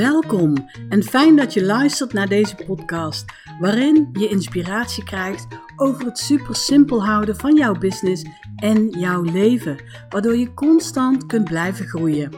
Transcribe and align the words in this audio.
Welkom 0.00 0.54
en 0.88 1.02
fijn 1.02 1.36
dat 1.36 1.52
je 1.52 1.64
luistert 1.64 2.12
naar 2.12 2.28
deze 2.28 2.54
podcast, 2.54 3.24
waarin 3.58 4.08
je 4.12 4.28
inspiratie 4.28 5.04
krijgt 5.04 5.46
over 5.76 6.04
het 6.04 6.18
super 6.18 6.56
simpel 6.56 7.04
houden 7.04 7.36
van 7.36 7.56
jouw 7.56 7.74
business 7.74 8.24
en 8.56 8.88
jouw 8.88 9.22
leven, 9.22 9.76
waardoor 10.08 10.36
je 10.36 10.54
constant 10.54 11.26
kunt 11.26 11.44
blijven 11.44 11.86
groeien. 11.86 12.32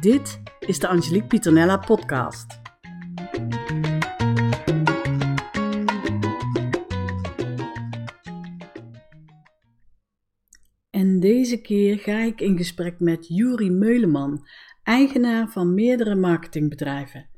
Dit 0.00 0.40
is 0.58 0.78
de 0.78 0.88
Angelique 0.88 1.26
Pieternella 1.26 1.76
podcast. 1.76 2.60
En 10.90 11.20
deze 11.20 11.60
keer 11.60 11.98
ga 11.98 12.18
ik 12.18 12.40
in 12.40 12.56
gesprek 12.56 13.00
met 13.00 13.28
Juri 13.28 13.70
Meuleman, 13.70 14.46
eigenaar 14.82 15.48
van 15.48 15.74
meerdere 15.74 16.14
marketingbedrijven. 16.14 17.30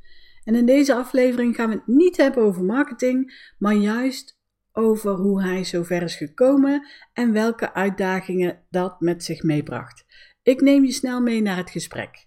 En 0.44 0.54
in 0.54 0.66
deze 0.66 0.94
aflevering 0.94 1.54
gaan 1.54 1.68
we 1.68 1.74
het 1.74 1.86
niet 1.86 2.16
hebben 2.16 2.42
over 2.42 2.64
marketing, 2.64 3.50
maar 3.58 3.74
juist 3.74 4.38
over 4.72 5.14
hoe 5.14 5.42
hij 5.42 5.64
zover 5.64 6.02
is 6.02 6.16
gekomen 6.16 6.86
en 7.12 7.32
welke 7.32 7.74
uitdagingen 7.74 8.62
dat 8.70 9.00
met 9.00 9.24
zich 9.24 9.42
meebracht. 9.42 10.04
Ik 10.42 10.60
neem 10.60 10.84
je 10.84 10.92
snel 10.92 11.20
mee 11.20 11.42
naar 11.42 11.56
het 11.56 11.70
gesprek. 11.70 12.26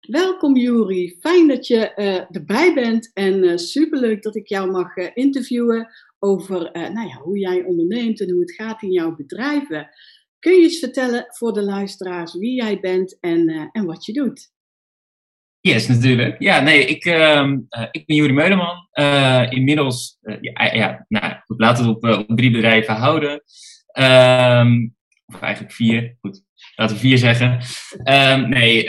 Welkom 0.00 0.56
Juri, 0.56 1.16
fijn 1.20 1.48
dat 1.48 1.66
je 1.66 1.92
uh, 1.96 2.36
erbij 2.36 2.74
bent 2.74 3.10
en 3.12 3.44
uh, 3.44 3.56
superleuk 3.56 4.22
dat 4.22 4.36
ik 4.36 4.48
jou 4.48 4.70
mag 4.70 4.96
uh, 4.96 5.08
interviewen 5.14 5.88
over 6.18 6.70
nou 6.72 7.08
ja, 7.08 7.14
hoe 7.14 7.38
jij 7.38 7.64
onderneemt 7.64 8.20
en 8.20 8.30
hoe 8.30 8.40
het 8.40 8.52
gaat 8.52 8.82
in 8.82 8.90
jouw 8.90 9.14
bedrijven. 9.14 9.88
Kun 10.42 10.52
je 10.52 10.62
eens 10.62 10.78
vertellen 10.78 11.26
voor 11.28 11.52
de 11.52 11.62
luisteraars 11.62 12.38
wie 12.38 12.54
jij 12.54 12.80
bent 12.80 13.18
en, 13.20 13.50
uh, 13.50 13.64
en 13.72 13.84
wat 13.84 14.04
je 14.04 14.12
doet? 14.12 14.50
Yes, 15.60 15.88
natuurlijk. 15.88 16.40
Ja, 16.42 16.60
nee, 16.60 16.84
ik, 16.84 17.04
uh, 17.04 17.52
ik 17.90 18.06
ben 18.06 18.16
Juri 18.16 18.32
Meuleman. 18.32 18.88
Uh, 18.94 19.46
inmiddels, 19.50 20.18
ja, 20.40 20.72
ja, 20.72 21.04
nou, 21.08 21.34
goed, 21.46 21.60
laten 21.60 21.84
we 21.84 21.90
het 21.90 22.18
op, 22.18 22.30
op 22.30 22.36
drie 22.36 22.50
bedrijven 22.50 22.94
houden. 22.94 23.30
Um, 23.98 24.94
of 25.26 25.40
eigenlijk 25.40 25.74
vier, 25.74 26.16
goed, 26.20 26.42
laten 26.76 26.96
we 26.96 27.02
vier 27.02 27.18
zeggen. 27.18 27.60
Um, 28.04 28.48
nee, 28.48 28.84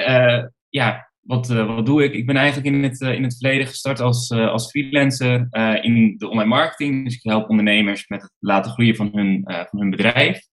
ja, 0.70 1.12
wat, 1.20 1.48
wat 1.48 1.86
doe 1.86 2.04
ik? 2.04 2.14
Ik 2.14 2.26
ben 2.26 2.36
eigenlijk 2.36 2.76
in 2.76 2.84
het, 2.84 3.02
in 3.02 3.24
het 3.24 3.38
verleden 3.38 3.68
gestart 3.68 4.00
als, 4.00 4.32
als 4.32 4.70
freelancer 4.70 5.48
in 5.82 6.16
de 6.18 6.30
online 6.30 6.50
marketing. 6.50 7.04
Dus 7.06 7.16
ik 7.16 7.24
help 7.24 7.50
ondernemers 7.50 8.08
met 8.08 8.22
het 8.22 8.32
laten 8.40 8.72
groeien 8.72 8.96
van 8.96 9.10
hun, 9.14 9.42
van 9.46 9.80
hun 9.80 9.90
bedrijf. 9.90 10.52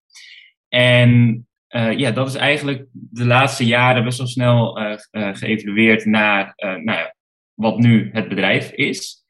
En 0.73 1.47
uh, 1.69 1.97
ja, 1.97 2.11
dat 2.11 2.27
is 2.27 2.35
eigenlijk 2.35 2.85
de 2.91 3.25
laatste 3.25 3.65
jaren 3.65 4.03
best 4.03 4.17
wel 4.17 4.27
snel 4.27 4.81
uh, 4.81 4.95
geëvalueerd 5.11 6.05
naar 6.05 6.53
nou 6.55 6.83
ja, 6.83 7.15
wat 7.53 7.77
nu 7.77 8.09
het 8.13 8.29
bedrijf 8.29 8.71
is. 8.71 9.25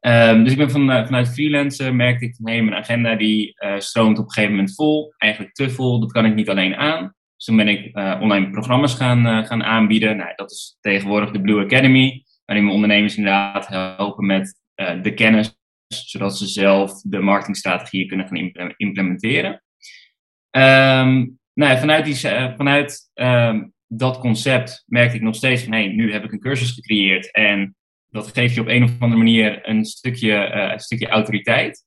Um, 0.00 0.42
dus 0.42 0.52
ik 0.52 0.58
ben 0.58 0.70
van, 0.70 0.86
vanuit 0.86 1.28
freelancer 1.28 1.94
merkte 1.94 2.24
ik 2.24 2.36
hey, 2.42 2.62
mijn 2.62 2.80
agenda 2.82 3.14
die 3.14 3.54
stroomt 3.78 4.18
op 4.18 4.24
een 4.24 4.32
gegeven 4.32 4.54
moment 4.54 4.74
vol. 4.74 5.14
Eigenlijk 5.16 5.54
te 5.54 5.70
vol, 5.70 6.00
dat 6.00 6.12
kan 6.12 6.24
ik 6.24 6.34
niet 6.34 6.48
alleen 6.48 6.76
aan. 6.76 7.14
Dus 7.36 7.44
toen 7.44 7.56
ben 7.56 7.68
ik 7.68 7.96
online 8.20 8.50
programma's 8.50 8.94
gaan, 8.94 9.46
gaan 9.46 9.64
aanbieden. 9.64 10.16
Nou, 10.16 10.32
dat 10.36 10.50
is 10.50 10.76
tegenwoordig 10.80 11.30
de 11.30 11.40
Blue 11.40 11.64
Academy, 11.64 12.24
waarin 12.44 12.66
we 12.66 12.72
ondernemers 12.72 13.16
inderdaad 13.16 13.66
helpen 13.66 14.26
met 14.26 14.60
de 15.02 15.14
kennis, 15.14 15.56
zodat 15.86 16.38
ze 16.38 16.46
zelf 16.46 17.00
de 17.02 17.18
marketingstrategieën 17.18 18.08
kunnen 18.08 18.26
gaan 18.26 18.74
implementeren. 18.76 19.62
Um, 20.50 21.38
nou 21.54 21.72
ja, 21.72 21.78
vanuit, 21.78 22.04
die, 22.04 22.30
uh, 22.32 22.56
vanuit 22.56 23.10
um, 23.14 23.72
dat 23.86 24.18
concept 24.18 24.84
merkte 24.86 25.16
ik 25.16 25.22
nog 25.22 25.34
steeds 25.34 25.62
van, 25.62 25.72
hey, 25.72 25.86
nu 25.86 26.12
heb 26.12 26.24
ik 26.24 26.32
een 26.32 26.40
cursus 26.40 26.70
gecreëerd 26.70 27.32
en 27.32 27.74
dat 28.08 28.32
geeft 28.32 28.54
je 28.54 28.60
op 28.60 28.68
een 28.68 28.82
of 28.82 28.90
andere 28.98 29.22
manier 29.22 29.68
een 29.68 29.84
stukje, 29.84 30.52
uh, 30.54 30.72
een 30.72 30.80
stukje 30.80 31.08
autoriteit. 31.08 31.84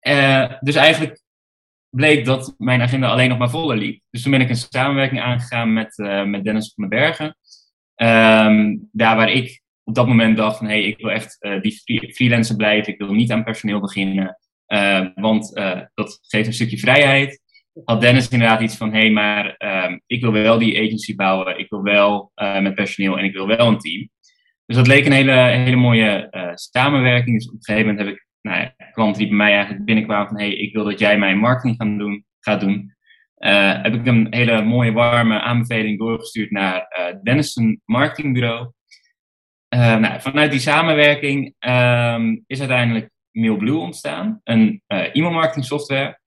Uh, 0.00 0.52
dus 0.60 0.74
eigenlijk 0.74 1.20
bleek 1.88 2.24
dat 2.24 2.54
mijn 2.58 2.82
agenda 2.82 3.08
alleen 3.08 3.28
nog 3.28 3.38
maar 3.38 3.50
voller 3.50 3.76
liep. 3.76 4.02
Dus 4.10 4.22
toen 4.22 4.32
ben 4.32 4.40
ik 4.40 4.48
een 4.48 4.56
samenwerking 4.56 5.20
aangegaan 5.20 5.72
met, 5.72 5.96
met 6.26 6.44
Dennis 6.44 6.72
van 6.74 6.88
den 6.88 6.98
Bergen. 6.98 7.36
Um, 7.96 8.88
daar 8.92 9.16
waar 9.16 9.30
ik 9.30 9.62
op 9.84 9.94
dat 9.94 10.06
moment 10.06 10.36
dacht 10.36 10.56
van, 10.56 10.66
hey, 10.66 10.82
ik 10.82 10.98
wil 10.98 11.10
echt 11.10 11.38
die 11.60 12.12
freelancer 12.14 12.56
blijven, 12.56 12.92
ik 12.92 12.98
wil 12.98 13.12
niet 13.12 13.32
aan 13.32 13.44
personeel 13.44 13.80
beginnen, 13.80 14.38
want 15.14 15.54
dat 15.94 16.18
geeft 16.22 16.46
een 16.46 16.52
stukje 16.52 16.78
vrijheid 16.78 17.40
had 17.84 18.00
Dennis 18.00 18.28
inderdaad 18.28 18.60
iets 18.60 18.76
van: 18.76 18.92
hé, 18.92 18.98
hey, 18.98 19.10
maar 19.10 19.54
uh, 19.58 19.96
ik 20.06 20.20
wil 20.20 20.32
wel 20.32 20.58
die 20.58 20.78
agency 20.78 21.14
bouwen, 21.14 21.58
ik 21.58 21.70
wil 21.70 21.82
wel 21.82 22.32
uh, 22.36 22.60
met 22.60 22.74
personeel 22.74 23.18
en 23.18 23.24
ik 23.24 23.32
wil 23.32 23.46
wel 23.46 23.68
een 23.68 23.78
team. 23.78 24.08
Dus 24.66 24.76
dat 24.76 24.86
leek 24.86 25.06
een 25.06 25.12
hele, 25.12 25.32
hele 25.32 25.76
mooie 25.76 26.28
uh, 26.30 26.50
samenwerking. 26.54 27.36
Dus 27.36 27.48
op 27.48 27.54
een 27.54 27.64
gegeven 27.64 27.88
moment 27.88 28.06
heb 28.06 28.16
ik 28.16 28.26
nou 28.40 28.60
ja, 28.60 28.74
klanten 28.92 29.18
die 29.18 29.28
bij 29.28 29.36
mij 29.36 29.52
eigenlijk 29.52 29.84
binnenkwamen 29.84 30.28
van: 30.28 30.38
hé, 30.38 30.46
hey, 30.46 30.54
ik 30.54 30.72
wil 30.72 30.84
dat 30.84 30.98
jij 30.98 31.18
mijn 31.18 31.38
marketing 31.38 31.76
gaan 31.76 31.98
doen, 31.98 32.24
gaat 32.40 32.60
doen. 32.60 32.94
Uh, 33.38 33.82
heb 33.82 33.94
ik 33.94 34.06
een 34.06 34.26
hele 34.30 34.62
mooie, 34.62 34.92
warme 34.92 35.40
aanbeveling 35.40 35.98
doorgestuurd 35.98 36.50
naar 36.50 36.86
Dennis' 37.22 37.60
marketingbureau. 37.84 38.70
nou, 39.68 40.20
vanuit 40.20 40.50
die 40.50 40.60
samenwerking 40.60 41.54
um, 41.58 42.44
is 42.46 42.58
uiteindelijk 42.58 43.10
MailBlue 43.30 43.76
ontstaan, 43.76 44.40
een 44.44 44.82
e-mailmarketing 44.86 45.64
software 45.64 46.19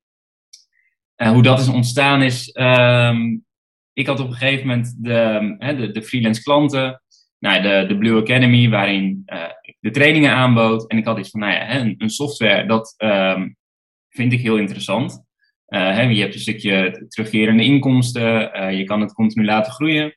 uh, 1.18 1.29
hoe 1.29 1.41
dat 1.41 1.59
is 1.59 1.68
ontstaan 1.68 2.22
is, 2.22 2.50
um, 2.53 3.46
ik 3.94 4.07
had 4.07 4.19
op 4.19 4.28
een 4.28 4.34
gegeven 4.34 4.68
moment 4.68 4.96
de, 5.03 5.56
de, 5.78 5.91
de 5.91 6.03
freelance 6.03 6.44
klanten, 6.44 7.01
nou, 7.40 7.62
de, 7.62 7.85
de 7.88 7.97
Blue 7.97 8.22
Academy, 8.22 8.69
waarin 8.69 9.24
ik 9.62 9.78
de 9.79 9.91
trainingen 9.91 10.31
aanbood. 10.31 10.90
En 10.90 10.97
ik 10.97 11.06
had 11.06 11.18
iets 11.18 11.29
van, 11.29 11.40
nou 11.40 11.53
ja, 11.53 11.75
een, 11.75 11.96
een 11.97 12.09
software, 12.09 12.66
dat 12.66 12.96
um, 12.97 13.56
vind 14.09 14.34
ik 14.34 14.41
heel 14.41 14.57
interessant. 14.57 15.24
Hè, 15.66 16.01
je 16.01 16.22
hebt 16.22 16.34
een 16.34 16.40
stukje 16.40 17.06
terugkerende 17.07 17.63
inkomsten, 17.63 18.31
je 18.78 18.84
kan 18.84 19.01
het 19.01 19.13
continu 19.13 19.45
laten 19.45 19.72
groeien. 19.72 20.16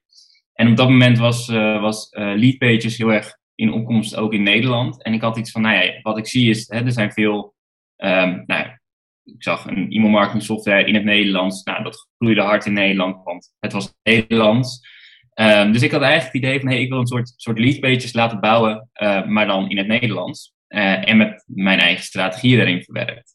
En 0.52 0.70
op 0.70 0.76
dat 0.76 0.88
moment 0.88 1.18
was, 1.18 1.48
was 1.80 2.08
Leadpages 2.10 2.96
heel 2.96 3.12
erg 3.12 3.36
in 3.54 3.72
opkomst 3.72 4.16
ook 4.16 4.32
in 4.32 4.42
Nederland. 4.42 5.02
En 5.02 5.12
ik 5.12 5.20
had 5.20 5.36
iets 5.36 5.50
van, 5.50 5.62
nou 5.62 5.84
ja, 5.84 6.00
wat 6.02 6.18
ik 6.18 6.26
zie 6.26 6.50
is, 6.50 6.70
er 6.70 6.92
zijn 6.92 7.12
veel 7.12 7.54
um, 7.96 8.42
nou, 8.46 8.66
ik 9.26 9.42
zag 9.42 9.66
een 9.66 9.92
e-mailmarketing 9.92 10.42
software 10.42 10.84
in 10.84 10.94
het 10.94 11.04
Nederlands. 11.04 11.62
Nou, 11.62 11.82
dat 11.82 12.08
groeide 12.18 12.42
hard 12.42 12.66
in 12.66 12.72
Nederland, 12.72 13.24
want 13.24 13.52
het 13.58 13.72
was 13.72 13.94
Nederlands. 14.02 14.94
Um, 15.34 15.72
dus 15.72 15.82
ik 15.82 15.90
had 15.90 16.02
eigenlijk 16.02 16.32
het 16.32 16.42
idee 16.42 16.60
van, 16.60 16.68
hey, 16.68 16.80
ik 16.80 16.88
wil 16.88 16.98
een 16.98 17.06
soort, 17.06 17.32
soort 17.36 17.58
leadpages 17.58 18.12
laten 18.12 18.40
bouwen, 18.40 18.90
uh, 19.02 19.24
maar 19.24 19.46
dan 19.46 19.70
in 19.70 19.76
het 19.76 19.86
Nederlands. 19.86 20.54
Uh, 20.68 21.08
en 21.08 21.16
met 21.16 21.44
mijn 21.46 21.78
eigen 21.78 22.04
strategie 22.04 22.60
erin 22.60 22.82
verwerkt. 22.82 23.34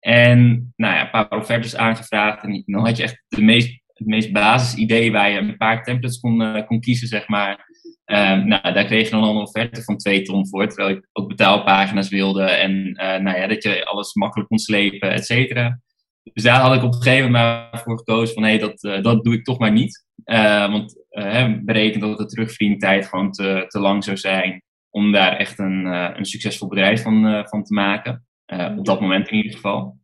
En 0.00 0.72
nou 0.76 0.94
ja, 0.94 1.00
een 1.02 1.10
paar 1.10 1.38
offertes 1.38 1.76
aangevraagd. 1.76 2.42
En 2.42 2.62
dan 2.66 2.86
had 2.86 2.96
je 2.96 3.02
echt 3.02 3.24
de 3.28 3.42
meest, 3.42 3.80
het 3.98 4.08
meest 4.08 4.32
basis 4.32 4.78
idee 4.78 5.12
waar 5.12 5.30
je 5.30 5.38
een 5.38 5.56
paar 5.56 5.82
templates 5.82 6.20
kon, 6.20 6.42
uh, 6.42 6.66
kon 6.66 6.80
kiezen, 6.80 7.08
zeg 7.08 7.28
maar. 7.28 7.66
Um, 8.04 8.46
nou, 8.48 8.72
daar 8.72 8.84
kreeg 8.84 9.04
je 9.04 9.10
dan 9.10 9.24
een 9.24 9.36
offerte 9.36 9.82
van 9.82 9.96
2 9.96 10.22
ton 10.22 10.48
voor, 10.48 10.68
terwijl 10.68 10.96
ik 10.96 11.08
ook 11.12 11.28
betaalpagina's 11.28 12.08
wilde 12.08 12.42
en 12.42 12.72
uh, 12.72 13.16
nou 13.16 13.38
ja, 13.38 13.46
dat 13.46 13.62
je 13.62 13.84
alles 13.84 14.14
makkelijk 14.14 14.48
kon 14.48 14.58
slepen, 14.58 15.10
et 15.10 15.26
cetera. 15.26 15.80
Dus 16.32 16.42
daar 16.42 16.60
had 16.60 16.74
ik 16.74 16.82
op 16.82 16.94
een 16.94 17.02
gegeven 17.02 17.30
moment 17.30 17.80
voor 17.80 17.98
gekozen 17.98 18.34
van 18.34 18.42
hé, 18.42 18.48
hey, 18.48 18.58
dat, 18.58 18.82
uh, 18.82 19.02
dat 19.02 19.24
doe 19.24 19.34
ik 19.34 19.44
toch 19.44 19.58
maar 19.58 19.72
niet. 19.72 20.06
Uh, 20.24 20.70
want 20.70 21.04
berekend 21.64 22.02
dat 22.02 22.18
de 22.18 22.26
terugvriendtijd 22.26 23.06
gewoon 23.06 23.32
te, 23.32 23.64
te 23.68 23.80
lang 23.80 24.04
zou 24.04 24.16
zijn 24.16 24.62
om 24.90 25.12
daar 25.12 25.36
echt 25.36 25.58
een, 25.58 25.84
een 26.18 26.24
succesvol 26.24 26.68
bedrijf 26.68 27.02
van, 27.02 27.44
van 27.48 27.64
te 27.64 27.74
maken. 27.74 28.26
op 28.76 28.84
dat 28.84 29.00
moment 29.00 29.28
in 29.28 29.36
ieder 29.36 29.52
geval. 29.52 29.98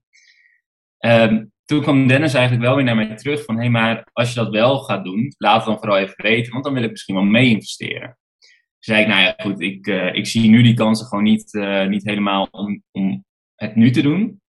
Um, 0.99 1.53
toen 1.65 1.83
kwam 1.83 2.07
Dennis 2.07 2.35
eigenlijk 2.35 2.65
wel 2.67 2.77
weer 2.77 2.85
naar 2.85 2.97
mij 2.97 3.17
terug 3.17 3.45
van, 3.45 3.55
hé, 3.55 3.61
hey, 3.61 3.71
maar 3.71 4.09
als 4.13 4.29
je 4.29 4.35
dat 4.35 4.51
wel 4.51 4.79
gaat 4.79 5.05
doen, 5.05 5.35
laat 5.39 5.57
het 5.57 5.65
dan 5.65 5.79
vooral 5.79 5.99
even 5.99 6.23
weten, 6.23 6.53
want 6.53 6.65
dan 6.65 6.75
wil 6.75 6.83
ik 6.83 6.91
misschien 6.91 7.15
wel 7.15 7.25
mee 7.25 7.49
investeren. 7.49 8.19
Toen 8.39 8.95
zei 8.95 9.03
ik, 9.03 9.09
nou 9.09 9.23
ja, 9.23 9.35
goed, 9.37 9.61
ik, 9.61 9.87
uh, 9.87 10.15
ik 10.15 10.27
zie 10.27 10.51
nu 10.51 10.63
die 10.63 10.75
kansen 10.75 11.07
gewoon 11.07 11.25
niet, 11.25 11.55
uh, 11.55 11.87
niet 11.87 12.05
helemaal 12.05 12.49
om, 12.51 12.83
om 12.91 13.25
het 13.55 13.77
nu 13.77 13.91
te 13.91 14.03
doen. 14.03 14.43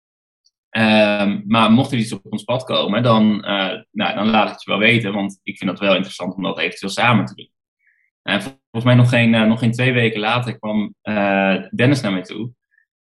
Um, 0.78 1.44
maar 1.48 1.72
mocht 1.72 1.92
er 1.92 1.98
iets 1.98 2.14
op 2.14 2.22
ons 2.30 2.44
pad 2.44 2.64
komen, 2.64 3.04
dan, 3.04 3.24
uh, 3.36 3.82
nou, 3.92 4.16
dan 4.16 4.28
laat 4.30 4.46
ik 4.46 4.52
het 4.52 4.64
je 4.64 4.70
wel 4.70 4.80
weten, 4.80 5.14
want 5.14 5.40
ik 5.44 5.58
vind 5.58 5.70
dat 5.70 5.80
wel 5.80 5.96
interessant 5.96 6.36
om 6.36 6.44
dat 6.44 6.60
eventueel 6.60 6.92
samen 6.92 7.26
te 7.26 7.36
doen. 7.36 7.50
En 8.22 8.42
volgens 8.42 8.84
mij 8.84 8.96
nog 8.96 9.10
geen, 9.10 9.30
nog 9.30 9.60
geen 9.60 9.72
twee 9.72 9.94
weken 9.94 10.20
later 10.20 10.60
kwam 10.60 10.96
Dennis 11.72 12.02
naar 12.02 12.12
mij 12.12 12.22
toe. 12.22 12.52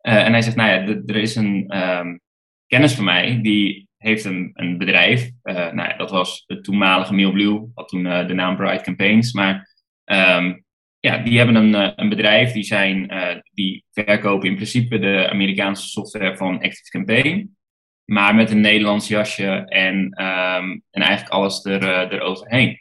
en 0.00 0.32
hij 0.32 0.42
zegt, 0.42 0.56
nou 0.56 0.70
ja, 0.70 1.02
er 1.06 1.16
is 1.16 1.36
een 1.36 1.78
um, 1.78 2.20
kennis 2.66 2.94
van 2.94 3.04
mij 3.04 3.40
die 3.42 3.89
heeft 4.00 4.24
een, 4.24 4.50
een 4.54 4.78
bedrijf. 4.78 5.30
Uh, 5.42 5.54
nou 5.54 5.88
ja, 5.88 5.96
dat 5.96 6.10
was 6.10 6.44
het 6.46 6.64
toenmalige 6.64 7.14
Mailblue, 7.14 7.70
had 7.74 7.88
toen 7.88 8.04
uh, 8.04 8.26
de 8.26 8.34
naam 8.34 8.56
Bright 8.56 8.82
Campaigns. 8.82 9.32
Maar 9.32 9.74
um, 10.04 10.64
ja, 11.00 11.18
die 11.18 11.38
hebben 11.38 11.54
een, 11.54 11.74
uh, 11.74 11.92
een 11.96 12.08
bedrijf, 12.08 12.52
die, 12.52 12.62
zijn, 12.62 13.12
die 13.52 13.84
verkopen 13.90 14.48
in 14.48 14.54
principe 14.54 14.98
de 14.98 15.28
Amerikaanse 15.30 15.88
software 15.88 16.36
van 16.36 16.54
Active 16.54 16.90
Campaign. 16.90 17.56
Maar 18.04 18.34
met 18.34 18.50
een 18.50 18.60
Nederlands 18.60 19.08
jasje 19.08 19.64
en, 19.66 19.96
um, 19.96 20.82
en 20.90 21.02
eigenlijk 21.02 21.32
alles 21.32 21.64
er, 21.64 22.12
eroverheen. 22.12 22.80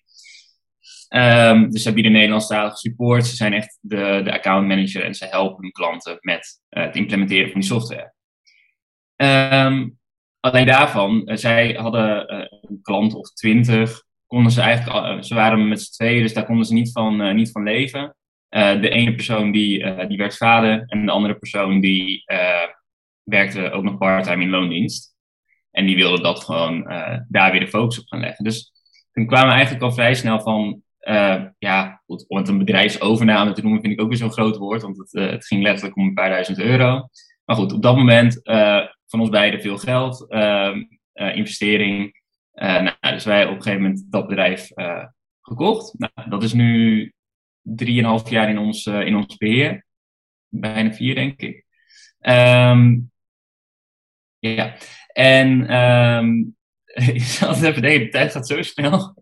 Um, 1.15 1.72
dus 1.72 1.83
ze 1.83 1.94
bieden 1.94 2.12
Nederlandstalige 2.12 2.75
support. 2.75 3.25
Ze 3.25 3.36
zijn 3.36 3.54
echt 3.54 3.77
de, 3.81 4.22
de 4.24 4.31
account 4.31 4.68
manager 4.68 5.04
en 5.04 5.15
ze 5.15 5.25
helpen 5.25 5.72
klanten 5.72 6.18
met 6.19 6.62
het 6.69 6.95
implementeren 6.95 7.51
van 7.51 7.60
die 7.60 7.69
software. 7.69 8.13
Um, 9.15 9.99
alleen 10.39 10.65
daarvan, 10.65 11.21
uh, 11.25 11.36
zij 11.36 11.74
hadden 11.74 12.33
uh, 12.33 12.45
een 12.62 12.80
klant 12.81 13.13
of 13.13 13.33
twintig, 13.33 14.03
konden 14.27 14.51
ze 14.51 14.62
eigenlijk, 14.62 15.24
ze 15.25 15.36
waren 15.36 15.68
met 15.68 15.81
z'n 15.81 15.94
tweeën, 15.94 16.21
dus 16.21 16.33
daar 16.33 16.45
konden 16.45 16.65
ze 16.65 16.74
niet 16.74 16.91
van, 16.91 17.36
niet 17.36 17.51
van 17.51 17.63
leven. 17.63 18.15
de 18.50 18.89
ene 18.89 19.15
persoon 19.15 19.51
die, 19.51 20.06
die 20.07 20.18
werd 20.18 20.38
vader 20.38 20.83
en 20.86 21.06
de 21.06 21.12
andere 21.12 21.36
persoon 21.36 21.80
die 21.80 22.24
werkte 23.24 23.71
ook 23.71 23.83
nog 23.83 23.97
part-time 23.97 24.44
in 24.44 24.50
loondienst. 24.50 25.15
En 25.71 25.86
die 25.86 25.95
wilde 25.95 26.21
dat 26.21 26.44
gewoon 26.44 26.83
daar 27.27 27.51
weer 27.51 27.59
de 27.59 27.68
focus 27.68 28.00
op 28.00 28.07
gaan 28.07 28.19
leggen. 28.19 28.44
Dus 28.44 28.71
toen 29.12 29.25
kwamen 29.25 29.47
we 29.47 29.53
eigenlijk 29.53 29.83
al 29.83 29.91
vrij 29.91 30.13
snel 30.13 30.39
van, 30.39 30.81
ja, 31.59 32.01
goed, 32.06 32.25
om 32.27 32.38
het 32.38 32.47
een 32.47 32.57
bedrijfsovername 32.57 33.51
te 33.51 33.62
noemen 33.62 33.81
vind 33.81 33.94
ik 33.94 34.01
ook 34.01 34.09
weer 34.09 34.18
zo'n 34.18 34.31
groot 34.31 34.57
woord, 34.57 34.81
want 34.81 34.97
het, 34.97 35.12
het, 35.12 35.45
ging 35.45 35.63
letterlijk 35.63 35.97
om 35.97 36.07
een 36.07 36.13
paar 36.13 36.30
duizend 36.30 36.59
euro. 36.59 37.07
Maar 37.45 37.56
goed, 37.56 37.74
op 37.74 37.81
dat 37.81 37.95
moment 37.95 38.41
van 39.09 39.19
ons 39.19 39.29
beiden 39.29 39.61
veel 39.61 39.77
geld, 39.77 40.29
ehm, 40.29 40.83
investering. 41.13 42.21
Nou, 42.53 42.95
dus 43.01 43.25
wij 43.25 43.45
op 43.45 43.56
een 43.56 43.61
gegeven 43.61 43.81
moment 43.81 44.06
dat 44.09 44.27
bedrijf 44.27 44.67
gekocht. 45.41 45.94
Nou, 45.97 46.29
dat 46.29 46.44
is 46.44 46.53
nu 46.53 47.13
drieënhalf 47.61 48.29
jaar 48.29 48.50
in 48.50 48.57
ons, 48.57 48.85
in 48.85 49.15
ons 49.15 49.38
beheer. 49.38 49.85
Bijna 50.47 50.94
vier, 50.94 51.15
denk 51.15 51.41
ik. 51.41 51.65
Um, 52.21 53.11
ja, 54.39 54.75
en 55.13 55.75
um, 55.75 56.57
ik 57.13 57.21
zal 57.21 57.50
het 57.50 57.63
even 57.63 57.81
denken, 57.81 58.00
de 58.00 58.09
tijd 58.09 58.31
gaat 58.31 58.47
zo 58.47 58.62
snel. 58.62 59.15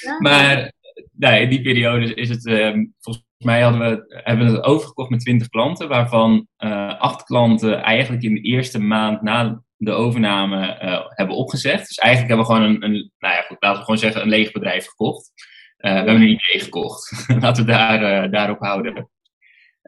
Ja. 0.00 0.18
maar 0.18 0.72
nou, 1.12 1.40
in 1.40 1.48
die 1.48 1.62
periode 1.62 2.14
is 2.14 2.28
het, 2.28 2.46
ehm, 2.46 2.86
volgens 2.98 3.26
mij 3.44 3.60
hadden 3.60 3.80
we, 3.80 4.20
hebben 4.24 4.46
we 4.46 4.52
het 4.52 4.64
overgekocht 4.64 5.10
met 5.10 5.20
20 5.20 5.48
klanten, 5.48 5.88
waarvan 5.88 6.46
uh, 6.58 6.98
acht 6.98 7.22
klanten 7.22 7.82
eigenlijk 7.82 8.22
in 8.22 8.34
de 8.34 8.40
eerste 8.40 8.78
maand 8.78 9.22
na 9.22 9.62
de 9.76 9.92
overname 9.92 10.78
uh, 10.82 11.00
hebben 11.08 11.36
opgezegd. 11.36 11.86
Dus 11.86 11.96
eigenlijk 11.96 12.34
hebben 12.34 12.46
we 12.46 12.54
gewoon 12.54 12.74
een, 12.74 12.84
een, 12.84 13.12
nou 13.18 13.34
ja, 13.34 13.40
goed, 13.40 13.56
laten 13.60 13.78
we 13.78 13.84
gewoon 13.84 13.98
zeggen, 13.98 14.22
een 14.22 14.28
leeg 14.28 14.52
bedrijf 14.52 14.86
gekocht. 14.86 15.32
Uh, 15.78 15.90
we 15.90 15.96
hebben 15.96 16.14
een 16.14 16.38
idee 16.40 16.60
gekocht. 16.60 17.26
laten 17.40 17.64
we 17.64 17.70
daar, 17.70 18.30
daarop 18.30 18.60
houden. 18.60 19.10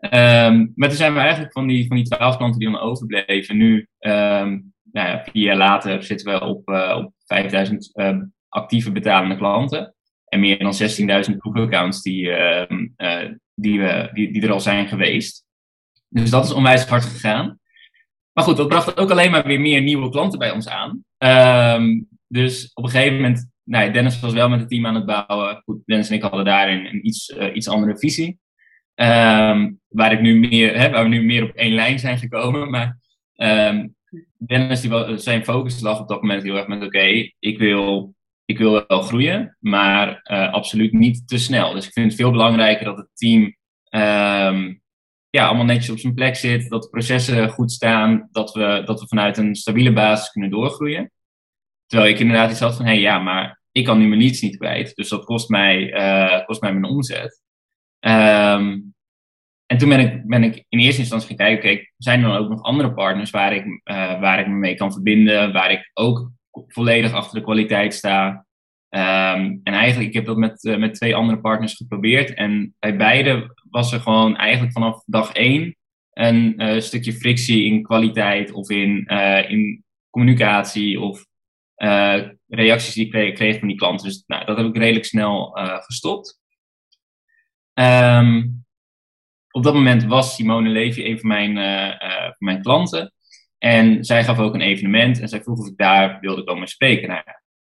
Um, 0.00 0.72
maar 0.74 0.88
toen 0.88 0.96
zijn 0.96 1.14
we 1.14 1.20
eigenlijk 1.20 1.52
van 1.52 1.66
die, 1.66 1.86
van 1.86 1.96
die 1.96 2.04
12 2.04 2.36
klanten 2.36 2.60
die 2.60 2.70
dan 2.70 2.80
overbleven, 2.80 3.56
nu, 3.56 3.88
um, 3.98 4.72
nou 4.92 5.08
ja, 5.08 5.24
vier 5.24 5.42
jaar 5.42 5.56
later, 5.56 6.02
zitten 6.02 6.32
we 6.32 6.40
op, 6.40 6.68
op 6.96 7.12
5000 7.26 7.92
actieve 8.48 8.92
betalende 8.92 9.36
klanten. 9.36 9.94
En 10.30 10.40
meer 10.40 10.58
dan 10.58 10.74
16.000 11.30 11.36
proefaccounts 11.36 12.02
die, 12.02 12.24
uh, 12.24 12.64
uh, 12.96 13.30
die, 13.54 13.80
we, 13.80 14.10
die, 14.12 14.32
die 14.32 14.42
er 14.42 14.52
al 14.52 14.60
zijn 14.60 14.88
geweest. 14.88 15.44
Dus 16.08 16.30
dat 16.30 16.44
is 16.44 16.52
onwijs 16.52 16.84
hard 16.84 17.04
gegaan. 17.04 17.58
Maar 18.32 18.44
goed, 18.44 18.56
dat 18.56 18.68
bracht 18.68 18.98
ook 18.98 19.10
alleen 19.10 19.30
maar 19.30 19.46
weer 19.46 19.60
meer 19.60 19.82
nieuwe 19.82 20.10
klanten 20.10 20.38
bij 20.38 20.50
ons 20.50 20.68
aan. 20.68 21.04
Um, 21.78 22.08
dus 22.26 22.70
op 22.74 22.84
een 22.84 22.90
gegeven 22.90 23.14
moment, 23.14 23.50
nou, 23.62 23.90
Dennis 23.90 24.20
was 24.20 24.32
wel 24.32 24.48
met 24.48 24.60
het 24.60 24.68
team 24.68 24.86
aan 24.86 24.94
het 24.94 25.06
bouwen. 25.06 25.62
Goed, 25.64 25.82
Dennis 25.84 26.08
en 26.08 26.14
ik 26.14 26.22
hadden 26.22 26.44
daarin 26.44 26.86
een 26.86 27.06
iets, 27.06 27.28
uh, 27.28 27.54
iets 27.54 27.68
andere 27.68 27.98
visie. 27.98 28.38
Um, 28.94 29.80
waar, 29.88 30.12
ik 30.12 30.20
nu 30.20 30.38
meer, 30.38 30.78
hè, 30.78 30.90
waar 30.90 31.02
we 31.02 31.08
nu 31.08 31.22
meer 31.22 31.42
op 31.44 31.50
één 31.54 31.74
lijn 31.74 31.98
zijn 31.98 32.18
gekomen. 32.18 32.70
Maar 32.70 32.98
Dennis, 34.36 34.80
die, 34.80 35.18
zijn 35.18 35.44
focus 35.44 35.80
lag 35.80 36.00
op 36.00 36.08
dat 36.08 36.22
moment 36.22 36.42
heel 36.42 36.56
erg 36.56 36.66
met: 36.66 36.82
oké, 36.82 37.30
ik 37.38 37.58
wil 37.58 38.14
ik 38.50 38.58
wil 38.58 38.84
wel 38.86 39.02
groeien, 39.02 39.56
maar 39.60 40.20
uh, 40.24 40.52
absoluut 40.52 40.92
niet 40.92 41.28
te 41.28 41.38
snel. 41.38 41.72
Dus 41.72 41.86
ik 41.86 41.92
vind 41.92 42.06
het 42.06 42.20
veel 42.20 42.30
belangrijker 42.30 42.84
dat 42.84 42.96
het 42.96 43.08
team 43.14 43.42
um, 43.90 44.82
ja, 45.30 45.46
allemaal 45.46 45.64
netjes 45.64 45.90
op 45.90 45.98
zijn 45.98 46.14
plek 46.14 46.36
zit, 46.36 46.68
dat 46.68 46.82
de 46.82 46.88
processen 46.88 47.48
goed 47.48 47.72
staan, 47.72 48.28
dat 48.30 48.52
we, 48.52 48.82
dat 48.84 49.00
we 49.00 49.08
vanuit 49.08 49.36
een 49.36 49.54
stabiele 49.54 49.92
basis 49.92 50.30
kunnen 50.30 50.50
doorgroeien. 50.50 51.10
Terwijl 51.86 52.10
ik 52.10 52.18
inderdaad 52.18 52.50
iets 52.50 52.60
had 52.60 52.76
van, 52.76 52.84
hé 52.84 52.90
hey, 52.90 53.00
ja, 53.00 53.18
maar 53.18 53.60
ik 53.72 53.84
kan 53.84 53.98
nu 53.98 54.08
mijn 54.08 54.20
leads 54.20 54.40
niet 54.40 54.56
kwijt, 54.56 54.94
dus 54.94 55.08
dat 55.08 55.24
kost 55.24 55.48
mij, 55.48 55.94
uh, 55.94 56.46
kost 56.46 56.60
mij 56.60 56.72
mijn 56.72 56.92
omzet. 56.92 57.42
Um, 58.00 58.94
en 59.66 59.78
toen 59.78 59.88
ben 59.88 60.00
ik, 60.00 60.26
ben 60.26 60.42
ik 60.42 60.64
in 60.68 60.78
eerste 60.78 61.00
instantie 61.00 61.28
gaan 61.28 61.36
kijken, 61.36 61.62
kijk, 61.62 61.92
zijn 61.96 62.22
er 62.22 62.28
dan 62.28 62.36
ook 62.36 62.48
nog 62.48 62.62
andere 62.62 62.92
partners 62.94 63.30
waar 63.30 63.54
ik, 63.54 63.64
uh, 63.64 64.20
waar 64.20 64.40
ik 64.40 64.46
me 64.46 64.54
mee 64.54 64.74
kan 64.74 64.92
verbinden, 64.92 65.52
waar 65.52 65.70
ik 65.70 65.90
ook 65.92 66.30
volledig 66.68 67.12
achter 67.12 67.38
de 67.38 67.44
kwaliteit 67.44 67.94
sta. 67.94 68.46
Um, 68.94 69.60
en 69.62 69.72
eigenlijk, 69.74 70.08
ik 70.08 70.14
heb 70.14 70.26
dat 70.26 70.36
met, 70.36 70.64
uh, 70.64 70.76
met 70.76 70.94
twee 70.94 71.14
andere 71.14 71.40
partners 71.40 71.74
geprobeerd. 71.74 72.34
En 72.34 72.74
bij 72.78 72.96
beide 72.96 73.54
was 73.70 73.92
er 73.92 74.00
gewoon 74.00 74.36
eigenlijk 74.36 74.72
vanaf 74.72 75.02
dag 75.06 75.32
één 75.32 75.76
een 76.12 76.62
uh, 76.62 76.80
stukje 76.80 77.12
frictie 77.12 77.64
in 77.64 77.82
kwaliteit 77.82 78.52
of 78.52 78.70
in, 78.70 79.04
uh, 79.06 79.50
in 79.50 79.84
communicatie 80.10 81.00
of 81.00 81.28
reacties 82.46 82.94
die 82.94 83.04
ik 83.14 83.34
kreeg, 83.34 83.58
van 83.58 83.68
die 83.68 83.76
klanten. 83.76 84.06
Dus 84.06 84.24
nou, 84.26 84.44
dat 84.44 84.56
heb 84.56 84.66
ik 84.66 84.76
redelijk 84.76 85.04
snel 85.04 85.50
gestopt. 85.80 86.40
Um, 87.74 88.64
op 89.50 89.62
dat 89.62 89.74
moment 89.74 90.04
was 90.04 90.34
Simone 90.34 90.68
Levy 90.68 91.04
een 91.04 91.18
van 91.18 91.28
mijn, 91.28 91.52
mijn 92.38 92.62
klanten. 92.62 93.12
En 93.64 94.04
zij 94.04 94.24
gaf 94.24 94.38
ook 94.38 94.54
een 94.54 94.60
evenement 94.60 95.20
en 95.20 95.28
zij 95.28 95.42
vroeg 95.42 95.58
of 95.58 95.66
ik 95.66 95.76
daar 95.76 96.18
wilde 96.20 96.44
komen 96.44 96.68
spreken. 96.68 97.08
Nou 97.08 97.22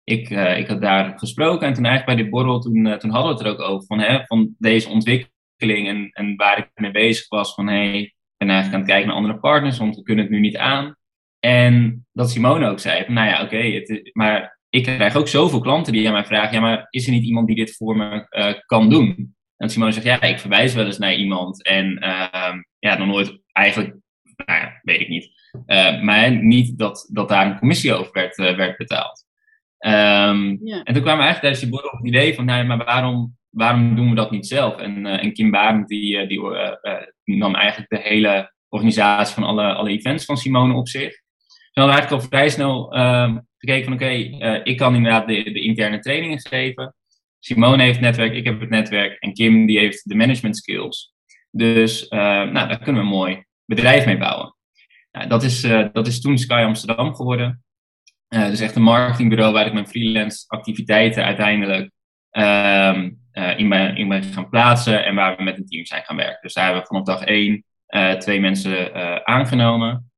ik, 0.04 0.30
uh, 0.30 0.58
ik 0.58 0.66
had 0.66 0.80
daar 0.80 1.18
gesproken 1.18 1.66
en 1.66 1.74
toen 1.74 1.84
eigenlijk 1.84 2.16
bij 2.16 2.24
dit 2.24 2.32
borrel, 2.32 2.60
toen, 2.60 2.86
uh, 2.86 2.94
toen 2.94 3.10
hadden 3.10 3.32
we 3.32 3.38
het 3.38 3.46
er 3.46 3.52
ook 3.52 3.70
over 3.70 3.86
van, 3.86 3.98
hè, 3.98 4.26
van 4.26 4.54
deze 4.58 4.88
ontwikkeling 4.88 5.88
en, 5.88 6.10
en 6.12 6.36
waar 6.36 6.58
ik 6.58 6.70
mee 6.74 6.90
bezig 6.90 7.28
was 7.28 7.54
van, 7.54 7.66
hey, 7.68 7.98
ik 7.98 8.14
ben 8.36 8.48
eigenlijk 8.48 8.74
aan 8.74 8.80
het 8.80 8.90
kijken 8.90 9.06
naar 9.06 9.16
andere 9.16 9.38
partners, 9.38 9.78
want 9.78 9.96
we 9.96 10.02
kunnen 10.02 10.24
het 10.24 10.32
nu 10.32 10.40
niet 10.40 10.56
aan. 10.56 10.96
En 11.38 12.06
dat 12.12 12.30
Simone 12.30 12.68
ook 12.68 12.80
zei, 12.80 13.04
van, 13.04 13.14
nou 13.14 13.28
ja, 13.28 13.42
oké, 13.42 13.82
maar 14.12 14.60
ik 14.68 14.82
krijg 14.82 15.16
ook 15.16 15.28
zoveel 15.28 15.60
klanten 15.60 15.92
die 15.92 16.06
aan 16.06 16.12
mij 16.12 16.24
vragen, 16.24 16.54
ja, 16.54 16.60
maar 16.60 16.86
is 16.90 17.06
er 17.06 17.12
niet 17.12 17.24
iemand 17.24 17.46
die 17.46 17.56
dit 17.56 17.76
voor 17.76 17.96
me 17.96 18.26
uh, 18.30 18.52
kan 18.66 18.90
doen? 18.90 19.36
En 19.56 19.70
Simone 19.70 19.92
zegt, 19.92 20.06
ja, 20.06 20.22
ik 20.22 20.38
verwijs 20.38 20.74
wel 20.74 20.86
eens 20.86 20.98
naar 20.98 21.14
iemand 21.14 21.64
en 21.64 21.98
ehm, 21.98 22.62
ja, 22.78 22.98
nog 22.98 23.06
nooit 23.06 23.38
eigenlijk, 23.52 23.96
nou 24.44 24.60
ja, 24.60 24.80
weet 24.82 25.00
ik 25.00 25.08
niet. 25.08 25.30
Uh, 25.66 26.02
maar 26.02 26.30
niet 26.30 26.78
dat, 26.78 27.08
dat 27.12 27.28
daar 27.28 27.46
een 27.46 27.58
commissie 27.58 27.94
over 27.94 28.12
werd, 28.12 28.38
uh, 28.38 28.56
werd 28.56 28.76
betaald. 28.76 29.26
Um, 29.78 30.58
ja. 30.64 30.82
En 30.82 30.94
toen 30.94 31.02
kwamen 31.02 31.18
we 31.18 31.24
eigenlijk 31.24 31.40
tijdens 31.40 31.60
die 31.60 31.70
borrel 31.70 31.90
op 31.90 31.98
het 31.98 32.06
idee 32.06 32.34
van, 32.34 32.44
nou, 32.44 32.64
maar 32.64 32.84
waarom, 32.84 33.36
waarom 33.50 33.94
doen 33.96 34.08
we 34.08 34.14
dat 34.14 34.30
niet 34.30 34.46
zelf? 34.46 34.76
En, 34.76 35.06
uh, 35.06 35.24
en 35.24 35.32
Kim 35.32 35.50
Barend 35.50 35.88
die, 35.88 36.26
die 36.26 36.40
nam 37.24 37.54
eigenlijk 37.54 37.90
de 37.90 38.08
hele 38.08 38.52
organisatie 38.68 39.34
van 39.34 39.44
alle, 39.44 39.72
alle 39.72 39.90
events 39.90 40.24
van 40.24 40.36
Simone 40.36 40.74
op 40.74 40.88
zich. 40.88 41.20
We 41.72 41.80
hadden 41.80 41.94
eigenlijk 41.94 42.22
al 42.22 42.28
vrij 42.28 42.48
snel 42.48 42.92
ehm, 42.92 43.38
gekeken 43.58 43.84
van, 43.84 43.92
oké, 43.92 44.04
okay, 44.04 44.60
ik 44.62 44.76
kan 44.76 44.94
inderdaad 44.94 45.28
de, 45.28 45.42
de 45.42 45.60
interne 45.60 45.98
trainingen 45.98 46.40
geven. 46.40 46.94
Simone 47.38 47.82
heeft 47.82 47.96
het 47.96 48.04
netwerk, 48.04 48.34
ik 48.34 48.44
heb 48.44 48.60
het 48.60 48.70
netwerk 48.70 49.16
en 49.20 49.32
Kim 49.32 49.66
die 49.66 49.78
heeft 49.78 50.08
de 50.08 50.14
management 50.14 50.56
skills. 50.56 51.14
Dus 51.50 52.08
nou, 52.08 52.52
daar 52.52 52.78
kunnen 52.78 53.02
we 53.02 53.08
mooi 53.08 53.44
bedrijf 53.64 54.06
mee 54.06 54.18
bouwen. 54.18 54.56
Nou, 55.12 55.28
dat, 55.28 55.42
is, 55.42 55.64
uh, 55.64 55.88
dat 55.92 56.06
is 56.06 56.20
toen 56.20 56.38
Sky 56.38 56.62
Amsterdam 56.66 57.14
geworden. 57.14 57.64
Dus 58.28 58.60
echt 58.60 58.76
een 58.76 58.82
marketingbureau 58.82 59.52
waar 59.52 59.66
ik 59.66 59.72
mijn 59.72 59.88
freelance 59.88 60.44
activiteiten 60.46 61.24
uiteindelijk 61.24 61.90
uh, 62.32 62.98
in, 63.56 63.68
ben, 63.68 63.96
in 63.96 64.08
ben 64.08 64.22
gaan 64.22 64.48
plaatsen 64.48 65.04
en 65.04 65.14
waar 65.14 65.36
we 65.36 65.42
met 65.42 65.56
een 65.56 65.66
team 65.66 65.86
zijn 65.86 66.04
gaan 66.04 66.16
werken. 66.16 66.38
Dus 66.42 66.52
daar 66.52 66.64
hebben 66.64 66.82
we 66.82 66.88
vanaf 66.88 67.04
dag 67.04 67.24
één 67.24 67.64
twee 68.18 68.40
mensen 68.40 68.94
aangenomen. 69.26 70.10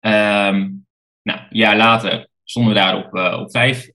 Um, 0.00 0.86
nou, 1.22 1.38
een 1.38 1.46
jaar 1.48 1.76
later 1.76 2.28
stonden 2.44 2.74
we 2.74 2.80
daar 2.80 2.96
op, 2.96 3.38
op 3.40 3.50
vijf, 3.50 3.90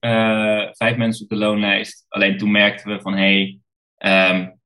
vijf 0.76 0.96
mensen 0.96 1.22
op 1.22 1.28
de 1.30 1.36
loonlijst. 1.36 2.04
Alleen 2.08 2.38
toen 2.38 2.50
merkten 2.50 2.90
we 2.90 3.00
van 3.00 3.16
hé, 3.16 3.58
hey, 3.96 4.30
um, 4.30 4.59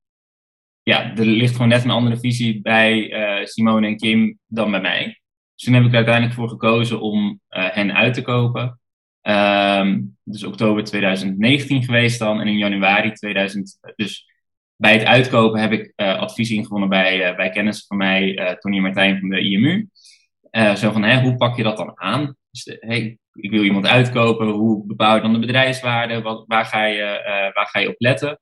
ja, 0.85 1.15
er 1.15 1.25
ligt 1.25 1.53
gewoon 1.53 1.67
net 1.67 1.83
een 1.83 1.89
andere 1.89 2.19
visie 2.19 2.61
bij 2.61 3.11
Simone 3.45 3.87
en 3.87 3.97
Kim 3.97 4.39
dan 4.47 4.71
bij 4.71 4.81
mij. 4.81 5.19
Dus 5.55 5.63
toen 5.63 5.73
heb 5.73 5.83
ik 5.83 5.89
er 5.89 5.95
uiteindelijk 5.95 6.35
voor 6.35 6.49
gekozen 6.49 7.01
om 7.01 7.39
uh, 7.49 7.69
hen 7.69 7.95
uit 7.95 8.13
te 8.13 8.21
kopen. 8.21 8.79
Um, 9.21 10.17
dus 10.23 10.43
oktober 10.43 10.83
2019 10.83 11.83
geweest 11.83 12.19
dan. 12.19 12.41
En 12.41 12.47
in 12.47 12.57
januari 12.57 13.11
2000. 13.11 13.79
Dus 13.95 14.25
bij 14.75 14.93
het 14.93 15.03
uitkopen 15.03 15.61
heb 15.61 15.71
ik 15.71 15.93
uh, 15.95 16.19
advies 16.19 16.51
ingewonnen 16.51 16.89
bij, 16.89 17.35
bij 17.35 17.49
kennissen 17.49 17.87
van 17.87 17.97
mij, 17.97 18.55
Tony 18.59 18.79
Martijn 18.79 19.19
van 19.19 19.29
de 19.29 19.39
IMU. 19.39 19.87
zo 20.75 20.91
van, 20.91 21.03
hè, 21.03 21.21
hoe 21.21 21.35
pak 21.35 21.57
je 21.57 21.63
dat 21.63 21.77
dan 21.77 21.99
aan? 21.99 22.35
Dus, 22.51 22.77
hey, 22.79 23.17
ik 23.33 23.51
wil 23.51 23.63
iemand 23.63 23.85
uitkopen. 23.85 24.47
Hoe 24.47 24.85
bepaal 24.85 25.15
je 25.15 25.21
dan 25.21 25.33
de 25.33 25.39
bedrijfswaarde? 25.39 26.21
Wat, 26.21 26.43
waar, 26.47 26.65
ga 26.65 26.85
je, 26.85 27.51
waar 27.53 27.67
ga 27.67 27.79
je 27.79 27.89
op 27.89 27.95
letten? 27.97 28.39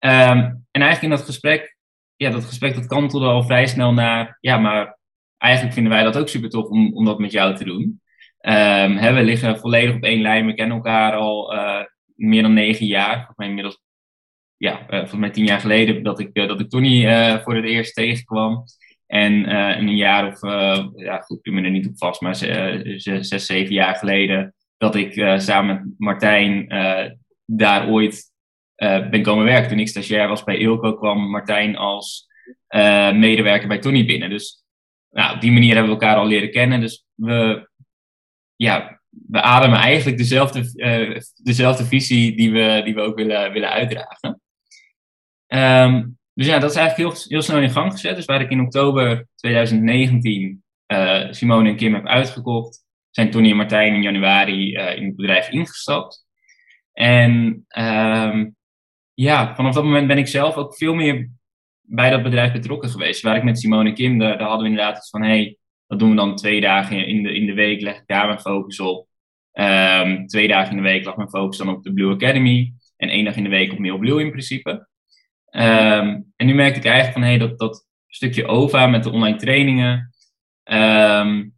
Um, 0.00 0.66
en 0.70 0.82
eigenlijk 0.82 1.02
in 1.02 1.10
dat 1.10 1.26
gesprek, 1.26 1.76
ja, 2.16 2.30
dat 2.30 2.44
gesprek 2.44 2.74
dat 2.74 2.86
kantelde 2.86 3.26
al 3.26 3.42
vrij 3.42 3.66
snel 3.66 3.92
naar, 3.92 4.38
ja, 4.40 4.58
maar 4.58 4.98
eigenlijk 5.36 5.74
vinden 5.74 5.92
wij 5.92 6.02
dat 6.02 6.18
ook 6.18 6.28
super 6.28 6.50
tof 6.50 6.66
om, 6.68 6.94
om 6.94 7.04
dat 7.04 7.18
met 7.18 7.32
jou 7.32 7.54
te 7.54 7.64
doen. 7.64 8.00
Um, 8.40 8.96
hè, 8.96 9.12
we 9.12 9.22
liggen 9.22 9.58
volledig 9.58 9.94
op 9.94 10.02
één 10.02 10.20
lijn. 10.20 10.46
We 10.46 10.54
kennen 10.54 10.76
elkaar 10.76 11.12
al 11.12 11.54
uh, 11.54 11.80
meer 12.14 12.42
dan 12.42 12.52
negen 12.52 12.86
jaar. 12.86 13.14
Volgens 13.14 13.36
mij 13.36 13.46
inmiddels 13.46 13.80
ja, 14.56 14.84
volgens 14.88 15.12
mij 15.12 15.30
tien 15.30 15.44
jaar 15.44 15.60
geleden 15.60 16.02
dat 16.02 16.20
ik, 16.20 16.34
dat 16.34 16.60
ik 16.60 16.68
Tony 16.68 17.02
voor 17.42 17.54
het 17.54 17.64
eerst 17.64 17.94
tegenkwam. 17.94 18.64
En 19.06 19.56
een 19.78 19.96
jaar 19.96 20.26
of, 20.26 20.40
ja 20.96 21.18
goed, 21.18 21.38
ik 21.42 21.54
ben 21.54 21.64
er 21.64 21.70
niet 21.70 21.86
op 21.86 21.98
vast, 21.98 22.20
maar 22.20 22.34
zes, 22.34 23.46
zeven 23.46 23.74
jaar 23.74 23.94
geleden 23.94 24.54
dat 24.76 24.94
ik 24.94 25.40
samen 25.40 25.74
met 25.76 25.94
Martijn 25.98 26.66
daar 27.44 27.88
ooit 27.88 28.27
ben 29.10 29.22
komen 29.22 29.44
werken. 29.44 29.68
Toen 29.68 29.78
ik 29.78 29.88
stagiair 29.88 30.28
was 30.28 30.44
bij 30.44 30.58
Ilco 30.58 30.96
kwam 30.96 31.30
Martijn 31.30 31.76
als 31.76 32.26
medewerker 33.14 33.68
bij 33.68 33.78
Tony 33.78 34.04
binnen. 34.04 34.30
Dus 34.30 34.64
nou, 35.10 35.34
op 35.34 35.40
die 35.40 35.52
manier 35.52 35.74
hebben 35.74 35.94
we 35.94 36.00
elkaar 36.00 36.16
al 36.16 36.26
leren 36.26 36.50
kennen. 36.50 36.80
Dus 36.80 37.06
we, 37.14 37.68
ja, 38.56 39.00
we 39.08 39.42
ademen 39.42 39.78
eigenlijk 39.78 40.18
dezelfde, 40.18 40.72
uh, 40.74 41.20
dezelfde 41.42 41.84
visie 41.84 42.36
die 42.36 42.52
we, 42.52 42.80
die 42.84 42.94
we 42.94 43.00
ook 43.00 43.16
willen, 43.16 43.52
willen 43.52 43.70
uitdragen. 43.70 44.40
Um, 45.46 46.18
dus 46.34 46.46
ja, 46.46 46.58
dat 46.58 46.70
is 46.70 46.76
eigenlijk 46.76 47.14
heel, 47.14 47.24
heel 47.28 47.42
snel 47.42 47.60
in 47.60 47.70
gang 47.70 47.92
gezet. 47.92 48.16
Dus 48.16 48.24
waar 48.24 48.40
ik 48.40 48.50
in 48.50 48.60
oktober 48.60 49.26
2019 49.34 50.62
uh, 50.86 51.22
eh, 51.22 51.32
Simone 51.32 51.68
en 51.68 51.76
Kim 51.76 51.94
heb 51.94 52.06
uitgekocht, 52.06 52.84
zijn 53.10 53.30
Tony 53.30 53.50
en 53.50 53.56
Martijn 53.56 53.94
in 53.94 54.02
januari 54.02 54.72
in 54.72 55.06
het 55.06 55.16
bedrijf 55.16 55.48
ingestapt. 55.48 56.26
En 56.92 57.64
um, 57.78 58.56
ja, 59.20 59.54
vanaf 59.54 59.74
dat 59.74 59.84
moment 59.84 60.06
ben 60.06 60.18
ik 60.18 60.26
zelf 60.26 60.54
ook 60.54 60.76
veel 60.76 60.94
meer 60.94 61.30
bij 61.80 62.10
dat 62.10 62.22
bedrijf 62.22 62.52
betrokken 62.52 62.90
geweest. 62.90 63.22
Waar 63.22 63.36
ik 63.36 63.42
met 63.42 63.58
Simone 63.58 63.92
Kim, 63.92 64.18
daar, 64.18 64.40
hadden 64.40 64.62
we 64.62 64.68
inderdaad 64.68 65.08
van, 65.08 65.22
hey, 65.22 65.56
dat 65.86 65.98
doen 65.98 66.10
we 66.10 66.16
dan 66.16 66.36
twee 66.36 66.60
dagen 66.60 67.06
in 67.06 67.22
de, 67.22 67.34
in 67.34 67.46
de 67.46 67.52
week, 67.52 67.80
leg 67.80 67.96
ik 67.96 68.06
daar 68.06 68.26
mijn 68.26 68.40
focus 68.40 68.80
op. 68.80 69.08
Um, 69.52 70.26
twee 70.26 70.48
dagen 70.48 70.70
in 70.70 70.76
de 70.76 70.82
week 70.82 71.04
lag 71.04 71.16
mijn 71.16 71.28
focus 71.28 71.58
dan 71.58 71.68
op 71.68 71.82
de 71.82 71.92
Blue 71.92 72.14
Academy. 72.14 72.72
En 72.96 73.08
één 73.08 73.24
dag 73.24 73.36
in 73.36 73.42
de 73.42 73.48
week 73.48 73.72
op 73.72 73.78
Mail 73.78 73.98
Blue 73.98 74.20
in 74.20 74.30
principe. 74.30 74.70
Um, 75.50 76.32
en 76.36 76.46
nu 76.46 76.54
merkte 76.54 76.78
ik 76.78 76.86
eigenlijk 76.86 77.14
van, 77.14 77.22
hey, 77.22 77.38
dat, 77.38 77.58
dat 77.58 77.86
stukje 78.06 78.46
OVA 78.46 78.86
met 78.86 79.02
de 79.02 79.10
online 79.10 79.36
trainingen. 79.36 80.14
Um, 80.64 81.54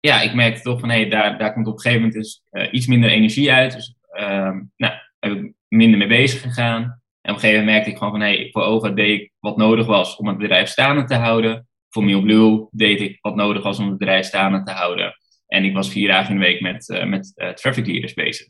ja, 0.00 0.20
ik 0.20 0.34
merkte 0.34 0.62
toch 0.62 0.80
van, 0.80 0.88
hey, 0.88 1.08
daar, 1.08 1.38
daar 1.38 1.52
komt 1.52 1.66
op 1.66 1.72
een 1.72 1.80
gegeven 1.80 2.06
moment 2.06 2.22
dus, 2.22 2.42
uh, 2.50 2.72
iets 2.72 2.86
minder 2.86 3.10
energie 3.10 3.52
uit. 3.52 3.72
Dus 3.72 3.94
nou, 4.76 4.92
heb 5.18 5.32
ik 5.32 5.58
minder 5.70 5.98
mee 5.98 6.08
bezig 6.08 6.40
gegaan. 6.40 6.82
En 7.20 7.30
op 7.30 7.36
een 7.36 7.40
gegeven 7.40 7.58
moment 7.58 7.66
merkte 7.66 7.90
ik 7.90 7.96
gewoon 7.96 8.12
van, 8.12 8.20
hey, 8.20 8.48
voor 8.50 8.62
OVA 8.62 8.88
deed 8.88 9.20
ik 9.20 9.32
wat 9.40 9.56
nodig 9.56 9.86
was 9.86 10.16
om 10.16 10.28
het 10.28 10.38
bedrijf 10.38 10.68
staande 10.68 11.04
te 11.04 11.14
houden. 11.14 11.68
Voor 11.88 12.04
MealBlue 12.04 12.68
deed 12.70 13.00
ik 13.00 13.18
wat 13.20 13.34
nodig 13.34 13.62
was 13.62 13.78
om 13.78 13.88
het 13.88 13.98
bedrijf 13.98 14.26
staande 14.26 14.62
te 14.62 14.72
houden. 14.72 15.14
En 15.46 15.64
ik 15.64 15.74
was 15.74 15.90
vier 15.90 16.08
dagen 16.08 16.34
in 16.34 16.40
de 16.40 16.46
week 16.46 16.60
met, 16.60 16.88
uh, 16.88 17.04
met 17.04 17.32
uh, 17.34 17.48
traffic 17.48 17.86
leaders 17.86 18.14
bezig. 18.14 18.46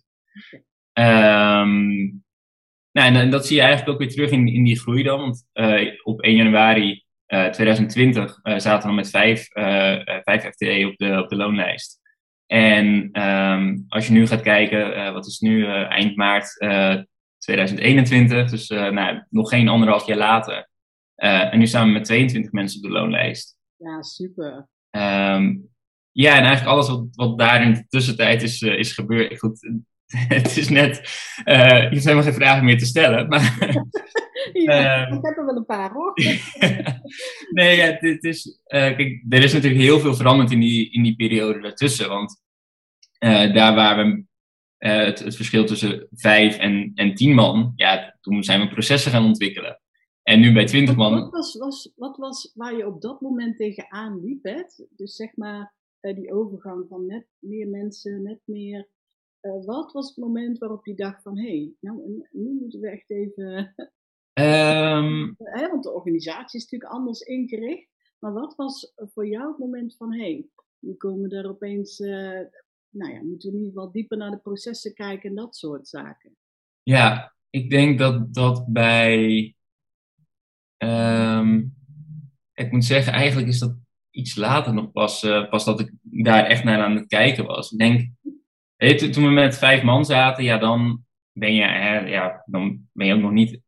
Um, 0.93 2.23
nou, 2.93 3.15
en, 3.15 3.31
dat 3.31 3.47
zie 3.47 3.57
je 3.57 3.62
eigenlijk 3.62 3.93
ook 3.93 3.99
weer 3.99 4.11
terug 4.11 4.31
in, 4.31 4.49
in 4.49 4.65
die 4.65 4.81
groei 4.81 5.03
dan. 5.03 5.21
Want 5.21 5.47
uh, 5.55 5.95
op 6.03 6.21
1 6.21 6.37
januari 6.37 7.05
2020 7.27 8.41
zaten 8.43 8.89
we 8.89 8.95
met 8.95 9.11
vijf, 9.11 9.49
vijf 10.23 10.43
FTE 10.43 10.87
op 10.91 10.97
de, 10.97 11.19
op 11.23 11.29
de 11.29 11.37
loonlijst. 11.37 12.00
En 12.47 13.21
um, 13.23 13.85
als 13.89 14.07
je 14.07 14.12
nu 14.12 14.27
gaat 14.27 14.41
kijken, 14.41 15.12
wat 15.12 15.27
is 15.27 15.39
nu 15.39 15.67
eind 15.67 16.17
maart 16.17 16.57
2021, 17.40 18.50
dus 18.50 18.70
uh, 18.70 18.90
nou, 18.90 19.23
nog 19.30 19.49
geen 19.49 19.68
anderhalf 19.68 20.06
jaar 20.06 20.16
later. 20.16 20.68
Uh, 21.16 21.52
en 21.52 21.59
nu 21.59 21.66
staan 21.66 21.87
we 21.87 21.92
met 21.92 22.04
22 22.04 22.52
mensen 22.52 22.82
op 22.82 22.90
de 22.90 22.99
loonlijst. 22.99 23.56
Ja, 23.76 24.02
super. 24.02 24.68
Um, 24.90 25.68
ja, 26.12 26.37
en 26.37 26.44
eigenlijk 26.44 26.66
alles 26.66 26.88
wat, 26.88 27.06
wat 27.11 27.38
daar 27.38 27.62
in 27.62 27.75
de 27.75 27.87
tussentijd 27.88 28.42
is, 28.42 28.61
uh, 28.61 28.78
is 28.78 28.92
gebeurd. 28.92 29.38
Goed, 29.38 29.70
het 30.37 30.56
is 30.56 30.68
net, 30.68 30.97
je 31.44 31.88
hoeft 31.90 32.04
helemaal 32.04 32.25
geen 32.25 32.35
vragen 32.35 32.64
meer 32.64 32.78
te 32.78 32.87
stellen. 32.87 33.28
Maar, 33.28 33.56
ja, 34.52 35.06
ik 35.06 35.18
heb 35.23 35.37
er 35.37 35.47
wel 35.47 35.56
een 35.56 35.66
paar 35.66 35.92
hoor. 35.92 36.12
nee, 37.50 37.76
ja, 37.76 37.97
dit 38.00 38.25
is, 38.25 38.61
kijk, 38.66 39.25
er 39.28 39.42
is 39.42 39.52
natuurlijk 39.52 39.82
heel 39.82 40.00
veel 40.00 40.14
veranderd 40.14 40.50
in 40.50 40.61
die, 40.61 40.90
in 40.90 41.02
die 41.02 41.16
periode 41.16 41.61
daartussen. 41.61 42.09
Want 42.09 42.42
daar 43.18 43.75
waar 43.75 43.97
we 43.97 44.25
uh, 44.80 45.04
het, 45.04 45.18
het, 45.18 45.37
verschil 45.37 45.64
tussen 45.66 46.06
vijf 46.10 46.58
en, 46.58 46.92
en 46.94 47.14
tien 47.14 47.34
man, 47.34 47.72
ja, 47.76 48.16
toen 48.20 48.42
zijn 48.42 48.60
we 48.60 48.68
processen 48.68 49.10
gaan 49.10 49.25
ontwikkelen. 49.25 49.80
En 50.22 50.40
nu 50.40 50.52
bij 50.52 50.66
twintig 50.66 50.96
man. 50.96 51.20
Wat 51.20 51.30
was, 51.30 51.56
was, 51.56 51.92
wat 51.96 52.16
was 52.16 52.52
waar 52.54 52.76
je 52.76 52.87
op 52.87 53.00
dat 53.00 53.20
moment 53.20 53.56
tegenaan 53.56 54.20
liep? 54.20 54.44
Hè? 54.44 54.62
Dus 54.90 55.14
zeg 55.14 55.37
maar 55.37 55.75
uh, 56.00 56.14
die 56.14 56.32
overgang 56.32 56.87
van 56.88 57.06
net 57.06 57.26
meer 57.38 57.68
mensen, 57.68 58.22
net 58.22 58.40
meer. 58.44 58.88
Uh, 59.40 59.64
wat 59.64 59.92
was 59.92 60.08
het 60.08 60.16
moment 60.16 60.58
waarop 60.58 60.87
je 60.87 60.94
dacht 60.94 61.22
van 61.22 61.38
hé, 61.38 61.49
hey, 61.49 61.72
nou 61.80 62.26
nu 62.30 62.58
moeten 62.60 62.80
we 62.80 62.90
echt 62.90 63.10
even. 63.10 63.75
Um... 64.34 65.37
want 65.70 65.82
de 65.82 65.92
organisatie 65.92 66.58
is 66.58 66.62
natuurlijk 66.62 66.92
anders 66.92 67.20
ingericht. 67.20 67.88
Maar 68.18 68.32
wat 68.32 68.54
was 68.56 68.92
voor 68.96 69.26
jou 69.26 69.49
het 69.49 69.58
moment 69.58 69.96
van 69.96 70.12
hé, 70.12 70.18
hey, 70.18 70.49
nu 70.78 70.94
komen 70.94 71.30
er 71.30 71.49
opeens 71.49 71.99
nou 72.90 73.12
ja, 73.12 73.23
moeten 73.23 73.50
we 73.50 73.56
in 73.56 73.62
ieder 73.62 73.73
geval 73.78 73.92
dieper 73.92 74.16
naar 74.16 74.30
de 74.30 74.38
processen 74.38 74.94
kijken 74.94 75.28
en 75.28 75.37
dat 75.37 75.56
soort 75.56 75.88
zaken. 75.88 76.37
Ja, 76.82 77.35
ik 77.50 77.70
denk 77.70 77.99
dat 77.99 78.35
dat 78.35 78.66
bij. 78.66 79.54
Um, 80.78 81.75
ik 82.54 82.73
moet 82.73 82.85
zeggen, 82.85 83.12
eigenlijk 83.12 83.49
is 83.49 83.59
dat 83.59 83.76
iets 84.11 84.35
later 84.35 84.75
nog 84.75 84.92
pas, 84.92 85.25
uh, 85.25 85.49
pas 85.49 85.64
dat 85.64 85.80
ik 85.80 85.92
daar 86.02 86.44
echt 86.44 86.64
naar 86.64 86.82
aan 86.82 86.97
het 86.97 87.06
kijken 87.06 87.47
was. 87.47 87.73
Ik 87.73 87.78
denk, 87.78 88.11
weet, 88.76 89.12
toen 89.12 89.25
we 89.25 89.30
met 89.30 89.59
vijf 89.59 89.82
man 89.82 90.04
zaten, 90.04 90.44
ja, 90.44 90.59
dan 90.59 91.04
ben 91.32 91.54
je, 91.54 91.62
hè, 91.62 91.99
ja, 91.99 92.42
dan 92.47 92.88
ben 92.92 93.06
je 93.06 93.14
ook 93.14 93.20
nog 93.20 93.32
niet. 93.32 93.61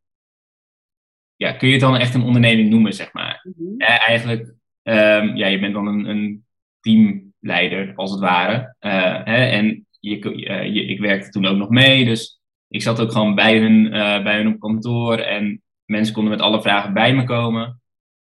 Ja, 1.36 1.52
kun 1.52 1.68
je 1.68 1.74
het 1.74 1.82
dan 1.82 1.96
echt 1.96 2.14
een 2.14 2.22
onderneming 2.22 2.70
noemen, 2.70 2.92
zeg 2.92 3.12
maar? 3.12 3.40
Mm 3.42 3.54
-hmm. 3.56 3.80
eigenlijk, 3.80 4.54
um, 4.82 5.36
ja, 5.36 5.46
je 5.46 5.60
bent 5.60 5.74
dan 5.74 5.86
een, 5.86 6.04
een 6.04 6.46
team 6.80 7.31
leider, 7.42 7.92
als 7.94 8.10
het 8.10 8.20
ware. 8.20 8.74
Uh, 8.80 9.24
hè, 9.24 9.46
en 9.46 9.86
je, 10.00 10.18
uh, 10.18 10.74
je, 10.74 10.84
ik 10.84 11.00
werkte 11.00 11.30
toen 11.30 11.46
ook 11.46 11.56
nog 11.56 11.68
mee, 11.68 12.04
dus 12.04 12.40
ik 12.68 12.82
zat 12.82 13.00
ook 13.00 13.12
gewoon 13.12 13.34
bij 13.34 13.58
hun, 13.58 13.84
uh, 13.86 14.22
bij 14.22 14.36
hun 14.36 14.54
op 14.54 14.60
kantoor 14.60 15.18
en 15.18 15.62
mensen 15.84 16.14
konden 16.14 16.32
met 16.32 16.42
alle 16.42 16.62
vragen 16.62 16.92
bij 16.92 17.14
me 17.14 17.24
komen. 17.24 17.80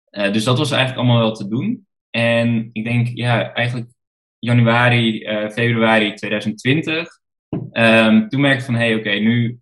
dus 0.10 0.44
dat 0.44 0.58
was 0.58 0.72
eigenlijk 0.72 1.02
allemaal 1.02 1.22
wel 1.22 1.36
te 1.36 1.48
doen. 1.48 1.88
En 2.10 2.70
ik 2.72 2.84
denk, 2.84 3.08
ja, 3.08 3.54
eigenlijk 3.54 3.90
januari, 4.40 5.28
februari 5.52 6.14
2020, 6.14 7.08
um, 7.50 7.70
ehm, 7.72 8.28
toen 8.28 8.42
merkte 8.42 8.60
ik 8.60 8.66
van, 8.66 8.76
hé, 8.76 8.86
hey, 8.86 8.96
oké, 8.96 9.10
nu 9.10 9.60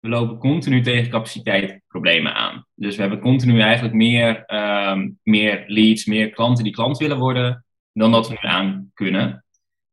we 0.00 0.08
lopen 0.08 0.38
continu 0.38 0.80
tegen 0.80 1.10
capaciteitsproblemen 1.10 2.34
aan. 2.34 2.66
Dus 2.74 2.94
we 2.94 3.00
hebben 3.00 3.20
continu 3.20 3.60
eigenlijk 3.60 3.94
meer, 3.94 4.44
um, 4.90 5.18
meer 5.22 5.64
leads, 5.66 6.04
meer 6.04 6.30
klanten 6.30 6.64
die 6.64 6.72
klant 6.72 6.98
willen 6.98 7.18
worden 7.18 7.64
dan 7.94 8.12
dat 8.12 8.28
we 8.28 8.38
nu 8.40 8.48
aan 8.48 8.90
kunnen. 8.94 9.44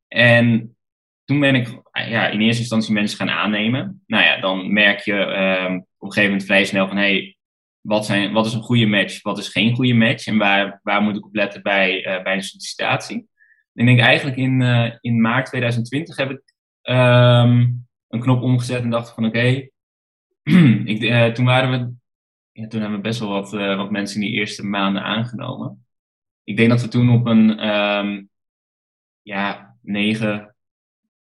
En 0.07 0.75
toen 1.25 1.39
ben 1.39 1.55
ik 1.55 1.81
ja, 1.91 2.27
in 2.27 2.41
eerste 2.41 2.61
instantie 2.61 2.93
mensen 2.93 3.17
gaan 3.17 3.29
aannemen. 3.29 4.03
Nou 4.07 4.23
ja, 4.23 4.39
dan 4.39 4.73
merk 4.73 4.99
je 4.99 5.13
um, 5.13 5.75
op 5.75 6.07
een 6.07 6.13
gegeven 6.13 6.29
moment 6.29 6.45
vrij 6.45 6.65
snel 6.65 6.87
van 6.87 6.97
hey, 6.97 7.37
wat, 7.81 8.05
zijn, 8.05 8.31
wat 8.31 8.45
is 8.45 8.53
een 8.53 8.61
goede 8.61 8.85
match, 8.85 9.21
wat 9.21 9.37
is 9.37 9.47
geen 9.47 9.75
goede 9.75 9.93
match 9.93 10.27
en 10.27 10.37
waar, 10.37 10.79
waar 10.83 11.01
moet 11.01 11.15
ik 11.15 11.25
op 11.25 11.35
letten 11.35 11.61
bij, 11.61 12.07
uh, 12.07 12.23
bij 12.23 12.33
een 12.33 12.43
sollicitatie. 12.43 13.15
En 13.73 13.81
ik 13.81 13.85
denk 13.85 13.99
eigenlijk 13.99 14.37
in, 14.37 14.61
uh, 14.61 14.91
in 15.01 15.21
maart 15.21 15.45
2020 15.45 16.15
heb 16.15 16.29
ik 16.29 16.41
um, 16.81 17.87
een 18.07 18.19
knop 18.19 18.41
omgezet 18.41 18.81
en 18.81 18.89
dacht 18.89 19.13
van 19.13 19.25
oké, 19.25 19.67
okay, 20.91 21.27
uh, 21.27 21.33
toen 21.33 21.45
waren 21.45 21.71
we, 21.71 21.93
ja, 22.51 22.67
toen 22.67 22.81
hebben 22.81 22.97
we 22.97 23.07
best 23.07 23.19
wel 23.19 23.29
wat, 23.29 23.51
wat 23.51 23.91
mensen 23.91 24.21
in 24.21 24.27
die 24.27 24.37
eerste 24.37 24.65
maanden 24.65 25.03
aangenomen 25.03 25.85
ik 26.43 26.57
denk 26.57 26.69
dat 26.69 26.81
we 26.81 26.87
toen 26.87 27.09
op 27.09 27.25
een 27.25 27.67
um, 27.67 28.29
ja, 29.21 29.75
negen, 29.81 30.55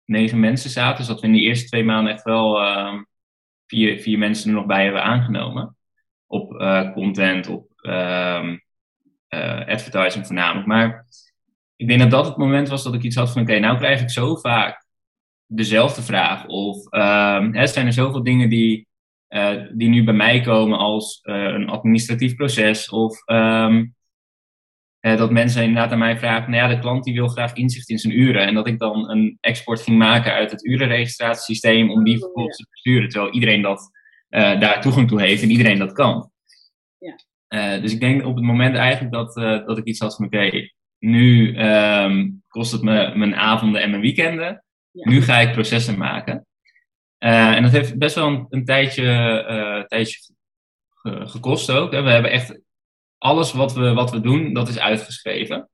negen 0.05 0.39
mensen 0.39 0.69
zaten. 0.69 0.97
Dus 0.97 1.07
dat 1.07 1.19
we 1.19 1.27
in 1.27 1.33
de 1.33 1.39
eerste 1.39 1.67
twee 1.67 1.83
maanden 1.83 2.13
echt 2.13 2.23
wel 2.23 2.77
um, 2.77 3.07
vier, 3.67 3.99
vier 3.99 4.17
mensen 4.17 4.49
er 4.49 4.55
nog 4.55 4.65
bij 4.65 4.83
hebben 4.83 5.03
aangenomen. 5.03 5.75
Op 6.25 6.51
uh, 6.53 6.93
content, 6.93 7.47
op 7.47 7.71
um, 7.81 8.61
uh, 9.29 9.67
advertising 9.67 10.25
voornamelijk. 10.25 10.67
Maar 10.67 11.05
ik 11.75 11.87
denk 11.87 11.99
dat 11.99 12.11
dat 12.11 12.25
het 12.25 12.37
moment 12.37 12.67
was 12.67 12.83
dat 12.83 12.93
ik 12.93 13.03
iets 13.03 13.15
had 13.15 13.31
van: 13.31 13.41
oké, 13.41 13.59
nou 13.59 13.77
krijg 13.77 14.01
ik 14.01 14.09
zo 14.09 14.35
vaak 14.35 14.85
dezelfde 15.45 16.01
vraag. 16.01 16.45
Of 16.45 16.77
hè, 16.89 17.67
zijn 17.67 17.85
er 17.85 17.93
zoveel 17.93 18.23
dingen 18.23 18.49
die, 18.49 18.87
uh, 19.29 19.63
die 19.73 19.89
nu 19.89 20.03
bij 20.03 20.13
mij 20.13 20.41
komen 20.41 20.77
als 20.77 21.19
een 21.23 21.69
administratief 21.69 22.35
proces. 22.35 22.89
Of 22.89 23.23
uh, 25.07 25.17
dat 25.17 25.31
mensen 25.31 25.63
inderdaad 25.63 25.91
aan 25.91 25.97
mij 25.97 26.17
vragen, 26.17 26.51
nou 26.51 26.63
ja, 26.63 26.75
de 26.75 26.81
klant 26.81 27.03
die 27.03 27.13
wil 27.13 27.27
graag 27.27 27.53
inzicht 27.53 27.89
in 27.89 27.97
zijn 27.97 28.19
uren. 28.19 28.47
En 28.47 28.53
dat 28.53 28.67
ik 28.67 28.79
dan 28.79 29.09
een 29.09 29.37
export 29.41 29.81
ging 29.81 29.97
maken 29.97 30.33
uit 30.33 30.51
het 30.51 30.65
urenregistratiesysteem 30.65 31.91
om 31.91 32.03
die 32.03 32.15
oh, 32.15 32.21
vervolgens 32.21 32.57
te 32.57 32.67
besturen. 32.71 33.09
Terwijl 33.09 33.33
iedereen 33.33 33.61
dat, 33.61 33.91
uh, 34.29 34.59
daar 34.59 34.81
toegang 34.81 35.07
toe 35.07 35.21
heeft 35.21 35.41
en 35.41 35.49
iedereen 35.49 35.77
dat 35.77 35.91
kan. 35.91 36.31
Ja. 36.97 37.15
Uh, 37.49 37.81
dus 37.81 37.93
ik 37.93 37.99
denk 37.99 38.25
op 38.25 38.35
het 38.35 38.43
moment 38.43 38.75
eigenlijk 38.75 39.13
dat, 39.13 39.33
dat 39.67 39.77
ik 39.77 39.83
iets 39.83 39.99
had 39.99 40.15
van, 40.15 40.25
oké, 40.25 40.35
okay, 40.35 40.73
nu 40.99 41.57
um, 41.59 42.43
kost 42.47 42.71
het 42.71 42.81
me 42.81 43.15
mijn 43.15 43.35
avonden 43.35 43.81
en 43.81 43.89
mijn 43.89 44.01
weekenden. 44.01 44.63
Ja. 44.91 45.09
Nu 45.09 45.21
ga 45.21 45.39
ik 45.39 45.51
processen 45.51 45.97
maken. 45.97 46.47
en 47.17 47.63
dat 47.63 47.71
heeft 47.71 47.97
best 47.97 48.15
wel 48.15 48.27
een, 48.27 48.45
een 48.49 48.65
tijdje, 48.65 49.85
tijdje 49.87 50.33
gekost 51.03 51.71
ook. 51.71 51.91
Hè. 51.91 52.01
We 52.01 52.09
hebben 52.09 52.31
echt 52.31 52.59
alles 53.17 53.53
wat 53.53 53.73
we, 53.73 53.93
wat 53.93 54.11
we 54.11 54.19
doen, 54.19 54.53
dat 54.53 54.67
is 54.67 54.79
uitgeschreven. 54.79 55.69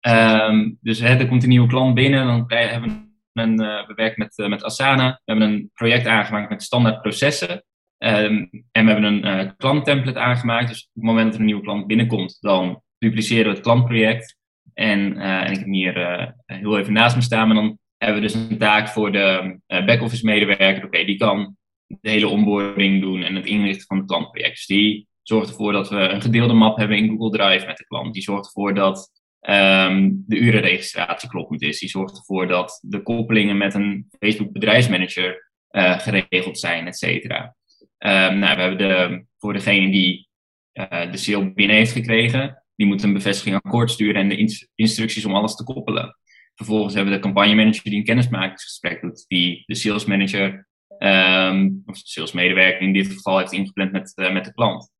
Ehm, 0.00 0.70
dus 0.80 0.98
hè, 1.00 1.16
er 1.16 1.28
komt 1.28 1.42
een 1.42 1.48
nieuwe 1.48 1.68
klant 1.68 1.94
binnen, 1.94 2.26
dan 2.26 2.44
hebben 2.46 2.90
we 3.32 3.40
een, 3.42 3.62
uh, 3.62 3.86
we 3.86 3.94
werken 3.94 4.22
met, 4.22 4.38
uh, 4.38 4.48
met 4.48 4.64
Asana. 4.64 5.10
We 5.10 5.32
hebben 5.32 5.50
een 5.50 5.70
project 5.74 6.06
aangemaakt 6.06 6.50
met 6.50 6.62
standaard 6.62 7.02
processen. 7.02 7.64
Um, 7.98 8.50
en 8.72 8.84
we 8.84 8.92
hebben 8.92 9.04
een 9.04 9.26
uh, 9.26 9.50
klanttemplate 9.56 10.18
aangemaakt. 10.18 10.68
Dus 10.68 10.82
op 10.82 10.94
het 10.94 11.04
moment 11.04 11.24
dat 11.24 11.34
er 11.34 11.40
een 11.40 11.46
nieuwe 11.46 11.62
klant 11.62 11.86
binnenkomt, 11.86 12.36
dan 12.40 12.82
dupliceren 12.98 13.44
we 13.44 13.50
het 13.50 13.60
klantproject. 13.60 14.36
En, 14.74 15.16
en 15.16 15.52
ik 15.52 15.58
heb 15.58 15.66
hier 15.66 16.34
heel 16.46 16.78
even 16.78 16.92
naast 16.92 17.16
me 17.16 17.22
staan, 17.22 17.46
maar 17.46 17.56
dan 17.56 17.78
hebben 17.96 18.20
we 18.20 18.26
dus 18.26 18.34
een 18.34 18.58
taak 18.58 18.88
voor 18.88 19.12
de 19.12 19.58
back-office 19.66 20.24
medewerker. 20.24 20.84
Oké, 20.84 21.04
die 21.04 21.16
kan 21.16 21.56
de 21.86 22.10
hele 22.10 22.28
onboarding 22.28 23.00
doen 23.00 23.22
en 23.22 23.34
het 23.34 23.46
inrichten 23.46 23.86
van 23.86 23.96
het 23.96 24.06
klantproject. 24.06 24.54
Dus 24.54 24.66
die 24.66 25.08
zorgt 25.28 25.48
ervoor 25.48 25.72
dat 25.72 25.88
we 25.88 25.96
een 25.96 26.22
gedeelde 26.22 26.52
map 26.52 26.76
hebben 26.76 26.96
in 26.96 27.08
Google 27.08 27.30
Drive 27.30 27.66
met 27.66 27.76
de 27.76 27.86
klant. 27.86 28.14
Die 28.14 28.22
zorgt 28.22 28.46
ervoor 28.46 28.74
dat 28.74 29.10
um, 29.40 30.24
de 30.26 30.36
urenregistratie 30.36 31.28
kloppend 31.28 31.62
is. 31.62 31.78
Die 31.78 31.88
zorgt 31.88 32.16
ervoor 32.16 32.46
dat 32.46 32.78
de 32.82 33.02
koppelingen 33.02 33.56
met 33.56 33.74
een 33.74 34.06
Facebook 34.18 34.52
bedrijfsmanager 34.52 35.50
uh, 35.70 35.98
geregeld 35.98 36.58
zijn, 36.58 36.86
et 36.86 36.96
cetera. 36.96 37.56
Um, 37.98 38.38
nou, 38.38 38.56
we 38.56 38.62
hebben 38.62 38.78
de, 38.78 39.24
voor 39.38 39.52
degene 39.52 39.90
die 39.90 40.28
uh, 40.72 41.10
de 41.10 41.16
sale 41.16 41.52
binnen 41.52 41.76
heeft 41.76 41.92
gekregen, 41.92 42.62
die 42.76 42.86
moet 42.86 43.02
een 43.02 43.12
bevestiging 43.12 43.56
akkoord 43.56 43.90
sturen 43.90 44.20
en 44.20 44.28
de 44.28 44.68
instructies 44.74 45.24
om 45.24 45.34
alles 45.34 45.54
te 45.54 45.64
koppelen. 45.64 46.18
Vervolgens 46.54 46.94
hebben 46.94 47.12
we 47.12 47.18
de 47.18 47.24
campagnemanager 47.24 47.82
die 47.82 47.94
een 47.94 48.04
kennismakingsgesprek 48.04 49.00
doet, 49.00 49.24
die 49.28 49.62
de 49.66 49.74
sales 49.74 50.04
manager 50.04 50.68
um, 50.98 51.82
of 51.86 52.02
de 52.02 52.08
salesmedewerker 52.08 52.80
in 52.80 52.92
dit 52.92 53.06
geval 53.06 53.38
heeft 53.38 53.52
ingepland 53.52 53.92
met, 53.92 54.12
uh, 54.16 54.32
met 54.32 54.44
de 54.44 54.52
klant. 54.54 54.92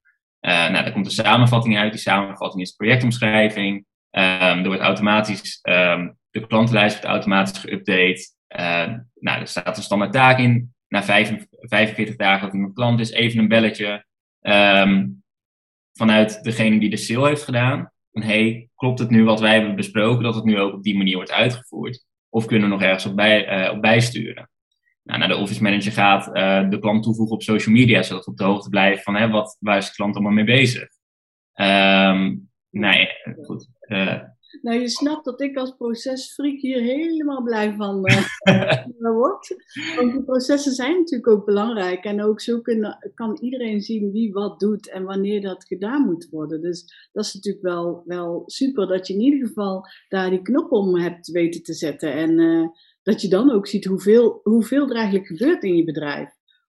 Uh, 0.46 0.50
nou, 0.50 0.84
daar 0.84 0.92
komt 0.92 1.06
een 1.06 1.12
samenvatting 1.12 1.78
uit. 1.78 1.92
Die 1.92 2.00
samenvatting 2.00 2.62
is 2.62 2.72
projectomschrijving. 2.72 3.76
Um, 4.10 4.22
er 4.58 4.66
wordt 4.66 4.80
automatisch, 4.80 5.58
um, 5.62 6.18
de 6.30 6.46
klantenlijst 6.46 6.94
wordt 6.94 7.10
automatisch 7.10 7.58
geüpdate. 7.58 8.20
Uh, 8.60 8.98
nou, 9.14 9.40
er 9.40 9.46
staat 9.46 9.76
een 9.76 9.82
standaard 9.82 10.12
taak 10.12 10.38
in. 10.38 10.74
Na 10.88 11.02
45 11.02 12.16
dagen 12.16 12.44
dat 12.44 12.54
iemand 12.54 12.74
klant 12.74 13.00
is, 13.00 13.10
even 13.10 13.38
een 13.38 13.48
belletje 13.48 14.04
vanuit 15.92 16.42
degene 16.42 16.80
die 16.80 16.90
de 16.90 16.96
sale 16.96 17.28
heeft 17.28 17.42
gedaan. 17.42 17.92
Van 18.12 18.22
hey, 18.22 18.68
klopt 18.74 18.98
het 18.98 19.10
nu 19.10 19.24
wat 19.24 19.40
wij 19.40 19.54
hebben 19.54 19.76
besproken, 19.76 20.22
dat 20.22 20.34
het 20.34 20.44
nu 20.44 20.58
ook 20.58 20.72
op 20.72 20.82
die 20.82 20.96
manier 20.96 21.16
wordt 21.16 21.32
uitgevoerd? 21.32 22.04
Of 22.28 22.46
kunnen 22.46 22.68
we 22.68 22.74
nog 22.74 22.82
ergens 22.82 23.06
op, 23.06 23.16
bij, 23.16 23.66
uh, 23.66 23.72
op 23.72 23.82
bijsturen? 23.82 24.50
Nou, 25.04 25.18
naar 25.18 25.28
de 25.28 25.36
office 25.36 25.62
manager 25.62 25.92
gaat, 25.92 26.26
uh, 26.26 26.70
de 26.70 26.78
klant 26.78 27.02
toevoegen 27.02 27.34
op 27.34 27.42
social 27.42 27.74
media, 27.74 28.02
zodat 28.02 28.24
we 28.24 28.30
op 28.30 28.36
de 28.36 28.44
hoogte 28.44 28.68
blijven 28.68 29.02
van 29.02 29.16
hè, 29.16 29.28
wat, 29.28 29.56
waar 29.60 29.76
is 29.76 29.86
de 29.86 29.94
klant 29.94 30.14
allemaal 30.14 30.32
mee 30.32 30.44
bezig. 30.44 30.88
Um, 31.54 32.50
nee, 32.70 33.08
goed. 33.42 33.68
Uh, 33.88 34.22
nou, 34.62 34.80
je 34.80 34.88
snapt 34.88 35.24
dat 35.24 35.40
ik 35.40 35.56
als 35.56 35.76
procesfreak 35.76 36.60
hier 36.60 36.80
helemaal 36.80 37.42
blij 37.42 37.74
van 37.74 37.96
uh, 38.48 38.84
word. 38.98 39.56
Want 39.96 40.12
die 40.12 40.24
processen 40.24 40.72
zijn 40.72 40.96
natuurlijk 40.98 41.28
ook 41.28 41.44
belangrijk. 41.44 42.04
En 42.04 42.22
ook 42.22 42.40
zo 42.40 42.60
kunnen, 42.60 43.12
kan 43.14 43.38
iedereen 43.40 43.80
zien 43.80 44.12
wie 44.12 44.32
wat 44.32 44.60
doet 44.60 44.90
en 44.90 45.04
wanneer 45.04 45.40
dat 45.40 45.64
gedaan 45.64 46.04
moet 46.04 46.28
worden. 46.30 46.60
Dus 46.60 47.08
dat 47.12 47.24
is 47.24 47.34
natuurlijk 47.34 47.64
wel, 47.64 48.02
wel 48.04 48.42
super 48.46 48.86
dat 48.86 49.06
je 49.06 49.14
in 49.14 49.20
ieder 49.20 49.48
geval 49.48 49.86
daar 50.08 50.30
die 50.30 50.42
knop 50.42 50.72
om 50.72 50.96
hebt 50.96 51.30
weten 51.30 51.62
te 51.62 51.74
zetten. 51.74 52.12
En 52.12 52.38
uh, 52.38 52.66
dat 53.04 53.20
je 53.20 53.28
dan 53.28 53.52
ook 53.52 53.66
ziet 53.66 53.84
hoeveel, 53.84 54.40
hoeveel 54.42 54.88
er 54.88 54.96
eigenlijk 54.96 55.26
gebeurt 55.26 55.62
in 55.62 55.76
je 55.76 55.84
bedrijf. 55.84 56.28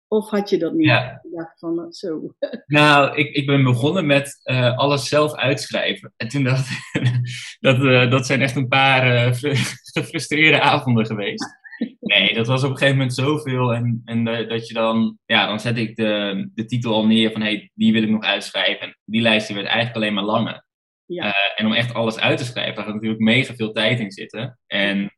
Of 0.08 0.30
had 0.30 0.50
je 0.50 0.58
dat 0.58 0.72
niet 0.72 0.86
ja. 0.86 1.18
gedacht 1.22 1.58
van 1.58 1.80
eh, 1.80 1.90
zo? 1.90 2.34
Nou, 2.66 3.16
ik, 3.16 3.34
ik 3.34 3.46
ben 3.46 3.64
begonnen 3.64 4.06
met 4.06 4.40
uh, 4.44 4.76
alles 4.76 5.08
zelf 5.08 5.34
uitschrijven. 5.34 6.12
En 6.16 6.28
toen 6.28 6.44
dacht 6.44 6.70
ik, 6.70 7.02
dat, 7.60 7.78
uh, 7.78 8.10
dat 8.10 8.26
zijn 8.26 8.42
echt 8.42 8.56
een 8.56 8.68
paar 8.68 9.28
uh, 9.28 9.34
gefrustreerde 9.94 10.60
avonden 10.60 11.06
geweest. 11.06 11.62
Nee, 12.00 12.34
dat 12.34 12.46
was 12.46 12.62
op 12.64 12.70
een 12.70 12.76
gegeven 12.76 12.96
moment 12.96 13.14
zoveel. 13.14 13.74
En, 13.74 14.02
en 14.04 14.24
dat 14.24 14.68
je 14.68 14.74
dan, 14.74 15.18
ja, 15.26 15.46
dan 15.46 15.60
zet 15.60 15.76
ik 15.76 15.96
de, 15.96 16.50
de 16.54 16.64
titel 16.64 16.94
al 16.94 17.06
neer 17.06 17.32
van, 17.32 17.40
hé, 17.40 17.46
hey, 17.46 17.70
die 17.74 17.92
wil 17.92 18.02
ik 18.02 18.08
nog 18.10 18.24
uitschrijven. 18.24 18.86
En 18.86 18.98
die 19.04 19.20
lijst 19.20 19.46
die 19.46 19.56
werd 19.56 19.68
eigenlijk 19.68 19.96
alleen 19.96 20.14
maar 20.14 20.24
langer. 20.24 20.64
Ja. 21.06 21.34
en 21.56 21.66
om 21.66 21.72
echt 21.72 21.94
alles 21.94 22.18
uit 22.18 22.38
te 22.38 22.44
schrijven, 22.44 22.74
daar 22.74 22.84
gaat 22.84 22.94
natuurlijk 22.94 23.20
mega 23.20 23.54
veel 23.54 23.72
tijd 23.72 24.00
in 24.00 24.10
zitten. 24.10 24.58
En 24.66 25.13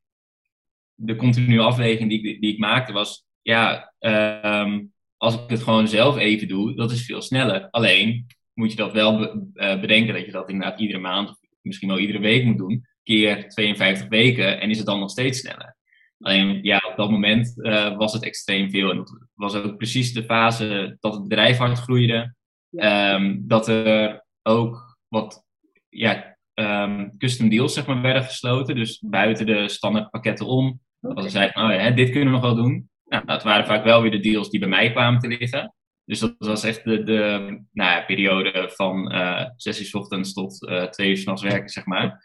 de 0.96 1.16
continue 1.16 1.60
afweging 1.60 2.08
die 2.08 2.22
ik, 2.22 2.40
die 2.40 2.52
ik 2.52 2.58
maakte 2.58 2.92
was, 2.92 3.24
ja, 3.42 3.92
um, 3.98 4.92
als 5.16 5.34
ik 5.34 5.50
het 5.50 5.62
gewoon 5.62 5.88
zelf 5.88 6.16
even 6.16 6.48
doe, 6.48 6.74
dat 6.74 6.90
is 6.90 7.04
veel 7.04 7.22
sneller. 7.22 7.70
Alleen 7.70 8.26
moet 8.52 8.70
je 8.70 8.76
dat 8.76 8.92
wel 8.92 9.18
be 9.18 9.50
uh, 9.54 9.80
bedenken 9.80 10.14
dat 10.14 10.24
je 10.24 10.32
dat 10.32 10.48
inderdaad 10.48 10.80
iedere 10.80 10.98
maand 10.98 11.28
of 11.28 11.36
misschien 11.60 11.88
wel 11.88 11.98
iedere 11.98 12.18
week 12.18 12.44
moet 12.44 12.58
doen, 12.58 12.86
keer 13.02 13.48
52 13.48 14.08
weken 14.08 14.60
en 14.60 14.70
is 14.70 14.76
het 14.76 14.86
dan 14.86 15.00
nog 15.00 15.10
steeds 15.10 15.38
sneller. 15.38 15.76
Alleen 16.20 16.58
ja, 16.62 16.82
op 16.90 16.96
dat 16.96 17.10
moment 17.10 17.52
uh, 17.56 17.96
was 17.96 18.12
het 18.12 18.22
extreem 18.22 18.70
veel. 18.70 18.90
En 18.90 18.96
dat 18.96 19.18
was 19.34 19.54
ook 19.54 19.76
precies 19.76 20.12
de 20.12 20.24
fase 20.24 20.96
dat 21.00 21.12
het 21.12 21.22
bedrijf 21.22 21.56
hard 21.56 21.78
groeide. 21.78 22.34
Um, 22.70 23.44
dat 23.46 23.68
er 23.68 24.24
ook 24.42 24.98
wat 25.08 25.44
ja, 25.88 26.36
um, 26.54 27.18
custom 27.18 27.48
deals 27.48 27.74
zeg 27.74 27.86
maar, 27.86 28.02
werden 28.02 28.24
gesloten. 28.24 28.74
Dus 28.74 29.02
buiten 29.06 29.46
de 29.46 29.68
standaard 29.68 30.10
pakketten 30.10 30.46
om. 30.46 30.80
Okay. 31.10 31.22
Als 31.24 31.32
zei, 31.32 31.50
oh 31.54 31.72
ja, 31.72 31.90
dit 31.90 32.10
kunnen 32.10 32.28
we 32.28 32.34
nog 32.34 32.44
wel 32.44 32.54
doen. 32.54 32.90
Nou, 33.04 33.24
dat 33.24 33.42
waren 33.42 33.66
vaak 33.66 33.84
wel 33.84 34.02
weer 34.02 34.10
de 34.10 34.20
deals 34.20 34.50
die 34.50 34.60
bij 34.60 34.68
mij 34.68 34.90
kwamen 34.90 35.20
te 35.20 35.28
liggen. 35.28 35.74
Dus 36.04 36.18
dat 36.18 36.34
was 36.38 36.64
echt 36.64 36.84
de, 36.84 37.02
de 37.02 37.38
nou 37.72 37.90
ja, 37.90 38.04
periode 38.04 38.70
van 38.74 39.14
uh, 39.14 39.44
zes 39.56 39.80
uur 39.80 39.86
s 39.86 39.94
ochtends 39.94 40.32
tot 40.32 40.68
uh, 40.68 40.82
twee 40.82 41.08
uur 41.08 41.16
s'nachts 41.16 41.42
werken, 41.42 41.68
zeg 41.68 41.86
maar. 41.86 42.20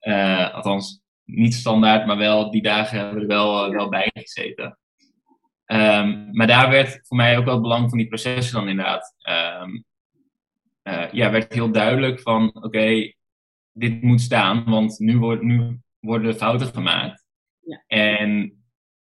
Uh, 0.00 0.54
althans, 0.54 1.02
niet 1.24 1.54
standaard, 1.54 2.06
maar 2.06 2.16
wel 2.16 2.50
die 2.50 2.62
dagen 2.62 2.98
hebben 2.98 3.14
we 3.14 3.20
er 3.20 3.26
wel, 3.26 3.70
wel 3.70 3.88
bij 3.88 4.10
gezeten. 4.14 4.78
Um, 5.66 6.28
maar 6.32 6.46
daar 6.46 6.70
werd 6.70 7.06
voor 7.06 7.16
mij 7.16 7.38
ook 7.38 7.44
wel 7.44 7.54
het 7.54 7.62
belang 7.62 7.88
van 7.88 7.98
die 7.98 8.08
processen 8.08 8.54
dan 8.54 8.68
inderdaad. 8.68 9.14
Um, 9.62 9.84
ja, 11.12 11.30
werd 11.30 11.52
heel 11.52 11.72
duidelijk 11.72 12.20
van, 12.20 12.54
oké, 12.54 13.12
dit 13.72 14.02
moet 14.02 14.20
staan, 14.20 14.64
want 14.64 14.98
nu, 14.98 15.18
wordt, 15.18 15.42
nu 15.42 15.80
worden 16.00 16.34
fouten 16.34 16.66
gemaakt. 16.66 17.21
Ja. 17.64 17.84
En 17.86 18.62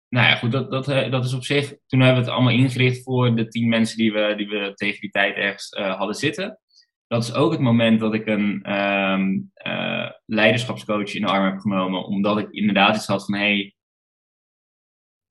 nou 0.10 0.28
ja, 0.28 0.36
goed, 0.36 0.52
dat, 0.52 0.72
dat, 0.72 0.88
eh, 0.88 1.12
dat 1.12 1.26
is 1.26 1.34
op 1.34 1.44
zich. 1.44 1.74
Toen 1.88 2.00
hebben 2.00 2.24
we 2.24 2.30
het 2.30 2.38
allemaal 2.38 2.54
ingericht 2.54 3.04
voor 3.04 3.36
de 3.36 3.48
tien 3.48 3.70
mensen 3.70 3.98
die 3.98 4.14
we, 4.14 4.34
die 4.38 4.48
we 4.48 4.72
tegen 4.74 5.02
die 5.02 5.10
tijd 5.10 5.36
ergens 5.36 5.72
uh, 5.72 5.96
hadden 5.98 6.16
zitten. 6.16 6.60
Dat 7.08 7.24
is 7.24 7.34
ook 7.34 7.52
het 7.52 7.62
moment 7.62 8.00
dat 8.00 8.14
ik 8.14 8.28
een 8.28 8.74
um, 8.74 9.52
uh, 9.68 10.10
leiderschapscoach 10.26 11.14
in 11.14 11.22
de 11.22 11.28
arm 11.28 11.46
heb 11.46 11.60
genomen, 11.60 12.06
omdat 12.06 12.38
ik 12.38 12.48
inderdaad 12.50 12.96
iets 12.96 13.08
had 13.08 13.26
van: 13.26 13.36
hé, 13.36 13.40
hey, 13.40 13.76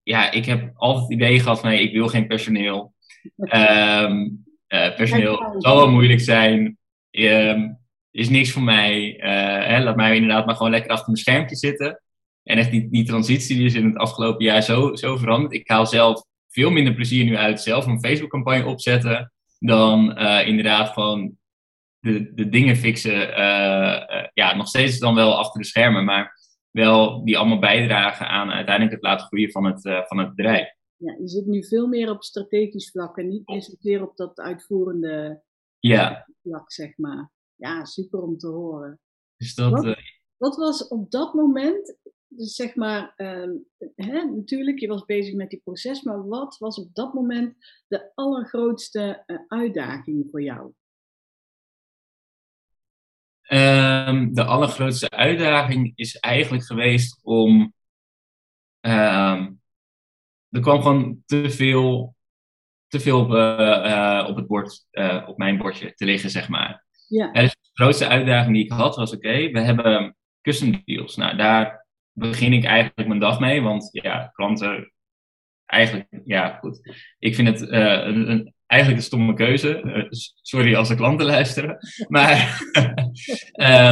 ja, 0.03 0.31
ik 0.31 0.45
heb 0.45 0.71
altijd 0.75 1.03
het 1.03 1.13
idee 1.13 1.41
gehad 1.41 1.61
van: 1.61 1.69
hé, 1.69 1.75
hey, 1.75 1.85
ik 1.85 1.93
wil 1.93 2.09
geen 2.09 2.27
personeel. 2.27 2.95
Um, 3.37 4.45
uh, 4.75 4.95
personeel 4.97 5.57
zal 5.59 5.77
wel 5.77 5.91
moeilijk 5.91 6.21
zijn. 6.21 6.79
Um, 7.11 7.79
is 8.11 8.29
niks 8.29 8.51
voor 8.51 8.63
mij. 8.63 9.15
Hè, 9.67 9.83
laat 9.83 9.97
mij 9.97 10.15
inderdaad 10.15 10.47
maar 10.47 10.57
gewoon 10.57 10.73
lekker 10.73 10.91
achter 10.91 11.07
mijn 11.07 11.19
schermpje 11.19 11.57
zitten. 11.57 12.04
En 12.45 12.59
echt 12.59 12.71
die, 12.71 12.89
die 12.91 13.05
transitie 13.05 13.57
die 13.57 13.67
is 13.67 13.75
in 13.75 13.87
het 13.87 13.97
afgelopen 13.97 14.45
jaar 14.45 14.63
zo, 14.63 14.95
zo 14.95 15.17
veranderd. 15.17 15.53
Ik 15.53 15.69
haal 15.69 15.87
zelf 15.87 16.25
veel 16.49 16.71
minder 16.71 16.95
plezier 16.95 17.25
nu 17.25 17.37
uit 17.37 17.61
zelf 17.61 17.87
een 17.87 18.01
Facebook-campagne 18.01 18.67
opzetten. 18.67 19.33
Dan 19.59 20.19
uh, 20.19 20.47
inderdaad 20.47 20.89
gewoon 20.89 21.39
de, 21.99 22.35
de 22.35 22.49
dingen 22.49 22.77
fixen. 22.77 23.29
Uh, 23.29 24.03
uh, 24.11 24.27
ja, 24.33 24.57
nog 24.57 24.69
steeds 24.69 24.99
dan 24.99 25.15
wel 25.15 25.39
achter 25.39 25.61
de 25.61 25.67
schermen. 25.67 26.05
Maar 26.05 26.41
wel 26.71 27.25
die 27.25 27.39
allemaal 27.39 27.59
bijdragen 27.59 28.29
aan 28.29 28.51
uiteindelijk 28.51 28.95
het 28.95 29.05
laten 29.05 29.27
groeien 29.27 29.51
van 29.51 29.65
het, 29.65 30.07
van 30.09 30.19
het 30.19 30.35
bedrijf. 30.35 30.75
Ja, 30.97 31.17
je 31.19 31.29
zit 31.29 31.47
nu 31.47 31.65
veel 31.67 31.87
meer 31.87 32.11
op 32.11 32.23
strategisch 32.23 32.91
vlak 32.91 33.19
en 33.19 33.29
niet 33.29 33.49
meer 33.49 33.63
zozeer 33.63 34.03
op 34.03 34.17
dat 34.17 34.39
uitvoerende 34.39 35.43
ja. 35.79 36.29
vlak, 36.43 36.73
zeg 36.73 36.97
maar. 36.97 37.31
Ja, 37.55 37.85
super 37.85 38.23
om 38.23 38.39
te 38.39 38.47
horen. 38.47 39.01
Dus 39.37 39.55
dat, 39.55 39.71
wat, 39.71 39.97
wat 40.37 40.57
was 40.57 40.89
op 40.89 41.11
dat 41.11 41.35
moment 41.35 41.97
dus 42.37 42.55
zeg 42.55 42.75
maar, 42.75 43.15
uh, 43.17 43.51
hè, 43.95 44.25
natuurlijk, 44.25 44.79
je 44.79 44.89
was 44.89 45.05
bezig 45.05 45.35
met 45.35 45.51
die 45.51 45.61
proces, 45.65 46.03
maar 46.03 46.29
wat 46.29 46.59
was 46.59 46.79
op 46.79 46.95
dat 46.95 47.15
moment 47.15 47.57
de 47.87 48.11
allergrootste 48.15 49.23
uh, 49.27 49.39
uitdaging 49.49 50.27
voor 50.31 50.43
jou? 50.43 50.73
Um, 53.49 54.35
de 54.35 54.45
allergrootste 54.45 55.11
uitdaging 55.11 55.93
is 55.95 56.17
eigenlijk 56.17 56.65
geweest 56.65 57.21
om. 57.23 57.73
Um, 58.81 59.63
er 60.49 60.61
kwam 60.61 60.83
gewoon 60.83 61.23
te 61.27 61.51
veel, 61.51 62.17
te 62.87 63.01
veel 63.01 63.21
op, 63.21 63.31
uh, 63.31 64.27
op 64.29 64.37
het 64.37 64.47
bord, 64.47 64.87
op 65.27 65.39
mijn 65.39 65.59
bordje 65.59 65.95
te 65.95 66.05
liggen, 66.05 66.31
zeg 66.31 66.49
maar. 66.49 66.85
Ja. 67.09 67.33
dus 67.33 67.51
de 67.51 67.71
grootste 67.73 68.09
uitdaging 68.09 68.55
die 68.55 68.65
ik 68.65 68.73
had 68.73 68.97
was: 68.97 69.13
oké, 69.15 69.51
we 69.51 69.61
hebben 69.61 70.17
custom 70.43 70.83
deals. 70.85 71.17
Nou, 71.17 71.37
daar 71.37 71.84
begin 72.15 72.53
ik 72.53 72.65
eigenlijk 72.65 73.09
mijn 73.09 73.21
dag 73.21 73.41
mee. 73.41 73.63
Want 73.63 73.89
ja, 73.93 74.31
klanten 74.33 74.93
eigenlijk, 75.67 76.09
ja, 76.25 76.59
goed. 76.61 76.95
Ik 77.19 77.35
vind 77.35 77.49
het 77.49 77.61
een, 77.71 78.31
een, 78.31 78.55
eigenlijk 78.67 79.01
een 79.01 79.07
stomme 79.07 79.35
keuze. 79.35 80.09
sorry 80.43 80.75
als 80.75 80.89
de 80.89 80.95
klanten 80.95 81.27
luisteren. 81.37 81.79
Maar, 82.09 82.61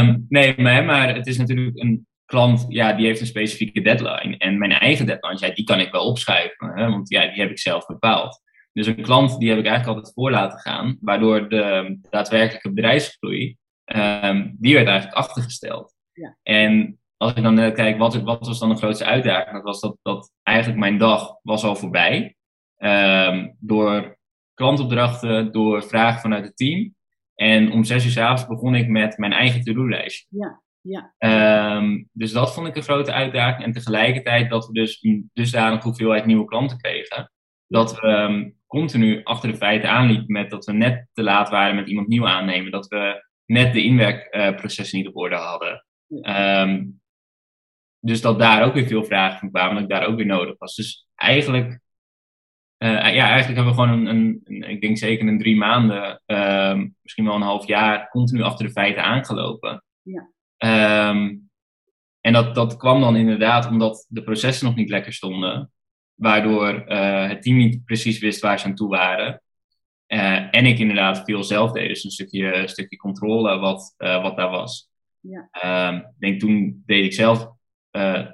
um, 0.01 0.27
nee, 0.29 0.55
maar, 0.57 0.85
maar 0.85 1.15
het 1.15 1.27
is 1.27 1.39
natuurlijk 1.39 1.79
een 1.79 2.07
klant, 2.25 2.65
ja, 2.69 2.93
die 2.93 3.07
heeft 3.07 3.21
een 3.21 3.27
specifieke 3.27 3.81
deadline. 3.81 4.37
En 4.37 4.59
mijn 4.59 4.73
eigen 4.73 5.07
deadline, 5.07 5.47
ja, 5.47 5.55
die 5.55 5.65
kan 5.65 5.81
ik 5.81 5.93
wel 5.93 6.07
opschrijven, 6.07 6.73
hè, 6.75 6.89
want 6.89 7.09
ja, 7.09 7.27
die 7.27 7.41
heb 7.41 7.51
ik 7.51 7.59
zelf 7.59 7.87
bepaald. 7.87 8.41
Dus 8.73 8.87
een 8.87 9.03
klant, 9.03 9.39
die 9.39 9.49
heb 9.49 9.59
ik 9.59 9.67
eigenlijk 9.67 9.97
altijd 9.97 10.15
voor 10.15 10.31
laten 10.31 10.59
gaan, 10.59 10.97
waardoor 11.01 11.49
de 11.49 11.99
daadwerkelijke 12.11 12.73
bedrijfsgroei, 12.73 13.57
um, 13.85 14.57
die 14.59 14.75
werd 14.75 14.87
eigenlijk 14.87 15.17
achtergesteld. 15.17 15.95
Ja. 16.13 16.37
En 16.43 17.01
als 17.23 17.35
ik 17.35 17.43
dan 17.43 17.55
net 17.55 17.75
kijk, 17.75 17.99
wat, 17.99 18.15
wat 18.23 18.47
was 18.47 18.59
dan 18.59 18.69
de 18.69 18.77
grootste 18.77 19.05
uitdaging? 19.05 19.53
Dat 19.53 19.63
was 19.63 19.81
dat, 19.81 19.97
dat 20.03 20.33
eigenlijk 20.43 20.79
mijn 20.79 20.99
dag 20.99 21.37
was 21.43 21.65
al 21.65 21.77
voorbij. 21.77 22.37
Um, 22.79 23.57
door 23.59 24.19
klantopdrachten, 24.55 25.53
door 25.53 25.83
vragen 25.83 26.21
vanuit 26.21 26.45
het 26.45 26.57
team. 26.57 26.95
En 27.35 27.73
om 27.73 27.85
zes 27.85 28.05
uur 28.05 28.11
s 28.11 28.17
avonds 28.17 28.47
begon 28.47 28.75
ik 28.75 28.89
met 28.89 29.19
mijn 29.19 29.33
eigen 29.33 29.63
to-do-lijstje. 29.63 30.27
Ja, 30.29 30.63
ja. 30.81 31.15
Um, 31.77 32.09
dus 32.13 32.33
dat 32.33 32.55
vond 32.55 32.67
ik 32.67 32.77
een 32.77 32.83
grote 32.83 33.13
uitdaging. 33.13 33.65
En 33.65 33.73
tegelijkertijd 33.73 34.51
dat 34.51 34.67
we 34.67 34.73
dus 34.73 35.03
een 35.03 35.31
dusdanig 35.33 35.83
hoeveelheid 35.83 36.27
nieuwe 36.27 36.45
klanten 36.45 36.79
kregen. 36.79 37.33
Dat 37.67 38.01
we 38.01 38.09
um, 38.09 38.57
continu 38.67 39.21
achter 39.23 39.51
de 39.51 39.57
feiten 39.57 39.91
aanliepen 39.91 40.33
met 40.33 40.51
dat 40.51 40.65
we 40.65 40.73
net 40.73 41.09
te 41.13 41.23
laat 41.23 41.49
waren 41.49 41.75
met 41.75 41.89
iemand 41.89 42.09
nieuw 42.09 42.27
aannemen. 42.27 42.71
Dat 42.71 42.87
we 42.87 43.31
net 43.47 43.73
de 43.73 43.83
inwerkprocessen 43.83 44.99
niet 44.99 45.09
op 45.09 45.17
orde 45.17 45.37
hadden. 45.37 45.85
Um, 46.09 47.01
dus 48.05 48.21
dat 48.21 48.39
daar 48.39 48.65
ook 48.65 48.75
weer 48.75 48.87
veel 48.87 49.05
vragen 49.05 49.39
van 49.39 49.51
kwamen, 49.51 49.75
dat 49.75 49.83
ik 49.83 49.89
daar 49.89 50.07
ook 50.07 50.17
weer 50.17 50.27
nodig 50.27 50.59
was. 50.59 50.75
Dus 50.75 51.07
eigenlijk, 51.15 51.81
uh, 52.79 53.15
ja, 53.15 53.29
eigenlijk 53.29 53.47
hebben 53.47 53.65
we 53.65 53.83
gewoon 53.83 54.07
een, 54.07 54.41
een, 54.45 54.63
ik 54.71 54.81
denk 54.81 54.99
zeker 54.99 55.29
een 55.29 55.39
drie 55.39 55.57
maanden, 55.57 56.23
uh, 56.27 56.83
misschien 57.03 57.25
wel 57.25 57.35
een 57.35 57.43
half 57.43 57.67
jaar, 57.67 58.09
continu 58.09 58.43
achter 58.43 58.67
de 58.67 58.73
feiten 58.73 59.03
aangelopen. 59.03 59.85
Ja. 60.03 60.31
Um, 61.09 61.51
en 62.21 62.33
dat, 62.33 62.55
dat 62.55 62.77
kwam 62.77 63.01
dan 63.01 63.17
inderdaad 63.17 63.67
omdat 63.67 64.07
de 64.09 64.23
processen 64.23 64.67
nog 64.67 64.77
niet 64.77 64.91
lekker 64.91 65.13
stonden, 65.13 65.73
waardoor 66.15 66.85
uh, 66.89 67.29
het 67.29 67.43
team 67.43 67.57
niet 67.57 67.85
precies 67.85 68.19
wist 68.19 68.41
waar 68.41 68.59
ze 68.59 68.67
aan 68.67 68.75
toe 68.75 68.89
waren. 68.89 69.43
Uh, 70.09 70.57
en 70.57 70.67
ik 70.67 70.79
inderdaad 70.79 71.23
veel 71.25 71.45
zelf 71.45 71.73
deed, 71.73 71.89
dus 71.89 72.05
een 72.05 72.11
stukje, 72.11 72.55
een 72.55 72.69
stukje 72.69 72.97
controle 72.97 73.59
wat, 73.59 73.95
wat 73.97 74.37
daar 74.37 74.51
was. 74.51 74.91
Ja. 75.21 75.49
Um, 75.89 75.97
ik 75.97 76.19
denk 76.19 76.41
toen 76.41 76.83
deed 76.87 77.05
ik 77.05 77.13
zelf 77.13 77.61
uh, 77.93 78.27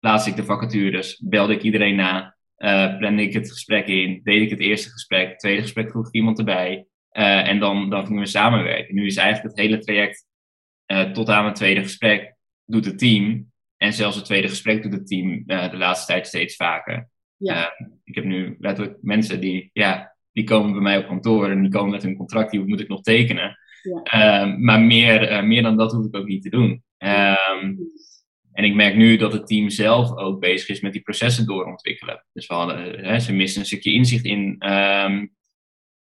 laatste 0.00 0.30
ik 0.30 0.36
de 0.36 0.44
vacatures, 0.44 1.18
belde 1.24 1.54
ik 1.54 1.62
iedereen 1.62 1.96
na, 1.96 2.36
uh, 2.58 2.96
plande 2.98 3.22
ik 3.22 3.32
het 3.32 3.50
gesprek 3.50 3.86
in, 3.86 4.20
deed 4.22 4.42
ik 4.42 4.50
het 4.50 4.60
eerste 4.60 4.90
gesprek, 4.90 5.28
het 5.28 5.38
tweede 5.38 5.62
gesprek 5.62 5.90
vroeg 5.90 6.06
ik 6.06 6.14
iemand 6.14 6.38
erbij. 6.38 6.86
Uh, 7.12 7.48
en 7.48 7.58
dan, 7.58 7.90
dan 7.90 8.06
gingen 8.06 8.22
we 8.22 8.28
samenwerken. 8.28 8.94
Nu 8.94 9.06
is 9.06 9.16
eigenlijk 9.16 9.56
het 9.56 9.66
hele 9.66 9.78
traject 9.78 10.26
tot 11.12 11.28
aan 11.28 11.44
het 11.44 11.54
tweede 11.54 11.82
gesprek 11.82 12.34
doet 12.64 12.84
het 12.84 12.98
team. 12.98 13.52
En 13.76 13.92
zelfs 13.92 14.16
het 14.16 14.24
tweede 14.24 14.48
gesprek 14.48 14.82
doet 14.82 14.92
het 14.92 15.06
team 15.06 15.42
de 15.46 15.76
laatste 15.76 16.12
tijd 16.12 16.26
steeds 16.26 16.56
vaker. 16.56 17.08
Ja. 17.36 17.72
ik 18.04 18.14
heb 18.14 18.24
nu 18.24 18.56
letterlijk 18.58 18.98
mensen 19.00 19.40
die, 19.40 19.70
ja, 19.72 20.16
die 20.32 20.44
komen 20.44 20.72
bij 20.72 20.80
mij 20.80 20.98
op 20.98 21.06
kantoor 21.06 21.50
en 21.50 21.60
die 21.60 21.70
komen 21.70 21.90
met 21.90 22.02
hun 22.02 22.16
contract, 22.16 22.50
die 22.50 22.64
moet 22.64 22.80
ik 22.80 22.88
nog 22.88 23.00
tekenen. 23.00 23.58
Ja. 24.02 24.44
maar 24.44 24.80
meer, 24.80 25.44
meer 25.44 25.62
dan 25.62 25.76
dat 25.76 25.92
hoef 25.92 26.06
ik 26.06 26.16
ook 26.16 26.26
niet 26.26 26.42
te 26.42 26.50
doen. 26.50 26.82
Um, 26.98 27.78
en 28.54 28.64
ik 28.64 28.74
merk 28.74 28.96
nu 28.96 29.16
dat 29.16 29.32
het 29.32 29.46
team 29.46 29.70
zelf 29.70 30.16
ook 30.16 30.40
bezig 30.40 30.68
is 30.68 30.80
met 30.80 30.92
die 30.92 31.02
processen 31.02 31.46
doorontwikkelen. 31.46 32.24
Dus 32.32 32.46
we 32.46 32.54
hadden, 32.54 33.04
hè, 33.04 33.18
ze 33.18 33.32
missen 33.32 33.60
een 33.60 33.66
stukje 33.66 33.92
inzicht 33.92 34.24
in, 34.24 34.70
um, 34.72 35.34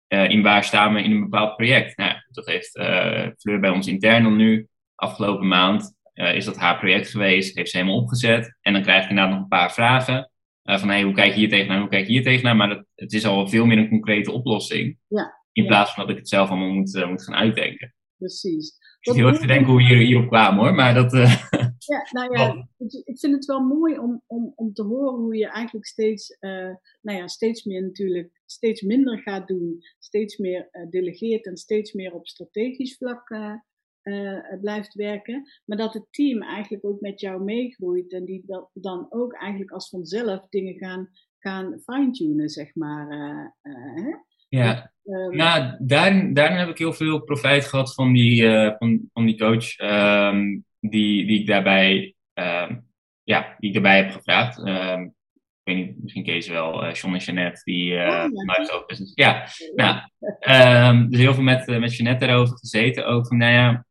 uh, 0.08 0.30
in 0.30 0.42
waar 0.42 0.64
staan 0.64 0.94
we 0.94 1.04
in 1.04 1.12
een 1.12 1.24
bepaald 1.30 1.56
project. 1.56 1.98
Nou, 1.98 2.16
dat 2.32 2.46
heeft 2.46 2.76
uh, 2.76 3.28
Fleur 3.38 3.60
bij 3.60 3.70
ons 3.70 3.88
intern 3.88 4.36
nu. 4.36 4.68
Afgelopen 4.96 5.48
maand 5.48 5.96
uh, 6.14 6.36
is 6.36 6.46
dat 6.46 6.58
haar 6.58 6.78
project 6.78 7.10
geweest, 7.10 7.56
heeft 7.56 7.70
ze 7.70 7.78
helemaal 7.78 8.00
opgezet. 8.00 8.58
En 8.62 8.74
dan 8.74 8.82
krijg 8.82 9.04
je 9.04 9.10
inderdaad 9.10 9.34
nog 9.34 9.44
een 9.44 9.48
paar 9.48 9.74
vragen. 9.74 10.32
van 10.64 10.90
hey, 10.90 11.04
hoe 11.04 11.14
kijk 11.14 11.34
je 11.34 11.40
hier 11.40 11.50
tegenaan, 11.50 11.80
hoe 11.80 11.90
kijk 11.90 12.06
je 12.06 12.12
hier 12.12 12.24
tegenaan? 12.24 12.58
Maar 12.58 12.70
dat, 12.70 12.86
het 12.96 13.14
is 13.14 13.26
al 13.26 13.48
veel 13.48 13.66
meer 13.66 13.78
een 13.78 13.90
concrete 13.90 14.32
oplossing. 14.32 14.98
Ja, 15.08 15.42
in 15.52 15.66
plaats 15.66 15.94
van 15.94 16.04
dat 16.04 16.12
ik 16.12 16.18
het 16.18 16.30
zelf 16.30 16.50
allemaal 16.50 16.72
moet, 16.72 17.06
moet 17.08 17.24
gaan 17.24 17.36
uitdenken. 17.36 17.94
Precies. 18.18 18.68
Ik 19.00 19.10
zit 19.10 19.16
heel 19.16 19.28
erg 19.28 19.40
te 19.40 19.48
denken 19.48 19.72
hoe 19.72 19.82
hier, 19.82 19.98
hierop 19.98 20.28
kwamen 20.28 20.64
hoor, 20.64 20.74
maar 20.74 20.94
dat... 20.94 21.12
Ja, 21.86 22.08
nou 22.12 22.38
ja, 22.38 22.68
ik 23.04 23.20
vind 23.20 23.34
het 23.34 23.46
wel 23.46 23.60
mooi 23.60 23.98
om, 23.98 24.22
om, 24.28 24.54
om 24.56 24.74
te 24.74 24.84
horen 24.84 25.20
hoe 25.20 25.36
je 25.36 25.48
eigenlijk 25.48 25.86
steeds, 25.86 26.38
uh, 26.40 26.76
nou 27.02 27.18
ja, 27.18 27.28
steeds 27.28 27.64
meer 27.64 27.82
natuurlijk, 27.82 28.42
steeds 28.46 28.82
minder 28.82 29.20
gaat 29.20 29.48
doen, 29.48 29.84
steeds 30.00 30.38
meer 30.38 30.70
uh, 30.72 30.90
delegeert 30.90 31.46
en 31.46 31.58
steeds 31.58 31.94
meer 31.94 32.14
op 32.14 32.28
strategisch 32.28 32.98
vlak 32.98 33.28
blijft 34.62 34.94
werken. 34.94 35.48
Maar 35.66 35.78
dat 35.78 35.94
het 35.94 36.06
team 36.10 36.42
eigenlijk 36.42 36.86
ook 36.86 37.02
met 37.02 37.20
jou 37.20 37.44
meegroeit 37.44 38.14
en 38.14 38.26
die 38.26 38.44
dat 38.46 38.70
dan 38.74 39.06
ook 39.10 39.34
eigenlijk 39.34 39.72
als 39.72 39.90
vanzelf 39.90 40.48
dingen 40.50 40.78
gaan, 40.78 41.10
gaan 41.40 41.80
fine-tunen, 41.84 42.50
zeg 42.50 42.76
maar. 42.76 43.08
Hè? 43.62 44.12
Ja, 44.50 44.94
um, 45.04 45.36
nou, 45.36 45.76
daarin, 45.80 46.34
daarin 46.34 46.58
heb 46.58 46.70
ik 46.70 46.78
heel 46.78 46.94
veel 46.94 47.24
profijt 47.24 47.66
gehad 47.66 47.94
van 47.94 48.14
die, 48.14 48.44
van, 48.78 49.10
van 49.14 49.26
die 49.26 49.38
coach 49.38 49.80
um, 49.80 50.66
die, 50.90 51.26
die 51.26 51.40
ik 51.40 51.48
daarbij, 51.48 52.16
um, 52.34 52.88
ja, 53.24 53.56
die 53.58 53.68
ik 53.68 53.74
daarbij 53.74 53.98
heb 53.98 54.12
gevraagd. 54.12 54.58
ik 54.58 55.74
weet 55.74 55.76
niet, 55.76 56.04
misschien 56.04 56.42
ze 56.42 56.52
wel, 56.52 56.92
John 56.92 57.14
en 57.14 57.20
Jeannette, 57.20 57.62
die 57.64 57.92
uh, 57.92 57.98
ja. 57.98 58.30
ook 58.74 58.88
business. 58.88 59.12
Ja, 59.16 59.48
nou, 59.76 61.10
dus 61.10 61.20
heel 61.20 61.34
veel 61.34 61.44
met, 61.44 61.68
met 61.68 61.96
Jeannette 61.96 62.26
daarover 62.26 62.58
gezeten. 62.58 63.06
Ook 63.06 63.28
van, 63.28 63.38
nou 63.38 63.52
ja, 63.52 63.86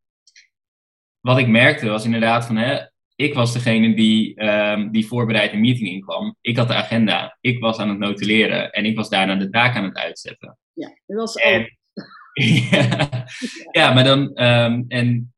wat 1.20 1.38
ik 1.38 1.48
merkte 1.48 1.88
was 1.88 2.04
inderdaad 2.04 2.46
van, 2.46 2.56
hè, 2.56 2.80
ik 3.16 3.34
was 3.34 3.52
degene 3.52 3.94
die, 3.94 4.44
um, 4.44 4.90
die 4.90 5.06
voorbereid 5.06 5.52
een 5.52 5.60
meeting 5.60 5.88
inkwam. 5.88 6.36
Ik 6.40 6.56
had 6.56 6.68
de 6.68 6.74
agenda. 6.74 7.38
Ik 7.40 7.60
was 7.60 7.78
aan 7.78 7.88
het 7.88 7.98
notuleren. 7.98 8.70
En 8.70 8.84
ik 8.84 8.96
was 8.96 9.08
daarna 9.08 9.34
de 9.34 9.50
taak 9.50 9.76
aan 9.76 9.84
het 9.84 9.96
uitzetten. 9.96 10.58
Ja, 10.72 10.88
dat 11.06 11.16
was 11.16 11.34
en, 11.34 11.78
ja, 12.70 13.26
ja, 13.70 13.94
maar 13.94 14.04
dan... 14.04 14.42
Um, 14.42 14.84
en 14.88 15.31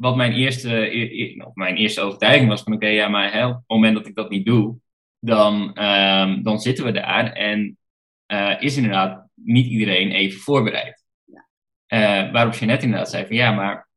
wat 0.00 0.16
mijn 0.16 0.32
eerste, 0.32 1.48
mijn 1.54 1.76
eerste 1.76 2.00
overtuiging 2.00 2.48
was 2.48 2.62
van... 2.62 2.72
Oké, 2.72 2.84
okay, 2.84 2.96
ja, 2.96 3.08
maar 3.08 3.32
hè, 3.32 3.46
op 3.46 3.54
het 3.54 3.62
moment 3.66 3.94
dat 3.94 4.06
ik 4.06 4.14
dat 4.14 4.30
niet 4.30 4.46
doe... 4.46 4.76
Dan, 5.22 5.82
um, 5.84 6.42
dan 6.42 6.60
zitten 6.60 6.84
we 6.84 6.92
daar. 6.92 7.32
En 7.32 7.78
uh, 8.32 8.56
is 8.60 8.76
inderdaad 8.76 9.28
niet 9.34 9.66
iedereen 9.66 10.10
even 10.10 10.40
voorbereid. 10.40 11.04
Ja. 11.24 11.48
Uh, 12.26 12.32
waarop 12.32 12.60
net 12.60 12.82
inderdaad 12.82 13.10
zei 13.10 13.26
van... 13.26 13.36
Ja, 13.36 13.52
maar 13.52 13.88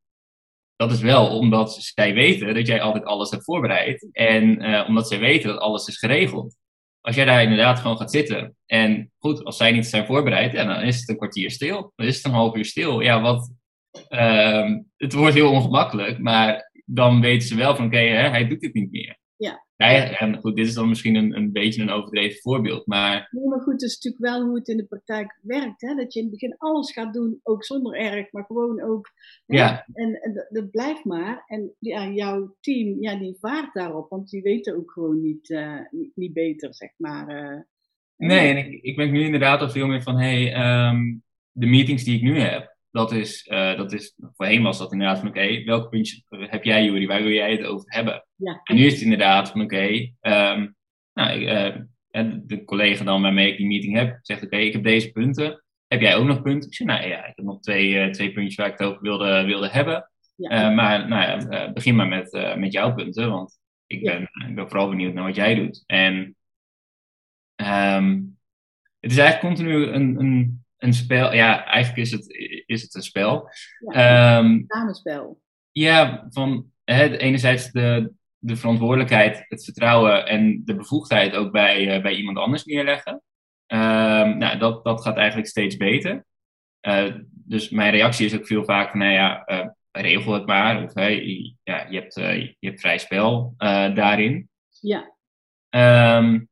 dat 0.75 0.91
is 0.91 1.01
wel 1.01 1.37
omdat 1.37 1.73
zij 1.73 2.13
weten 2.13 2.53
dat 2.53 2.67
jij 2.67 2.81
altijd 2.81 3.05
alles 3.05 3.31
hebt 3.31 3.43
voorbereid. 3.43 4.09
En 4.11 4.69
uh, 4.69 4.85
omdat 4.87 5.07
zij 5.07 5.19
weten 5.19 5.49
dat 5.49 5.59
alles 5.59 5.87
is 5.87 5.97
geregeld. 5.97 6.57
Als 7.01 7.15
jij 7.15 7.25
daar 7.25 7.43
inderdaad 7.43 7.79
gewoon 7.79 7.97
gaat 7.97 8.11
zitten. 8.11 8.55
En 8.65 9.11
goed, 9.17 9.43
als 9.43 9.57
zij 9.57 9.71
niet 9.71 9.85
zijn 9.85 10.05
voorbereid, 10.05 10.51
ja, 10.51 10.65
dan 10.65 10.81
is 10.81 10.99
het 10.99 11.09
een 11.09 11.17
kwartier 11.17 11.51
stil. 11.51 11.93
Dan 11.95 12.07
is 12.07 12.15
het 12.15 12.25
een 12.25 12.31
half 12.31 12.55
uur 12.55 12.65
stil. 12.65 12.99
Ja, 12.99 13.21
wat. 13.21 13.51
Uh, 14.09 14.75
het 14.97 15.13
wordt 15.13 15.33
heel 15.33 15.51
ongemakkelijk. 15.51 16.19
Maar 16.19 16.71
dan 16.85 17.21
weten 17.21 17.47
ze 17.47 17.55
wel 17.55 17.75
van 17.75 17.85
oké, 17.85 17.95
okay, 17.95 18.29
hij 18.29 18.47
doet 18.47 18.59
dit 18.59 18.73
niet 18.73 18.91
meer. 18.91 19.17
Ja. 19.35 19.63
En 20.17 20.37
goed, 20.37 20.55
dit 20.55 20.67
is 20.67 20.73
dan 20.73 20.87
misschien 20.87 21.15
een, 21.15 21.35
een 21.35 21.51
beetje 21.51 21.81
een 21.81 21.89
overdreven 21.89 22.41
voorbeeld, 22.41 22.87
maar... 22.87 23.27
Nee, 23.31 23.47
maar 23.47 23.59
goed, 23.59 23.73
het 23.73 23.81
is 23.81 23.99
natuurlijk 23.99 24.23
wel 24.23 24.45
hoe 24.45 24.55
het 24.55 24.67
in 24.67 24.77
de 24.77 24.85
praktijk 24.85 25.39
werkt, 25.41 25.81
hè? 25.81 25.95
Dat 25.95 26.13
je 26.13 26.19
in 26.19 26.25
het 26.25 26.33
begin 26.33 26.57
alles 26.57 26.91
gaat 26.91 27.13
doen, 27.13 27.39
ook 27.43 27.63
zonder 27.63 27.95
erg, 27.95 28.31
maar 28.31 28.43
gewoon 28.45 28.81
ook... 28.81 29.11
Hè? 29.45 29.57
Ja. 29.57 29.85
En, 29.93 30.21
en 30.21 30.47
dat 30.49 30.71
blijft 30.71 31.05
maar. 31.05 31.43
En 31.47 31.75
ja, 31.79 32.07
jouw 32.07 32.55
team, 32.59 33.01
ja, 33.01 33.15
die 33.15 33.37
vaart 33.39 33.73
daarop, 33.73 34.09
want 34.09 34.29
die 34.29 34.41
weten 34.41 34.75
ook 34.75 34.91
gewoon 34.91 35.21
niet, 35.21 35.49
uh, 35.49 35.79
niet, 36.15 36.33
beter, 36.33 36.73
zeg 36.75 36.89
maar. 36.97 37.43
Uh, 37.43 37.59
nee, 38.15 38.53
en 38.53 38.57
ik, 38.57 38.83
ik 38.83 38.95
merk 38.95 39.11
nu 39.11 39.23
inderdaad 39.23 39.61
al 39.61 39.69
veel 39.69 39.87
meer 39.87 40.01
van, 40.01 40.19
hé, 40.19 40.43
hey, 40.43 40.89
um, 40.89 41.23
de 41.51 41.65
meetings 41.65 42.03
die 42.03 42.15
ik 42.15 42.21
nu 42.21 42.39
heb, 42.39 42.72
dat 42.93 43.11
is, 43.11 43.47
uh, 43.51 43.77
dat 43.77 43.93
is, 43.93 44.15
voorheen 44.35 44.63
was 44.63 44.77
dat 44.77 44.91
inderdaad 44.91 45.19
van 45.19 45.27
oké, 45.27 45.39
okay, 45.39 45.63
welk 45.63 45.89
puntje 45.89 46.21
heb 46.29 46.63
jij 46.63 46.83
Juri, 46.83 47.07
waar 47.07 47.21
wil 47.21 47.31
jij 47.31 47.51
het 47.51 47.63
over 47.63 47.85
hebben? 47.87 48.25
Ja. 48.35 48.61
En 48.63 48.75
nu 48.75 48.85
is 48.85 48.93
het 48.93 49.01
inderdaad 49.01 49.49
van 49.49 49.61
oké, 49.61 49.75
okay, 49.75 50.13
um, 50.55 50.75
nou, 51.13 51.39
uh, 51.39 52.31
de 52.43 52.63
collega 52.65 53.03
dan 53.03 53.21
waarmee 53.21 53.51
ik 53.51 53.57
die 53.57 53.67
meeting 53.67 53.95
heb, 53.95 54.19
zegt 54.21 54.43
oké, 54.43 54.53
okay, 54.55 54.65
ik 54.65 54.73
heb 54.73 54.83
deze 54.83 55.11
punten. 55.11 55.63
Heb 55.87 56.01
jij 56.01 56.15
ook 56.15 56.25
nog 56.25 56.41
punten? 56.41 56.69
Ik 56.69 56.75
zeg 56.75 56.87
nou 56.87 57.07
ja, 57.07 57.25
ik 57.25 57.33
heb 57.35 57.45
nog 57.45 57.59
twee, 57.59 57.89
uh, 57.89 58.09
twee 58.09 58.31
puntjes 58.31 58.55
waar 58.55 58.67
ik 58.67 58.77
het 58.77 58.87
over 58.87 59.01
wilde, 59.01 59.43
wilde 59.43 59.69
hebben. 59.69 60.09
Ja. 60.35 60.69
maar 60.69 61.07
nou 61.07 61.21
ja, 61.21 61.71
begin 61.71 61.95
maar 61.95 62.07
met, 62.07 62.55
met 62.57 62.73
jouw 62.73 62.93
punten, 62.93 63.29
want 63.29 63.59
ik 63.87 64.03
ben, 64.03 64.19
ja. 64.19 64.47
ik 64.47 64.55
ben 64.55 64.69
vooral 64.69 64.89
benieuwd 64.89 65.13
naar 65.13 65.23
wat 65.23 65.35
jij 65.35 65.55
doet. 65.55 65.83
En 65.85 66.35
um, 67.55 68.37
het 68.99 69.11
is 69.11 69.17
eigenlijk 69.17 69.39
continu 69.39 69.85
een, 69.85 70.19
een 70.19 70.63
een 70.83 70.93
spel. 70.93 71.33
Ja, 71.33 71.65
eigenlijk 71.65 72.05
is 72.05 72.11
het, 72.11 72.25
is 72.65 72.81
het 72.81 72.95
een 72.95 73.01
spel. 73.01 73.49
Ja, 73.93 74.37
um, 74.37 74.65
samenspel. 74.67 75.41
Ja, 75.71 76.25
van 76.29 76.71
hè, 76.83 77.17
enerzijds 77.17 77.71
de, 77.71 78.11
de 78.37 78.55
verantwoordelijkheid, 78.55 79.45
het 79.47 79.63
vertrouwen 79.63 80.27
en 80.27 80.61
de 80.65 80.75
bevoegdheid 80.75 81.35
ook 81.35 81.51
bij, 81.51 82.01
bij 82.01 82.15
iemand 82.15 82.37
anders 82.37 82.65
neerleggen. 82.65 83.21
Ehm, 83.65 84.37
nou, 84.37 84.57
dat, 84.57 84.83
dat 84.83 85.01
gaat 85.01 85.17
eigenlijk 85.17 85.47
steeds 85.47 85.77
beter. 85.77 86.25
dus 87.27 87.69
mijn 87.69 87.91
reactie 87.91 88.25
is 88.25 88.35
ook 88.35 88.47
veel 88.47 88.63
vaak 88.63 88.89
van, 88.89 88.99
nou 88.99 89.11
ja, 89.11 89.45
regel 89.91 90.33
het 90.33 90.45
maar. 90.45 90.83
Of 90.83 90.93
hey, 90.93 91.55
ja, 91.63 91.87
je, 91.89 91.99
hebt, 91.99 92.15
je 92.59 92.67
hebt 92.67 92.79
vrij 92.79 92.97
spel 92.97 93.53
daarin. 93.93 94.49
Ja. 94.79 95.11
Um, 96.17 96.49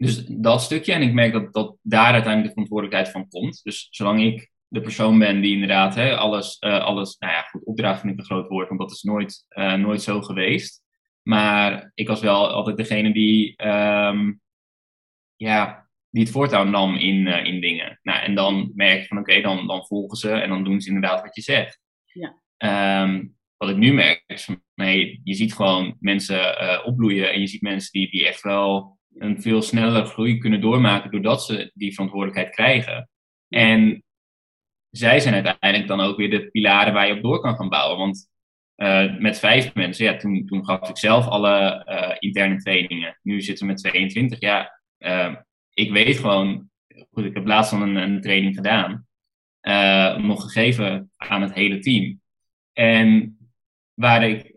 dus 0.00 0.24
dat 0.26 0.62
stukje. 0.62 0.92
En 0.92 1.02
ik 1.02 1.12
merk 1.12 1.32
dat, 1.32 1.52
dat 1.52 1.76
daar 1.82 2.12
uiteindelijk 2.12 2.44
de 2.44 2.50
verantwoordelijkheid 2.50 3.10
van 3.10 3.28
komt. 3.28 3.60
Dus 3.62 3.88
zolang 3.90 4.22
ik 4.22 4.50
de 4.72 4.80
persoon 4.80 5.18
ben 5.18 5.40
die 5.40 5.52
inderdaad 5.52 5.94
hè, 5.94 6.16
alles, 6.16 6.56
uh, 6.60 6.84
alles, 6.84 7.18
nou 7.18 7.32
ja, 7.32 7.42
goed, 7.42 7.64
opdracht 7.64 8.00
vind 8.00 8.12
ik 8.12 8.18
een 8.18 8.24
groot 8.24 8.48
woord, 8.48 8.68
want 8.68 8.80
dat 8.80 8.90
is 8.90 9.02
nooit, 9.02 9.46
uh, 9.48 9.74
nooit 9.74 10.02
zo 10.02 10.22
geweest. 10.22 10.82
Maar 11.22 11.90
ik 11.94 12.08
was 12.08 12.20
wel 12.20 12.50
altijd 12.50 12.76
degene 12.76 13.12
die, 13.12 13.66
um, 13.66 14.40
ja, 15.36 15.88
die 16.10 16.22
het 16.22 16.32
voortouw 16.32 16.64
nam 16.64 16.96
in, 16.96 17.26
uh, 17.26 17.44
in 17.44 17.60
dingen. 17.60 17.98
Nou, 18.02 18.22
en 18.22 18.34
dan 18.34 18.72
merk 18.74 19.00
je 19.00 19.06
van 19.06 19.18
oké, 19.18 19.30
okay, 19.30 19.42
dan, 19.42 19.66
dan 19.66 19.86
volgen 19.86 20.16
ze 20.16 20.30
en 20.30 20.48
dan 20.48 20.64
doen 20.64 20.80
ze 20.80 20.88
inderdaad 20.88 21.22
wat 21.22 21.34
je 21.34 21.42
zegt. 21.42 21.80
Ja. 22.04 22.38
Um, 23.02 23.38
wat 23.56 23.68
ik 23.68 23.76
nu 23.76 23.92
merk 23.92 24.24
is 24.26 24.44
van 24.44 24.62
nee, 24.74 25.20
je 25.24 25.34
ziet 25.34 25.54
gewoon 25.54 25.96
mensen 26.00 26.84
opbloeien 26.84 27.32
en 27.32 27.40
je 27.40 27.46
ziet 27.46 27.62
mensen 27.62 27.92
die, 27.92 28.10
die 28.10 28.26
echt 28.26 28.42
wel 28.42 28.98
een 29.18 29.42
veel 29.42 29.62
snellere 29.62 30.04
groei 30.04 30.38
kunnen 30.38 30.60
doormaken 30.60 31.10
doordat 31.10 31.44
ze 31.44 31.70
die 31.74 31.92
verantwoordelijkheid 31.92 32.54
krijgen. 32.54 33.10
En 33.48 34.04
zij 34.90 35.20
zijn 35.20 35.34
uiteindelijk 35.34 35.88
dan 35.88 36.00
ook 36.00 36.16
weer 36.16 36.30
de 36.30 36.50
pilaren 36.50 36.92
waar 36.92 37.06
je 37.06 37.14
op 37.14 37.22
door 37.22 37.40
kan 37.40 37.56
gaan 37.56 37.68
bouwen. 37.68 37.98
Want 37.98 38.28
uh, 38.76 39.18
met 39.18 39.38
vijf 39.38 39.74
mensen, 39.74 40.04
ja, 40.04 40.16
toen, 40.16 40.46
toen 40.46 40.64
gaf 40.64 40.88
ik 40.88 40.96
zelf 40.96 41.26
alle 41.26 41.86
uh, 41.88 42.16
interne 42.18 42.56
trainingen. 42.56 43.18
Nu 43.22 43.40
zitten 43.40 43.66
we 43.66 43.72
met 43.72 43.82
22. 43.82 44.40
Ja, 44.40 44.80
uh, 44.98 45.34
ik 45.72 45.92
weet 45.92 46.18
gewoon, 46.18 46.70
goed, 47.10 47.24
ik 47.24 47.34
heb 47.34 47.46
laatst 47.46 47.72
al 47.72 47.82
een, 47.82 47.96
een 47.96 48.20
training 48.20 48.54
gedaan, 48.54 49.06
nog 50.22 50.42
gegeven 50.42 51.12
aan 51.16 51.42
het 51.42 51.54
hele 51.54 51.78
team. 51.78 52.20
En 52.72 53.38
waar 53.94 54.28
ik 54.28 54.52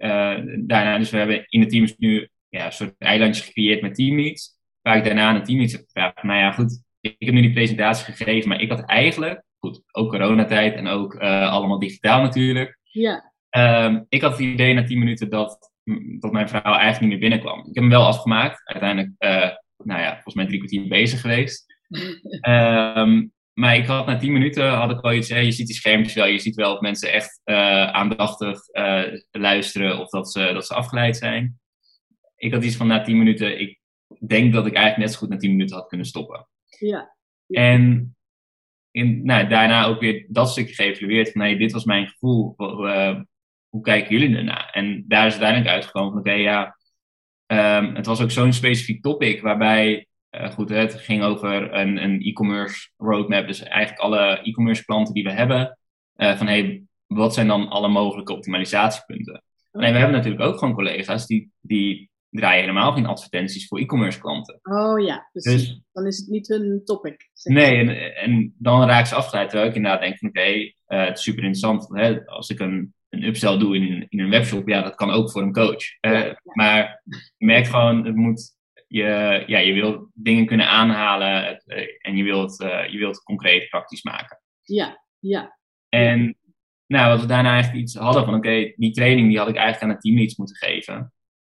daarna, 0.67 0.97
dus 0.97 1.09
we 1.09 1.17
hebben 1.17 1.45
in 1.49 1.59
de 1.59 1.65
teams 1.65 1.97
nu 1.97 2.29
ja, 2.49 2.65
een 2.65 2.71
soort 2.71 2.95
eilandjes 2.97 3.45
gecreëerd 3.45 3.81
met 3.81 3.95
teammates. 3.95 4.57
Waar 4.81 4.97
ik 4.97 5.03
daarna 5.03 5.27
aan 5.27 5.39
de 5.39 5.41
teammates 5.41 5.71
heb 5.73 5.81
gevraagd. 5.85 6.23
Nou 6.23 6.39
ja, 6.39 6.51
goed, 6.51 6.83
ik 6.99 7.15
heb 7.17 7.33
nu 7.33 7.41
die 7.41 7.53
presentatie 7.53 8.13
gegeven, 8.13 8.49
maar 8.49 8.61
ik 8.61 8.69
had 8.69 8.85
eigenlijk, 8.85 9.43
goed, 9.65 9.81
ook 9.91 10.09
coronatijd 10.09 10.75
en 10.75 10.87
ook 10.87 11.13
uh, 11.13 11.51
allemaal 11.51 11.79
digitaal 11.79 12.21
natuurlijk. 12.21 12.79
Ja. 12.83 13.33
Um, 13.85 14.05
ik 14.09 14.21
had 14.21 14.31
het 14.31 14.39
idee 14.39 14.73
na 14.73 14.83
10 14.83 14.99
minuten 14.99 15.29
dat, 15.29 15.71
dat 16.19 16.31
mijn 16.31 16.49
vrouw 16.49 16.73
eigenlijk 16.73 16.99
niet 16.99 17.09
meer 17.09 17.19
binnenkwam. 17.19 17.59
Ik 17.59 17.65
heb 17.65 17.83
hem 17.83 17.89
wel 17.89 18.05
afgemaakt. 18.05 18.61
Uiteindelijk, 18.63 19.13
uh, 19.19 19.57
nou 19.77 20.01
ja, 20.01 20.11
volgens 20.13 20.35
mij 20.35 20.45
drie 20.45 20.57
kwartier 20.57 20.87
bezig 20.87 21.21
geweest. 21.21 21.65
um, 22.47 23.31
maar 23.61 23.75
ik 23.75 23.85
had 23.85 24.05
na 24.05 24.17
10 24.17 24.33
minuten 24.33 24.69
had 24.69 24.91
ik 24.91 24.99
wel 24.99 25.13
iets, 25.13 25.29
hè, 25.29 25.39
je 25.39 25.51
ziet 25.51 25.67
die 25.67 25.75
schermpjes 25.75 26.13
wel, 26.13 26.25
je 26.25 26.39
ziet 26.39 26.55
wel 26.55 26.73
of 26.73 26.79
mensen 26.79 27.11
echt 27.11 27.41
uh, 27.45 27.91
aandachtig 27.91 28.59
luisteren 29.31 29.99
of 29.99 30.09
dat 30.09 30.31
ze, 30.31 30.51
dat 30.53 30.65
ze 30.65 30.73
afgeleid 30.73 31.17
zijn 31.17 31.61
ik 32.43 32.53
had 32.53 32.63
iets 32.63 32.75
van 32.75 32.87
na 32.87 33.01
10 33.01 33.17
minuten, 33.17 33.59
ik 33.59 33.79
denk 34.19 34.53
dat 34.53 34.65
ik 34.65 34.73
eigenlijk 34.73 35.05
net 35.05 35.13
zo 35.13 35.19
goed 35.19 35.29
na 35.29 35.37
10 35.37 35.51
minuten 35.51 35.75
had 35.75 35.87
kunnen 35.87 36.07
stoppen. 36.07 36.47
Ja. 36.79 37.15
En 37.47 38.12
in, 38.93 39.25
nou, 39.25 39.47
daarna 39.47 39.85
ook 39.85 39.99
weer 39.99 40.25
dat 40.29 40.49
stukje 40.49 40.73
geëvalueerd 40.73 41.31
van 41.31 41.41
nee, 41.41 41.57
dit 41.57 41.71
was 41.71 41.85
mijn 41.85 42.07
gevoel, 42.07 42.55
uh, 42.57 43.19
hoe 43.69 43.81
kijken 43.81 44.19
jullie 44.19 44.37
ernaar? 44.37 44.69
En 44.71 45.05
daar 45.07 45.25
is 45.25 45.31
uiteindelijk 45.31 45.69
uitgekomen 45.69 46.11
van 46.11 46.19
oké, 46.19 46.29
okay, 46.29 46.41
ja, 46.41 46.77
um, 47.79 47.95
het 47.95 48.05
was 48.05 48.21
ook 48.21 48.31
zo'n 48.31 48.53
specifiek 48.53 49.01
topic 49.01 49.41
waarbij, 49.41 50.07
uh, 50.31 50.49
goed, 50.49 50.69
het 50.69 50.93
ging 50.93 51.23
over 51.23 51.73
een, 51.73 52.03
een 52.03 52.21
e-commerce 52.21 52.89
roadmap, 52.97 53.47
dus 53.47 53.63
eigenlijk 53.63 54.01
alle 54.01 54.39
e-commerce 54.43 54.85
klanten 54.85 55.13
die 55.13 55.23
we 55.23 55.31
hebben, 55.31 55.77
uh, 56.17 56.37
van 56.37 56.47
hey, 56.47 56.83
wat 57.07 57.33
zijn 57.33 57.47
dan 57.47 57.69
alle 57.69 57.87
mogelijke 57.87 58.33
optimalisatiepunten? 58.33 59.43
Nee, 59.71 59.91
we 59.91 59.97
hebben 59.97 60.17
natuurlijk 60.17 60.43
ook 60.43 60.57
gewoon 60.57 60.73
collega's 60.73 61.27
die, 61.27 61.51
die 61.61 62.09
draaien 62.33 62.61
helemaal 62.61 62.91
geen 62.91 63.05
advertenties 63.05 63.67
voor 63.67 63.79
e-commerce 63.79 64.19
klanten. 64.19 64.59
Oh 64.63 65.05
ja, 65.05 65.29
precies. 65.31 65.67
Dus, 65.67 65.81
dan 65.91 66.05
is 66.05 66.17
het 66.17 66.27
niet 66.27 66.47
hun 66.47 66.81
topic. 66.85 67.29
Nee, 67.43 67.75
en, 67.75 68.15
en 68.15 68.55
dan 68.57 68.87
raak 68.87 69.05
ze 69.05 69.15
afgeleid. 69.15 69.49
Terwijl 69.49 69.69
ik 69.69 69.75
inderdaad 69.75 70.01
denk 70.01 70.17
van 70.17 70.29
oké, 70.29 70.39
okay, 70.39 70.75
uh, 70.87 71.05
het 71.05 71.17
is 71.17 71.23
super 71.23 71.43
interessant. 71.43 71.89
Hè? 71.89 72.25
Als 72.25 72.49
ik 72.49 72.59
een, 72.59 72.93
een 73.09 73.23
upsell 73.23 73.57
doe 73.57 73.75
in, 73.75 74.05
in 74.09 74.19
een 74.19 74.29
webshop, 74.29 74.67
ja, 74.67 74.81
dat 74.81 74.95
kan 74.95 75.09
ook 75.09 75.31
voor 75.31 75.41
een 75.41 75.53
coach. 75.53 75.83
Uh, 76.01 76.11
ja. 76.11 76.39
Maar 76.43 77.01
je 77.37 77.45
merkt 77.45 77.69
gewoon, 77.69 78.05
het 78.05 78.15
moet, 78.15 78.57
je, 78.87 79.43
ja, 79.47 79.59
je 79.59 79.73
wilt 79.73 80.09
dingen 80.13 80.45
kunnen 80.45 80.69
aanhalen 80.69 81.63
uh, 81.65 81.77
en 81.97 82.15
je 82.15 82.23
wilt, 82.23 82.57
je 82.89 82.97
wilt 82.97 83.15
het 83.15 83.23
concreet 83.23 83.69
praktisch 83.69 84.03
maken. 84.03 84.41
Ja, 84.61 85.03
ja. 85.19 85.57
En 85.89 86.37
nou, 86.87 87.09
wat 87.09 87.21
we 87.21 87.27
daarna 87.27 87.51
eigenlijk 87.51 87.83
iets 87.83 87.95
hadden 87.95 88.25
van 88.25 88.35
oké, 88.35 88.47
okay, 88.47 88.73
die 88.77 88.91
training 88.91 89.27
die 89.27 89.37
had 89.37 89.47
ik 89.47 89.55
eigenlijk 89.55 89.83
aan 89.83 89.89
het 89.89 90.01
team 90.01 90.17
iets 90.17 90.37
moeten 90.37 90.55
geven. 90.55 91.13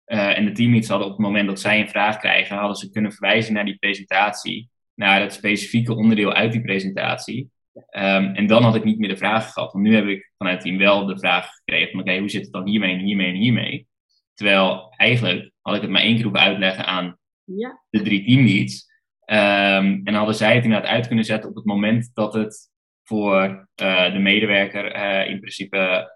Uh, 0.08 0.38
en 0.38 0.46
de 0.46 0.52
teammates 0.52 0.90
hadden 0.90 1.08
op 1.08 1.14
het 1.14 1.26
moment 1.26 1.48
dat 1.48 1.60
zij 1.60 1.80
een 1.80 1.90
vraag 1.90 2.18
krijgen, 2.18 2.58
hadden 2.58 2.76
ze 2.76 2.92
kunnen 2.92 3.12
verwijzen 3.12 3.54
naar 3.54 3.66
die 3.66 3.78
presentatie, 3.78 4.70
naar 4.94 5.22
het 5.22 5.34
specifieke 5.34 5.96
onderdeel 5.96 6.34
uit 6.34 6.52
die 6.52 6.62
presentatie. 6.62 7.50
Um, 7.78 8.36
en 8.36 8.48
dan 8.48 8.64
had 8.64 8.76
ik 8.76 8.84
niet 8.84 9.00
meer 9.00 9.10
de 9.10 9.18
vraag 9.18 9.54
gehad. 9.54 9.72
Want 9.72 9.86
nu 9.86 9.96
heb 9.96 10.06
ik 10.06 10.32
vanuit 10.38 10.56
het 10.56 10.66
team 10.66 10.78
wel 10.78 11.06
de 11.06 11.20
vraag 11.20 11.50
gekregen 11.54 11.92
van 11.92 12.00
oké, 12.00 12.18
hoe 12.18 12.30
zit 12.30 12.44
het 12.44 12.52
dan 12.52 12.68
hiermee 12.68 12.94
en 12.94 13.00
hiermee 13.00 13.28
en 13.28 13.36
hiermee? 13.36 13.88
Terwijl 14.34 14.94
eigenlijk 14.96 15.52
had 15.62 15.76
ik 15.76 15.82
het 15.82 15.90
maar 15.90 16.02
één 16.02 16.16
keer 16.16 16.24
hoeven 16.24 16.42
uitleggen 16.42 16.86
aan 16.86 17.18
ja. 17.44 17.84
de 17.90 18.02
drie 18.02 18.26
teamleads. 18.26 18.86
Um, 19.26 20.02
en 20.04 20.14
hadden 20.14 20.36
zij 20.36 20.56
het 20.56 20.64
inderdaad 20.64 20.90
uit 20.90 21.08
kunnen 21.08 21.26
zetten 21.26 21.50
op 21.50 21.56
het 21.56 21.66
moment 21.66 22.12
dat 22.14 22.34
het 22.34 22.70
voor 23.04 23.68
uh, 23.82 24.14
de 24.14 24.20
medewerker 24.20 24.96
uh, 24.96 25.30
in 25.30 25.40
principe 25.40 26.14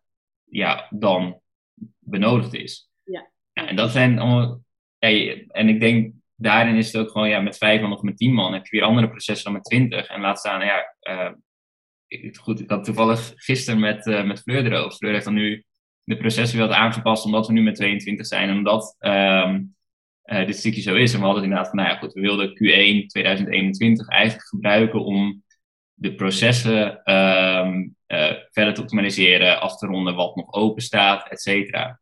ja, 0.50 0.88
dan 0.90 1.40
benodigd 2.00 2.54
is. 2.54 2.91
En 3.68 3.76
dat 3.76 3.92
zijn 3.92 4.20
allemaal. 4.20 4.62
en 5.48 5.70
ik 5.70 5.80
denk, 5.80 6.14
daarin 6.36 6.76
is 6.76 6.92
het 6.92 7.02
ook 7.02 7.12
gewoon, 7.12 7.30
ja, 7.30 7.40
met 7.40 7.58
vijf 7.58 7.82
man 7.82 7.94
of 7.94 8.02
met 8.02 8.18
tien 8.18 8.34
man 8.34 8.54
heb 8.54 8.66
je 8.66 8.78
weer 8.78 8.88
andere 8.88 9.10
processen 9.10 9.44
dan 9.44 9.54
met 9.54 9.64
twintig. 9.64 10.08
En 10.08 10.22
laat 10.22 10.40
staan, 10.40 10.66
ja, 10.66 10.96
ik, 12.12 12.38
goed, 12.38 12.60
ik 12.60 12.70
had 12.70 12.84
toevallig 12.84 13.34
gisteren 13.36 13.80
met, 13.80 14.06
uh, 14.06 14.24
met 14.24 14.42
Fleur 14.42 14.66
erover. 14.66 14.92
Fleur 14.92 15.12
heeft 15.12 15.26
dan 15.26 15.34
nu 15.34 15.64
de 16.04 16.18
processen 16.18 16.58
weer 16.60 16.74
aangepast, 16.74 17.26
omdat 17.26 17.48
we 17.48 17.54
nu 17.54 17.62
met 17.62 17.76
22 17.76 18.26
zijn. 18.26 18.50
En 18.50 18.56
omdat 18.56 18.96
um, 19.00 19.76
uh, 20.26 20.46
dit 20.46 20.56
stukje 20.56 20.82
zo 20.82 20.96
is. 20.96 21.14
En 21.14 21.20
we 21.20 21.26
hadden 21.26 21.44
inderdaad 21.44 21.68
van, 21.68 21.78
nou 21.78 21.90
ja, 21.90 21.98
goed, 21.98 22.14
we 22.14 22.22
wilden 22.22 22.50
Q1 22.50 23.06
2021 23.08 24.08
eigenlijk 24.08 24.48
gebruiken 24.48 25.04
om 25.04 25.44
de 25.94 26.16
processen 26.16 27.14
um, 27.14 27.96
verder 28.52 28.74
te 28.74 28.82
optimaliseren, 28.82 29.62
af 29.62 29.78
te 29.78 29.88
ronden 29.88 30.16
wat 30.16 30.36
nog 30.36 30.54
open 30.54 30.82
staat, 30.82 31.30
et 31.30 31.42
cetera. 31.42 32.01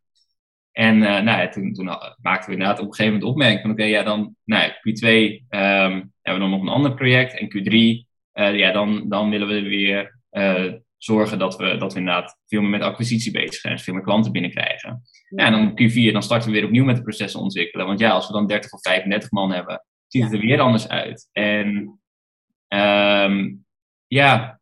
En 0.72 0.96
uh, 0.96 1.02
nou 1.02 1.26
ja, 1.26 1.50
toen, 1.50 1.74
toen 1.74 1.86
maakten 2.22 2.46
we 2.46 2.52
inderdaad 2.52 2.80
op 2.80 2.86
een 2.86 2.94
gegeven 2.94 3.14
moment 3.14 3.32
opmerking 3.32 3.62
van 3.62 3.72
oké, 3.72 3.82
okay, 3.82 3.94
ja 3.94 4.04
dan, 4.04 4.36
nou 4.44 4.64
ja, 4.64 4.74
Q2 4.74 5.08
um, 5.50 6.14
hebben 6.22 6.34
we 6.34 6.40
dan 6.40 6.50
nog 6.50 6.62
een 6.62 6.68
ander 6.68 6.94
project 6.94 7.38
en 7.38 7.48
Q3, 7.48 7.74
uh, 8.34 8.58
ja 8.58 8.72
dan, 8.72 9.10
dan 9.10 9.30
willen 9.30 9.48
we 9.48 9.62
weer 9.62 10.20
uh, 10.32 10.74
zorgen 10.98 11.40
dat 11.40 11.58
we, 11.58 11.78
dat 11.78 11.94
we 11.94 12.00
inderdaad 12.00 12.38
veel 12.46 12.62
meer 12.62 12.70
met 12.70 12.82
acquisitie 12.82 13.32
bezig 13.32 13.54
zijn, 13.54 13.74
dus 13.74 13.84
veel 13.84 13.94
meer 13.94 14.04
klanten 14.04 14.32
binnenkrijgen. 14.32 15.02
Ja. 15.30 15.46
en 15.46 15.52
dan 15.52 15.70
Q4, 15.72 16.12
dan 16.12 16.24
starten 16.24 16.50
we 16.50 16.56
weer 16.56 16.66
opnieuw 16.66 16.86
met 16.86 16.96
de 16.96 17.02
processen 17.02 17.40
ontwikkelen, 17.40 17.86
want 17.86 18.00
ja, 18.00 18.10
als 18.10 18.28
we 18.28 18.34
dan 18.34 18.48
30 18.48 18.72
of 18.72 18.82
35 18.82 19.32
man 19.32 19.52
hebben, 19.52 19.86
ziet 20.08 20.24
het 20.24 20.34
er 20.34 20.40
weer 20.40 20.60
anders 20.60 20.88
uit. 20.88 21.30
En 21.32 22.00
um, 22.68 23.66
ja, 24.08 24.60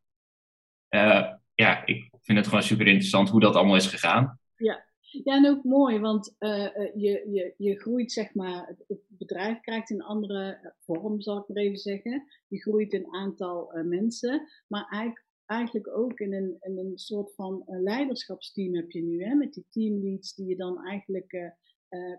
ja, 1.55 1.85
ik 1.85 2.09
vind 2.21 2.37
het 2.37 2.47
gewoon 2.47 2.63
super 2.63 2.87
interessant 2.87 3.29
hoe 3.29 3.39
dat 3.39 3.55
allemaal 3.55 3.75
is 3.75 3.87
gegaan. 3.87 4.39
Ja. 4.55 4.86
Ja, 5.09 5.35
en 5.35 5.47
ook 5.47 5.63
mooi, 5.63 5.99
want 5.99 6.35
uh, 6.39 6.75
je, 6.75 7.29
je, 7.31 7.53
je 7.57 7.79
groeit, 7.79 8.11
zeg 8.11 8.33
maar, 8.33 8.75
het 8.87 9.01
bedrijf 9.07 9.59
krijgt 9.59 9.89
een 9.89 10.03
andere 10.03 10.73
vorm, 10.79 11.21
zal 11.21 11.37
ik 11.37 11.47
maar 11.47 11.63
even 11.63 11.77
zeggen. 11.77 12.23
Je 12.47 12.61
groeit 12.61 12.93
een 12.93 13.13
aantal 13.13 13.77
uh, 13.77 13.83
mensen, 13.83 14.47
maar 14.67 14.87
eigenlijk, 14.89 15.25
eigenlijk 15.45 15.87
ook 15.97 16.19
in 16.19 16.33
een, 16.33 16.57
in 16.59 16.77
een 16.77 16.97
soort 16.97 17.33
van 17.35 17.63
leiderschapsteam 17.65 18.75
heb 18.75 18.91
je 18.91 19.03
nu, 19.03 19.23
hè, 19.23 19.35
met 19.35 19.53
die 19.53 19.65
teamleads 19.69 20.35
die 20.35 20.47
je 20.47 20.55
dan 20.55 20.85
eigenlijk 20.85 21.55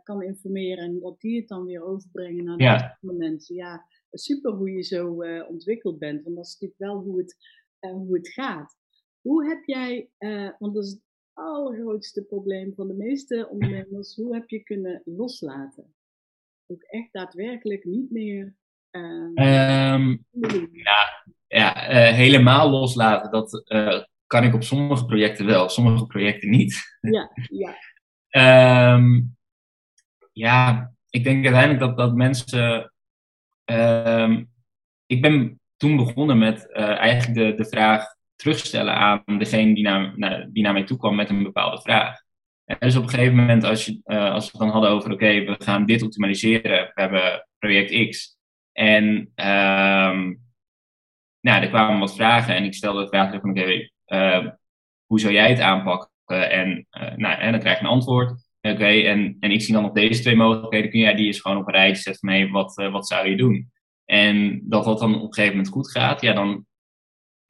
kan 0.03 0.23
informeren 0.23 0.85
en 0.85 1.01
dat 1.01 1.21
die 1.21 1.39
het 1.39 1.49
dan 1.49 1.65
weer 1.65 1.83
overbrengen 1.83 2.45
naar 2.45 2.57
de 2.57 2.65
ja. 2.65 2.99
mensen. 3.01 3.55
Ja, 3.55 3.85
super 4.11 4.53
hoe 4.53 4.71
je 4.71 4.83
zo 4.83 5.23
ontwikkeld 5.49 5.99
bent, 5.99 6.23
want 6.23 6.37
dat 6.37 6.47
is 6.47 6.53
natuurlijk 6.53 6.81
wel 6.81 7.03
hoe 7.03 7.19
het, 7.19 7.37
hoe 7.79 8.17
het 8.17 8.29
gaat. 8.29 8.77
Hoe 9.21 9.49
heb 9.49 9.65
jij, 9.65 10.11
want 10.59 10.75
dat 10.75 10.85
is 10.85 11.01
allergrootste 11.39 12.23
probleem 12.23 12.75
van 12.75 12.89
de 12.89 12.95
meeste 12.95 13.49
ondernemers. 13.51 14.15
Hoe 14.15 14.35
heb 14.35 14.49
je 14.49 14.63
kunnen 14.63 15.03
loslaten? 15.05 15.95
Ook 16.67 16.83
echt 16.83 17.13
daadwerkelijk 17.13 17.85
niet 17.85 18.11
meer. 18.11 18.55
Uh, 18.91 19.93
um, 19.95 20.25
ja, 20.73 21.25
ja 21.47 21.91
uh, 21.91 22.15
helemaal 22.15 22.71
loslaten. 22.71 23.31
Dat 23.31 23.63
uh, 23.67 24.03
kan 24.27 24.45
ik 24.45 24.55
op 24.55 24.63
sommige 24.63 25.05
projecten 25.05 25.47
wel, 25.47 25.69
sommige 25.69 26.07
projecten 26.07 26.51
niet. 26.51 26.99
Ja, 27.01 27.31
ja. 27.49 28.95
um, 28.95 29.37
ja, 30.33 30.93
ik 31.11 31.25
denk 31.25 31.45
uiteindelijk 31.45 31.81
dat, 31.81 31.97
dat 31.97 32.15
mensen. 32.15 32.93
Ehm, 33.65 34.45
ik 35.07 35.23
ben 35.23 35.61
toen 35.77 35.97
begonnen 35.97 36.39
met 36.39 36.69
uh, 36.71 36.99
eigenlijk 36.99 37.39
de, 37.39 37.63
de 37.63 37.69
vraag 37.69 38.17
terugstellen 38.39 38.95
aan 38.95 39.23
degene 39.39 39.75
die 39.75 39.85
naar, 39.85 40.49
die 40.53 40.63
naar 40.63 40.73
mij 40.73 40.85
toe 40.85 40.99
kwam 40.99 41.15
met 41.15 41.31
een 41.31 41.43
bepaalde 41.43 41.81
vraag. 41.81 42.21
En 42.65 42.77
dus 42.81 42.97
op 42.97 43.03
een 43.03 43.09
gegeven 43.09 43.37
moment, 43.37 43.65
als, 43.65 43.85
je, 43.85 44.01
uh, 44.05 44.33
als 44.33 44.45
we 44.45 44.51
het 44.51 44.61
dan 44.61 44.71
hadden 44.71 44.91
over: 44.91 45.13
oké, 45.13 45.45
we 45.45 45.55
gaan 45.59 45.87
dit 45.87 46.03
optimaliseren, 46.03 46.93
we 46.95 47.01
hebben 47.01 47.49
project 47.59 48.09
X. 48.09 48.37
En 48.73 49.05
um, 49.17 50.41
nou, 51.41 51.63
er 51.63 51.69
kwamen 51.69 51.99
wat 51.99 52.15
vragen 52.15 52.55
en 52.55 52.65
ik 52.65 52.75
stelde 52.75 53.03
de 53.03 53.09
vraag 53.09 53.35
oké, 53.35 53.89
uh, 54.07 54.47
hoe 55.07 55.21
zou 55.21 55.33
jij 55.33 55.49
het 55.49 55.61
aanpakken? 55.61 56.11
en, 56.51 56.87
nou, 57.17 57.41
en 57.41 57.51
dan 57.51 57.61
krijg 57.61 57.79
je 57.79 57.85
een 57.85 57.91
antwoord. 57.91 58.47
Oké, 58.61 58.87
en, 58.87 59.37
en 59.41 59.51
ik 59.51 59.63
zie 59.63 59.75
dan 59.75 59.85
op 59.85 59.95
deze 59.95 60.21
twee 60.21 60.37
mogelijkheden, 60.37 60.91
kun 60.91 61.01
jij 61.01 61.15
die 61.15 61.27
eens 61.27 61.41
gewoon 61.41 61.57
op 61.57 61.67
een 61.67 61.75
rijtje 61.75 62.03
zetten 62.03 62.31
van, 62.31 62.51
wat, 62.51 62.75
wat 62.75 63.07
zou 63.07 63.29
je 63.29 63.37
doen? 63.37 63.71
En 64.05 64.61
dat 64.65 64.85
dat 64.85 64.99
dan 64.99 65.15
op 65.15 65.23
een 65.23 65.35
gegeven 65.35 65.57
moment 65.57 65.73
goed 65.73 65.91
gaat, 65.91 66.21
ja, 66.21 66.33
dan, 66.33 66.67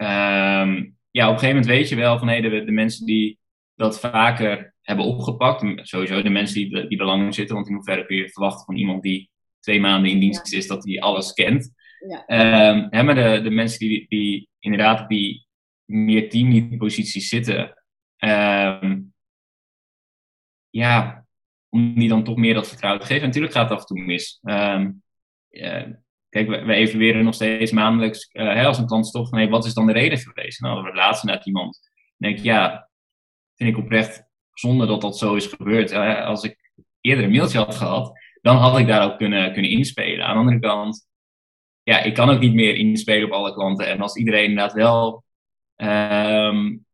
um, 0.02 0.96
ja, 1.10 1.26
op 1.26 1.32
een 1.32 1.38
gegeven 1.38 1.48
moment 1.48 1.66
weet 1.66 1.88
je 1.88 1.96
wel 1.96 2.18
van, 2.18 2.28
hé, 2.28 2.40
de, 2.40 2.64
de 2.64 2.72
mensen 2.72 3.06
die 3.06 3.38
dat 3.74 4.00
vaker 4.00 4.74
hebben 4.82 5.04
opgepakt, 5.04 5.88
sowieso 5.88 6.22
de 6.22 6.30
mensen 6.30 6.54
die, 6.54 6.88
die 6.88 6.98
er 6.98 7.04
lang 7.04 7.24
in 7.24 7.32
zitten, 7.32 7.54
want 7.54 7.68
in 7.68 7.74
hoeverre 7.74 8.06
kun 8.06 8.16
je 8.16 8.30
verwachten 8.30 8.64
van 8.64 8.76
iemand 8.76 9.02
die 9.02 9.30
twee 9.60 9.80
maanden 9.80 10.10
in 10.10 10.20
dienst 10.20 10.52
is, 10.52 10.66
dat 10.66 10.82
die 10.82 11.02
alles 11.02 11.32
kent. 11.32 11.72
Ja. 12.08 12.70
Um, 12.70 12.86
hè, 12.90 13.02
maar 13.02 13.14
de, 13.14 13.40
de 13.42 13.50
mensen 13.50 13.78
die, 13.78 14.06
die 14.08 14.48
inderdaad 14.58 15.00
op 15.00 15.08
die 15.08 15.46
meer 15.84 16.30
teamlead-posities 16.30 17.28
zitten, 17.28 17.82
um, 18.18 19.14
ja, 20.70 21.26
om 21.68 21.94
die 21.94 22.08
dan 22.08 22.24
toch 22.24 22.36
meer 22.36 22.54
dat 22.54 22.68
vertrouwen 22.68 23.00
te 23.00 23.06
geven. 23.06 23.22
En 23.22 23.28
natuurlijk 23.28 23.54
gaat 23.54 23.68
het 23.68 23.78
af 23.78 23.80
en 23.80 23.86
toe 23.86 24.04
mis. 24.04 24.38
Um, 24.42 25.02
uh, 25.50 25.86
kijk, 26.28 26.48
we, 26.48 26.64
we, 26.64 26.74
evalueren 26.74 27.24
nog 27.24 27.34
steeds 27.34 27.72
maandelijks 27.72 28.30
uh, 28.32 28.54
hè, 28.54 28.66
als 28.66 28.78
een 28.78 28.86
klant 28.86 29.12
toch 29.12 29.28
van, 29.28 29.48
wat 29.48 29.64
is 29.64 29.74
dan 29.74 29.86
de 29.86 29.92
reden 29.92 30.18
geweest? 30.18 30.60
Nou, 30.60 30.82
we 30.82 30.94
laatst 30.94 31.24
net 31.24 31.46
iemand. 31.46 31.78
Dan 32.16 32.28
denk 32.28 32.38
ik, 32.38 32.44
ja, 32.44 32.90
vind 33.54 33.70
ik 33.70 33.78
oprecht 33.78 34.26
zonde 34.52 34.86
dat 34.86 35.00
dat 35.00 35.18
zo 35.18 35.34
is 35.34 35.46
gebeurd. 35.46 35.92
Uh, 35.92 36.24
als 36.24 36.44
ik 36.44 36.70
eerder 37.00 37.24
een 37.24 37.30
mailtje 37.30 37.58
had 37.58 37.74
gehad, 37.74 38.12
dan 38.42 38.56
had 38.56 38.78
ik 38.78 38.86
daar 38.86 39.04
ook 39.04 39.18
kunnen, 39.18 39.52
kunnen 39.52 39.70
inspelen. 39.70 40.26
Aan 40.26 40.32
de 40.32 40.38
andere 40.38 40.58
kant, 40.58 41.08
ja, 41.82 42.00
ik 42.00 42.14
kan 42.14 42.30
ook 42.30 42.40
niet 42.40 42.54
meer 42.54 42.74
inspelen 42.74 43.24
op 43.24 43.32
alle 43.32 43.54
klanten. 43.54 43.86
En 43.86 44.00
als 44.00 44.16
iedereen 44.16 44.44
inderdaad 44.44 44.72
wel. 44.72 45.24
Um, 45.76 46.86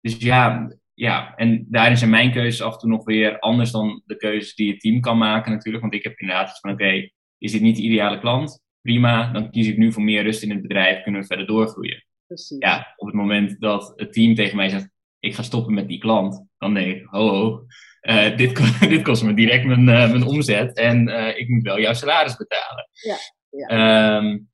dus 0.00 0.16
ja, 0.16 0.72
ja, 0.94 1.34
en 1.36 1.66
daarin 1.68 1.96
zijn 1.96 2.10
mijn 2.10 2.32
keuzes 2.32 2.62
af 2.62 2.72
en 2.72 2.78
toe 2.78 2.88
nog 2.88 3.04
weer 3.04 3.38
anders 3.38 3.70
dan 3.70 4.02
de 4.06 4.16
keuzes 4.16 4.54
die 4.54 4.70
het 4.70 4.80
team 4.80 5.00
kan 5.00 5.18
maken 5.18 5.52
natuurlijk. 5.52 5.82
Want 5.82 5.94
ik 5.94 6.02
heb 6.02 6.18
inderdaad 6.18 6.60
van, 6.60 6.70
oké, 6.70 7.10
is 7.40 7.52
dit 7.52 7.60
niet 7.60 7.76
de 7.76 7.82
ideale 7.82 8.18
klant? 8.18 8.62
Prima, 8.82 9.32
dan 9.32 9.50
kies 9.50 9.66
ik 9.66 9.76
nu 9.76 9.92
voor 9.92 10.02
meer 10.02 10.22
rust 10.22 10.42
in 10.42 10.50
het 10.50 10.62
bedrijf, 10.62 11.02
kunnen 11.02 11.20
we 11.20 11.26
verder 11.26 11.46
doorgroeien. 11.46 12.04
Precies. 12.26 12.58
Ja, 12.58 12.94
op 12.96 13.06
het 13.06 13.16
moment 13.16 13.60
dat 13.60 13.92
het 13.96 14.12
team 14.12 14.34
tegen 14.34 14.56
mij 14.56 14.68
zegt, 14.68 14.90
ik 15.18 15.34
ga 15.34 15.42
stoppen 15.42 15.74
met 15.74 15.88
die 15.88 15.98
klant, 15.98 16.44
dan 16.58 16.74
denk 16.74 16.96
ik, 16.96 17.06
ho 17.06 17.28
ho, 17.28 17.64
uh, 18.02 18.36
dit, 18.40 18.52
kost, 18.52 18.80
dit 18.94 19.02
kost 19.02 19.22
me 19.22 19.34
direct 19.34 19.64
mijn, 19.64 19.80
uh, 19.80 20.10
mijn 20.10 20.24
omzet 20.24 20.76
en 20.76 21.08
uh, 21.08 21.38
ik 21.38 21.48
moet 21.48 21.62
wel 21.62 21.80
jouw 21.80 21.92
salaris 21.92 22.36
betalen. 22.36 22.88
Ja, 22.92 23.16
ja. 23.48 24.16
Um, 24.16 24.48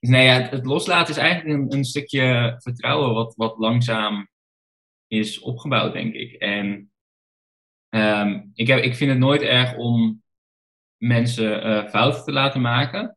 dus 0.00 0.10
nee, 0.10 0.24
ja, 0.24 0.40
het, 0.40 0.50
het 0.50 0.66
loslaten 0.66 1.14
is 1.14 1.20
eigenlijk 1.20 1.58
een, 1.58 1.78
een 1.78 1.84
stukje 1.84 2.54
vertrouwen 2.58 3.14
wat, 3.14 3.34
wat 3.36 3.58
langzaam 3.58 4.28
is 5.06 5.40
opgebouwd, 5.40 5.92
denk 5.92 6.14
ik. 6.14 6.32
En 6.32 6.90
um, 7.90 8.50
ik, 8.54 8.66
heb, 8.66 8.78
ik 8.78 8.94
vind 8.94 9.10
het 9.10 9.18
nooit 9.18 9.42
erg 9.42 9.76
om 9.76 10.22
mensen 10.98 11.66
uh, 11.66 11.88
fouten 11.88 12.24
te 12.24 12.32
laten 12.32 12.60
maken. 12.60 13.16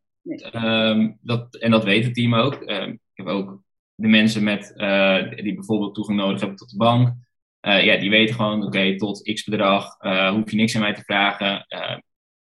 Um, 0.53 1.17
dat, 1.21 1.55
en 1.55 1.71
dat 1.71 1.83
weet 1.83 2.03
het 2.03 2.13
team 2.13 2.35
ook. 2.35 2.53
Um, 2.53 2.91
ik 2.91 2.99
heb 3.13 3.27
ook 3.27 3.63
de 3.95 4.07
mensen 4.07 4.43
met, 4.43 4.73
uh, 4.75 5.29
die 5.29 5.53
bijvoorbeeld 5.53 5.95
toegang 5.95 6.17
nodig 6.17 6.39
hebben 6.39 6.57
tot 6.57 6.69
de 6.69 6.77
bank. 6.77 7.07
Uh, 7.61 7.83
ja, 7.83 7.97
die 7.97 8.09
weten 8.09 8.35
gewoon, 8.35 8.57
oké, 8.57 8.65
okay, 8.65 8.95
tot 8.95 9.33
x 9.33 9.43
bedrag 9.43 9.97
hoef 10.29 10.51
je 10.51 10.57
niks 10.57 10.75
aan 10.75 10.81
mij 10.81 10.93
te 10.93 11.03
vragen. 11.03 11.65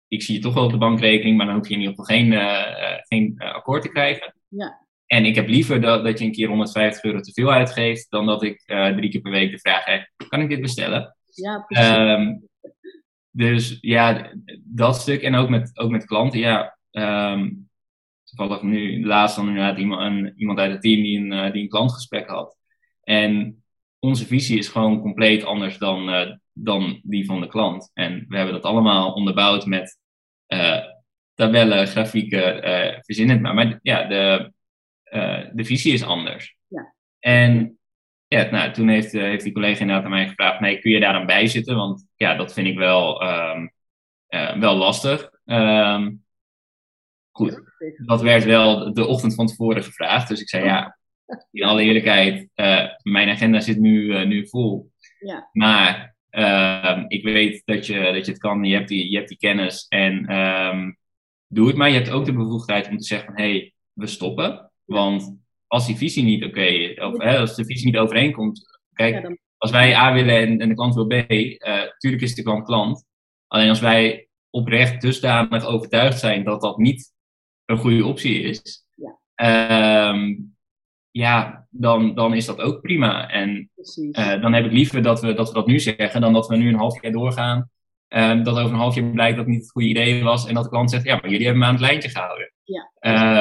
ik 0.08 0.22
zie 0.22 0.36
je 0.36 0.42
toch 0.42 0.54
wel 0.54 0.64
op 0.64 0.72
de 0.72 0.78
bankrekening, 0.78 1.38
maar 1.38 1.46
dan 1.46 1.56
hoef 1.56 1.68
je 1.68 1.74
in 1.74 1.80
ieder 1.80 1.96
geval 1.96 2.18
geen, 2.18 2.34
geen 3.08 3.40
akkoord 3.40 3.82
te 3.82 3.90
krijgen. 3.90 4.36
Ja. 4.48 4.86
En 5.06 5.26
ik 5.26 5.36
heb 5.36 5.48
liever 5.48 5.82
dat, 5.82 6.04
dat 6.04 6.20
je 6.20 6.26
een 6.26 6.32
keer 6.32 6.48
150 6.48 7.04
euro 7.04 7.20
te 7.20 7.34
veel 7.34 7.52
uitgeeft, 7.52 8.10
dan 8.10 8.26
dat 8.26 8.44
ik 8.44 8.64
drie 8.66 9.10
keer 9.10 9.22
per 9.22 9.32
week 9.32 9.52
de 9.52 9.60
vraag 9.60 9.86
heb: 9.86 10.12
kan 10.28 10.42
ik 10.42 10.50
dit 10.50 10.62
bestellen? 10.62 11.16
Ja, 11.34 11.60
precies. 11.68 11.90
Um, 11.90 12.48
dus 13.38 13.78
ja, 13.82 14.32
dat 14.64 14.96
stuk. 14.96 15.22
En 15.22 15.36
ook 15.36 15.50
met, 15.50 15.72
ook 15.78 15.92
met 15.92 16.06
klanten. 16.06 16.40
Ja, 16.40 16.78
um, 16.92 17.70
toevallig 18.24 18.62
nu, 18.62 19.06
laatst 19.06 19.36
dan 19.36 19.48
inderdaad 19.48 19.78
iemand, 19.78 20.02
een, 20.02 20.34
iemand 20.36 20.60
uit 20.60 20.72
het 20.72 20.82
team 20.82 21.02
die 21.02 21.20
een, 21.20 21.32
uh, 21.32 21.52
die 21.52 21.62
een 21.62 21.70
klantgesprek 21.70 22.28
had. 22.28 22.58
En 23.04 23.64
onze 24.00 24.26
visie 24.26 24.58
is 24.58 24.68
gewoon 24.68 25.02
compleet 25.02 25.44
anders 25.44 25.78
dan, 25.78 26.10
uh, 26.10 26.32
dan 26.54 27.00
die 27.04 27.26
van 27.26 27.42
de 27.42 27.48
klant. 27.48 27.92
En 27.94 28.26
we 28.28 28.36
hebben 28.36 28.54
dat 28.54 28.64
allemaal 28.64 29.14
onderbouwd 29.14 29.66
met 29.66 30.00
tabellen, 31.34 31.88
grafieken, 31.88 32.62
verzinnen 33.04 33.42
maar. 33.42 33.54
Maar 33.54 33.80
ja, 33.82 34.08
de 34.08 34.52
uh, 35.12 35.46
de 35.54 35.66
visie 35.66 35.94
is 35.94 36.04
anders. 36.04 36.58
Ja. 36.68 36.94
En 37.20 37.77
ja, 38.28 38.50
nou, 38.50 38.72
toen 38.72 38.88
heeft, 38.88 39.14
uh, 39.14 39.22
heeft 39.22 39.44
die 39.44 39.54
collega 39.54 39.80
inderdaad 39.80 40.06
aan 40.06 40.12
mij 40.12 40.28
gevraagd, 40.28 40.60
nee, 40.60 40.80
kun 40.80 40.92
je 40.92 41.00
daar 41.00 41.14
dan 41.14 41.26
bij 41.26 41.48
zitten? 41.48 41.76
Want 41.76 42.08
ja, 42.16 42.36
dat 42.36 42.54
vind 42.54 42.68
ik 42.68 42.78
wel, 42.78 43.24
um, 43.24 43.72
uh, 44.30 44.58
wel 44.58 44.76
lastig. 44.76 45.30
Um, 45.46 46.26
goed, 47.32 47.62
dat 48.06 48.22
werd 48.22 48.44
wel 48.44 48.94
de 48.94 49.06
ochtend 49.08 49.36
van 49.36 49.48
tevoren 49.48 49.84
gevraagd. 49.84 50.28
Dus 50.28 50.42
ik 50.42 50.50
zei, 50.50 50.66
ja, 50.66 50.98
in 51.52 51.64
alle 51.64 51.82
eerlijkheid, 51.84 52.50
mijn 53.04 53.30
agenda 53.30 53.60
zit 53.60 53.78
nu, 53.78 54.26
nu 54.26 54.48
vol. 54.48 54.92
Ja. 55.20 55.50
Maar 55.52 56.16
uh, 56.32 57.04
ik 57.08 57.24
weet 57.24 57.62
dat 57.66 57.86
je, 57.86 58.12
dat 58.14 58.26
je 58.26 58.32
het 58.32 58.42
kan, 58.42 58.64
je 58.64 58.76
hebt 58.76 58.88
die, 58.88 59.10
je 59.10 59.16
hebt 59.18 59.30
die 59.30 59.38
kennis 59.38 59.86
en 59.88 60.38
um, 60.38 60.98
doe 61.48 61.68
het 61.68 61.76
maar. 61.76 61.90
Je 61.90 61.96
hebt 61.96 62.10
ook 62.10 62.26
de 62.26 62.34
bevoegdheid 62.34 62.88
om 62.90 62.98
te 62.98 63.04
zeggen 63.04 63.28
van, 63.28 63.44
hé, 63.44 63.50
hey, 63.50 63.74
we 63.94 64.08
stoppen. 64.08 64.72
Want 64.84 65.38
als 65.68 65.86
die 65.86 65.96
visie 65.96 66.24
niet 66.24 66.44
oké 66.44 66.60
okay, 66.60 66.94
of 66.96 67.18
hè, 67.18 67.38
als 67.38 67.56
de 67.56 67.66
visie 67.66 67.86
niet 67.86 67.98
overeenkomt, 67.98 68.80
kijk, 68.94 69.40
als 69.58 69.72
wij 69.72 69.96
A 69.96 70.14
willen 70.14 70.38
en, 70.38 70.60
en 70.60 70.70
de 70.70 70.76
klant 70.76 70.96
wil 70.96 71.08
B, 71.08 71.12
natuurlijk 71.12 72.02
uh, 72.02 72.22
is 72.22 72.36
de 72.36 72.44
klant 72.44 72.66
klant. 72.66 73.06
Alleen 73.48 73.70
als 73.70 73.80
wij 73.80 74.28
oprecht 74.50 75.02
dusdanig 75.02 75.66
overtuigd 75.66 76.20
zijn 76.20 76.44
dat 76.44 76.62
dat 76.62 76.78
niet 76.78 77.14
een 77.66 77.78
goede 77.78 78.06
optie 78.06 78.42
is, 78.42 78.86
ja, 78.96 80.10
um, 80.10 80.56
ja 81.12 81.68
dan, 81.70 82.16
dan 82.16 82.34
is 82.34 82.46
dat 82.46 82.60
ook 82.60 82.82
prima. 82.82 83.30
En 83.30 83.72
uh, 84.12 84.42
dan 84.42 84.54
heb 84.54 84.66
ik 84.66 84.72
liever 84.72 85.02
dat 85.02 85.22
we, 85.22 85.34
dat 85.34 85.48
we 85.48 85.54
dat 85.54 85.68
nu 85.68 85.80
zeggen, 85.80 86.22
dan 86.22 86.34
dat 86.34 86.48
we 86.48 86.56
nu 86.56 86.68
een 86.68 86.76
half 86.76 87.02
jaar 87.02 87.12
doorgaan. 87.12 87.70
Um, 88.10 88.44
dat 88.44 88.58
over 88.58 88.72
een 88.72 88.80
half 88.80 88.96
jaar 88.96 89.12
blijkt 89.12 89.36
dat 89.36 89.46
het 89.46 89.54
niet 89.54 89.64
het 89.64 89.72
goede 89.72 89.88
idee 89.88 90.24
was 90.24 90.48
en 90.48 90.54
dat 90.54 90.64
de 90.64 90.70
klant 90.70 90.90
zegt, 90.90 91.04
ja, 91.04 91.16
maar 91.16 91.30
jullie 91.30 91.46
hebben 91.46 91.62
me 91.62 91.68
aan 91.68 91.76
het 91.76 91.84
lijntje 91.84 92.10
gehouden. 92.10 92.54
Ja. 92.64 92.92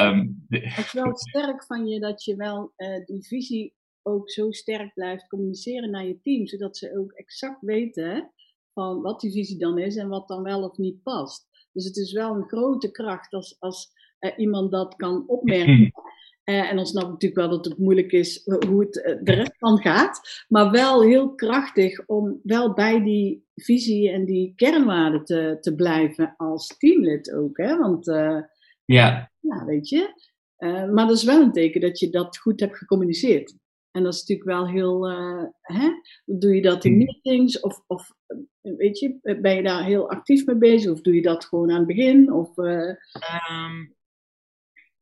Um, 0.09 0.45
het 0.47 0.77
is 0.77 0.93
wel 0.93 1.17
sterk 1.17 1.65
van 1.65 1.87
je 1.87 1.99
dat 1.99 2.23
je 2.23 2.35
wel 2.35 2.73
uh, 2.77 3.05
die 3.05 3.27
visie 3.27 3.73
ook 4.01 4.29
zo 4.29 4.51
sterk 4.51 4.93
blijft 4.93 5.27
communiceren 5.27 5.89
naar 5.89 6.05
je 6.05 6.19
team, 6.21 6.47
zodat 6.47 6.77
ze 6.77 6.97
ook 6.99 7.11
exact 7.11 7.61
weten 7.61 8.31
van 8.73 9.01
wat 9.01 9.19
die 9.19 9.31
visie 9.31 9.57
dan 9.57 9.77
is 9.77 9.95
en 9.95 10.07
wat 10.07 10.27
dan 10.27 10.43
wel 10.43 10.63
of 10.63 10.77
niet 10.77 11.03
past. 11.03 11.47
Dus 11.71 11.85
het 11.85 11.97
is 11.97 12.11
wel 12.11 12.35
een 12.35 12.47
grote 12.47 12.91
kracht 12.91 13.33
als, 13.33 13.55
als 13.59 13.91
uh, 14.19 14.31
iemand 14.37 14.71
dat 14.71 14.95
kan 14.95 15.23
opmerken. 15.27 15.91
Uh, 16.49 16.69
en 16.69 16.75
dan 16.75 16.85
snap 16.85 17.03
ik 17.03 17.09
natuurlijk 17.09 17.41
wel 17.41 17.49
dat 17.49 17.65
het 17.65 17.77
moeilijk 17.77 18.11
is 18.11 18.41
hoe 18.45 18.79
het 18.79 19.19
de 19.23 19.31
rest 19.31 19.57
van 19.57 19.77
gaat. 19.77 20.45
Maar 20.47 20.71
wel 20.71 21.01
heel 21.01 21.35
krachtig 21.35 22.05
om 22.05 22.39
wel 22.43 22.73
bij 22.73 23.03
die 23.03 23.45
visie 23.55 24.11
en 24.11 24.25
die 24.25 24.53
kernwaarden 24.55 25.23
te, 25.23 25.57
te 25.61 25.75
blijven 25.75 26.33
als 26.37 26.77
teamlid 26.77 27.33
ook. 27.33 27.57
Hè? 27.57 27.77
Want 27.77 28.07
uh, 28.07 28.41
ja. 28.85 29.31
ja, 29.39 29.65
weet 29.65 29.89
je. 29.89 30.25
Uh, 30.57 30.89
maar 30.89 31.07
dat 31.07 31.17
is 31.17 31.23
wel 31.23 31.41
een 31.41 31.51
teken 31.51 31.81
dat 31.81 31.99
je 31.99 32.09
dat 32.09 32.37
goed 32.37 32.59
hebt 32.59 32.77
gecommuniceerd. 32.77 33.55
En 33.91 34.03
dat 34.03 34.13
is 34.13 34.19
natuurlijk 34.19 34.49
wel 34.49 34.67
heel, 34.67 35.09
uh, 35.09 35.43
hè? 35.61 35.89
doe 36.25 36.55
je 36.55 36.61
dat 36.61 36.85
in 36.85 36.91
mm. 36.91 36.97
meetings 36.97 37.59
of, 37.59 37.83
of 37.87 38.13
weet 38.61 38.99
je, 38.99 39.37
ben 39.41 39.55
je 39.55 39.63
daar 39.63 39.83
heel 39.83 40.09
actief 40.09 40.45
mee 40.45 40.57
bezig 40.57 40.91
of 40.91 41.01
doe 41.01 41.15
je 41.15 41.21
dat 41.21 41.45
gewoon 41.45 41.71
aan 41.71 41.77
het 41.77 41.87
begin? 41.87 42.33
Of, 42.33 42.57
um, 42.57 43.95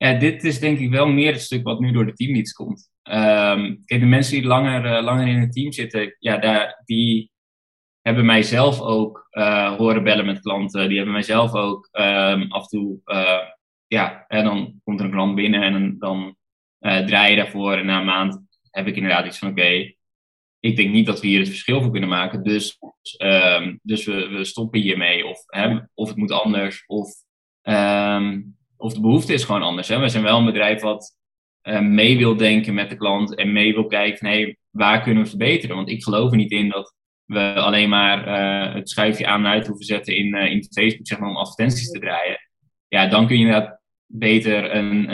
ja, 0.06 0.20
dit 0.20 0.44
is 0.44 0.60
denk 0.60 0.80
ik 0.80 0.90
wel 0.90 1.08
meer 1.08 1.32
het 1.32 1.42
stuk 1.42 1.64
wat 1.64 1.80
nu 1.80 1.92
door 1.92 2.06
de 2.06 2.14
teamleads 2.14 2.54
komt. 2.54 2.90
Um, 3.04 3.84
kijk, 3.86 4.02
de 4.02 4.06
mensen 4.06 4.34
die 4.34 4.48
langer, 4.48 5.04
langer 5.04 5.28
in 5.28 5.40
het 5.40 5.54
team 5.54 5.72
zitten, 5.72 6.16
ja, 6.20 6.38
daar, 6.38 6.82
die 6.86 7.32
hebben 8.02 8.26
mij 8.26 8.44
zelf 8.44 8.82
ook 8.82 9.28
uh, 9.32 9.76
horen 9.76 10.04
bellen 10.04 10.26
met 10.26 10.40
klanten. 10.40 10.88
Die 10.88 10.96
hebben 10.96 11.14
mij 11.14 11.24
zelf 11.24 11.54
ook 11.54 11.90
um, 11.92 12.52
af 12.52 12.62
en 12.62 12.80
toe 12.80 13.02
ja, 13.88 14.26
en 14.28 14.44
dan 14.44 14.82
komt 14.84 15.00
er 15.00 15.06
een 15.06 15.12
klant 15.12 15.36
binnen 15.36 15.62
en 15.62 15.96
dan, 16.00 16.36
draai 16.80 17.30
je 17.30 17.36
daarvoor. 17.36 17.74
En 17.74 17.86
na 17.86 18.00
een 18.00 18.06
maand 18.06 18.42
heb 18.72 18.88
ik 18.88 18.96
inderdaad 18.96 19.26
iets 19.26 19.38
van: 19.38 19.50
oké, 19.50 19.94
ik 20.60 20.76
denk 20.76 20.92
niet 20.92 21.06
dat 21.06 21.22
we 21.22 21.28
hier 21.28 21.40
het 21.40 21.50
verschil 21.50 21.82
voor 21.82 21.92
kunnen 21.92 22.10
maken. 22.10 22.44
Dus, 22.44 22.78
ehm, 23.18 23.76
dus 23.82 24.06
we, 24.06 24.28
we 24.28 24.44
stoppen 24.44 24.80
hiermee. 24.80 25.26
Of, 25.26 25.44
hè, 25.46 25.80
of 25.94 26.08
het 26.08 26.18
moet 26.18 26.32
anders. 26.32 26.84
Of, 26.86 27.10
ehm, 27.62 28.42
of 28.78 28.94
de 28.94 29.02
behoefte 29.02 29.34
is 29.34 29.44
gewoon 29.44 29.62
anders. 29.62 29.88
Hè. 29.88 30.00
We 30.00 30.10
zijn 30.10 30.24
wel 30.24 30.38
een 30.38 30.46
bedrijf 30.46 30.82
wat 30.82 31.18
uh, 31.64 31.80
mee 31.80 32.18
wil 32.18 32.38
denken 32.38 32.74
met 32.74 32.90
de 32.90 32.96
klant. 32.96 33.36
En 33.36 33.52
mee 33.52 33.74
wil 33.74 33.88
kijken 33.88 34.18
van 34.18 34.28
hey, 34.28 34.58
waar 34.70 35.02
kunnen 35.02 35.24
we 35.24 35.30
verbeteren. 35.30 35.76
Want 35.76 35.90
ik 35.90 36.04
geloof 36.04 36.32
er 36.32 36.38
niet 36.38 36.52
in 36.52 36.70
dat 36.70 36.96
we 37.26 37.54
alleen 37.54 37.90
maar 37.90 38.28
uh, 38.28 38.74
het 38.74 38.90
schuifje 38.90 39.28
aan 39.28 39.46
en 39.46 39.52
uit 39.52 39.68
hoeven 39.68 39.86
zetten 39.86 40.16
in, 40.16 40.36
uh, 40.36 40.52
in 40.52 40.64
Facebook 40.64 41.08
zeg 41.08 41.20
maar, 41.20 41.30
om 41.30 41.36
advertenties 41.36 41.92
te 41.92 42.00
draaien. 42.00 42.40
Ja, 42.88 43.08
dan 43.08 43.28
kun 43.28 43.38
je 43.38 43.46
inderdaad 43.46 43.80
beter 44.06 44.76
een, 44.76 45.10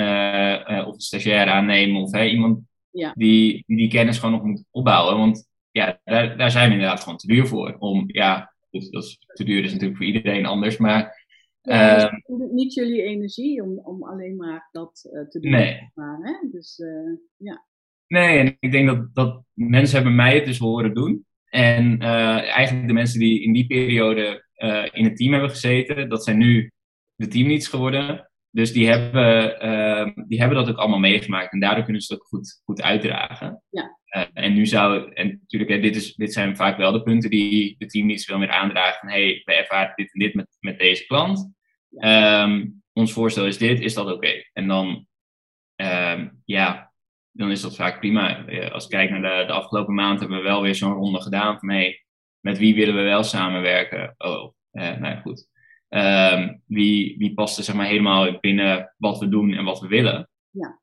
of 0.85 0.93
een 0.93 0.99
stagiair 0.99 1.47
aannemen 1.47 2.01
of 2.01 2.23
iemand 2.23 2.59
ja. 2.91 3.13
die, 3.15 3.63
die 3.67 3.77
die 3.77 3.89
kennis 3.89 4.17
gewoon 4.17 4.35
nog 4.35 4.43
moet 4.43 4.63
opbouwen. 4.71 5.17
Want 5.17 5.47
ja, 5.71 5.99
daar, 6.03 6.37
daar 6.37 6.51
zijn 6.51 6.67
we 6.67 6.73
inderdaad 6.73 7.03
gewoon 7.03 7.17
te 7.17 7.27
duur 7.27 7.47
voor. 7.47 7.75
Om, 7.79 8.03
ja, 8.07 8.53
dat 8.69 9.03
is, 9.03 9.19
te 9.33 9.43
duur 9.43 9.63
is 9.63 9.71
natuurlijk 9.71 9.97
voor 9.97 10.07
iedereen 10.07 10.45
anders, 10.45 10.77
maar... 10.77 11.19
Ja, 11.61 12.11
uh, 12.11 12.51
niet 12.51 12.73
jullie 12.73 13.01
energie 13.01 13.63
om, 13.63 13.79
om 13.79 14.03
alleen 14.03 14.35
maar 14.35 14.69
dat 14.71 15.09
uh, 15.13 15.27
te 15.27 15.39
doen. 15.39 15.51
Nee. 15.51 15.91
Maar, 15.93 16.17
hè? 16.21 16.49
Dus, 16.51 16.79
uh, 16.79 17.17
ja. 17.37 17.65
Nee, 18.07 18.37
en 18.37 18.57
ik 18.59 18.71
denk 18.71 18.87
dat, 18.87 19.15
dat 19.15 19.43
mensen 19.53 19.95
hebben 19.95 20.15
mij 20.15 20.35
het 20.35 20.45
dus 20.45 20.57
horen 20.57 20.93
doen. 20.93 21.25
En 21.45 22.01
uh, 22.01 22.55
eigenlijk 22.55 22.87
de 22.87 22.93
mensen 22.93 23.19
die 23.19 23.41
in 23.41 23.53
die 23.53 23.67
periode 23.67 24.49
in 24.91 25.03
het 25.03 25.17
team 25.17 25.31
hebben 25.31 25.49
gezeten, 25.49 26.09
dat 26.09 26.23
zijn 26.23 26.37
nu 26.37 26.71
de 27.15 27.27
teamleads 27.27 27.67
geworden. 27.67 28.31
Dus 28.49 28.73
die 28.73 28.87
hebben, 28.87 29.65
uh, 29.65 30.25
die 30.27 30.39
hebben 30.39 30.57
dat 30.57 30.69
ook 30.69 30.77
allemaal 30.77 30.99
meegemaakt 30.99 31.53
en 31.53 31.59
daardoor 31.59 31.83
kunnen 31.83 32.01
ze 32.01 32.13
het 32.13 32.21
ook 32.21 32.27
goed, 32.27 32.61
goed 32.63 32.81
uitdragen. 32.81 33.60
Uh, 34.15 34.23
en 34.33 34.53
nu 34.53 34.65
zou, 34.65 35.13
en 35.13 35.27
natuurlijk, 35.41 35.71
hè, 35.71 35.79
dit, 35.79 35.95
is, 35.95 36.15
dit 36.15 36.33
zijn 36.33 36.55
vaak 36.55 36.77
wel 36.77 36.91
de 36.91 37.03
punten 37.03 37.29
die 37.29 37.75
de 37.77 37.85
team 37.85 38.05
niet 38.05 38.25
veel 38.25 38.37
meer 38.37 38.49
aandragen 38.49 38.99
van 38.99 39.09
hey, 39.09 39.41
we 39.45 39.53
ervaren 39.53 39.93
dit 39.95 40.13
en 40.13 40.19
dit 40.19 40.33
met, 40.33 40.57
met 40.59 40.79
deze 40.79 41.05
klant. 41.05 41.53
Um, 41.97 42.83
ons 42.93 43.13
voorstel 43.13 43.45
is 43.45 43.57
dit, 43.57 43.79
is 43.79 43.93
dat 43.93 44.05
oké? 44.05 44.15
Okay? 44.15 44.49
En 44.53 44.67
dan, 44.67 45.05
um, 45.75 46.41
ja, 46.45 46.91
dan 47.31 47.51
is 47.51 47.61
dat 47.61 47.75
vaak 47.75 47.99
prima. 47.99 48.45
Als 48.71 48.83
ik 48.83 48.89
kijk 48.89 49.09
naar 49.09 49.21
de, 49.21 49.45
de 49.47 49.53
afgelopen 49.53 49.93
maand 49.93 50.19
hebben 50.19 50.37
we 50.37 50.43
wel 50.43 50.61
weer 50.61 50.75
zo'n 50.75 50.93
ronde 50.93 51.21
gedaan 51.21 51.59
van 51.59 51.69
hey, 51.69 52.05
met 52.39 52.57
wie 52.57 52.75
willen 52.75 52.95
we 52.95 53.01
wel 53.01 53.23
samenwerken? 53.23 54.15
Oh, 54.17 54.53
uh, 54.71 54.81
nou 54.83 55.05
ja, 55.05 55.15
goed. 55.15 55.49
Um, 55.89 56.61
wie, 56.65 57.15
wie 57.17 57.33
past 57.33 57.57
er 57.57 57.63
zeg 57.63 57.75
maar, 57.75 57.85
helemaal 57.85 58.39
binnen 58.39 58.93
wat 58.97 59.19
we 59.19 59.29
doen 59.29 59.53
en 59.53 59.63
wat 59.63 59.79
we 59.79 59.87
willen. 59.87 60.29
Ja, 60.49 60.79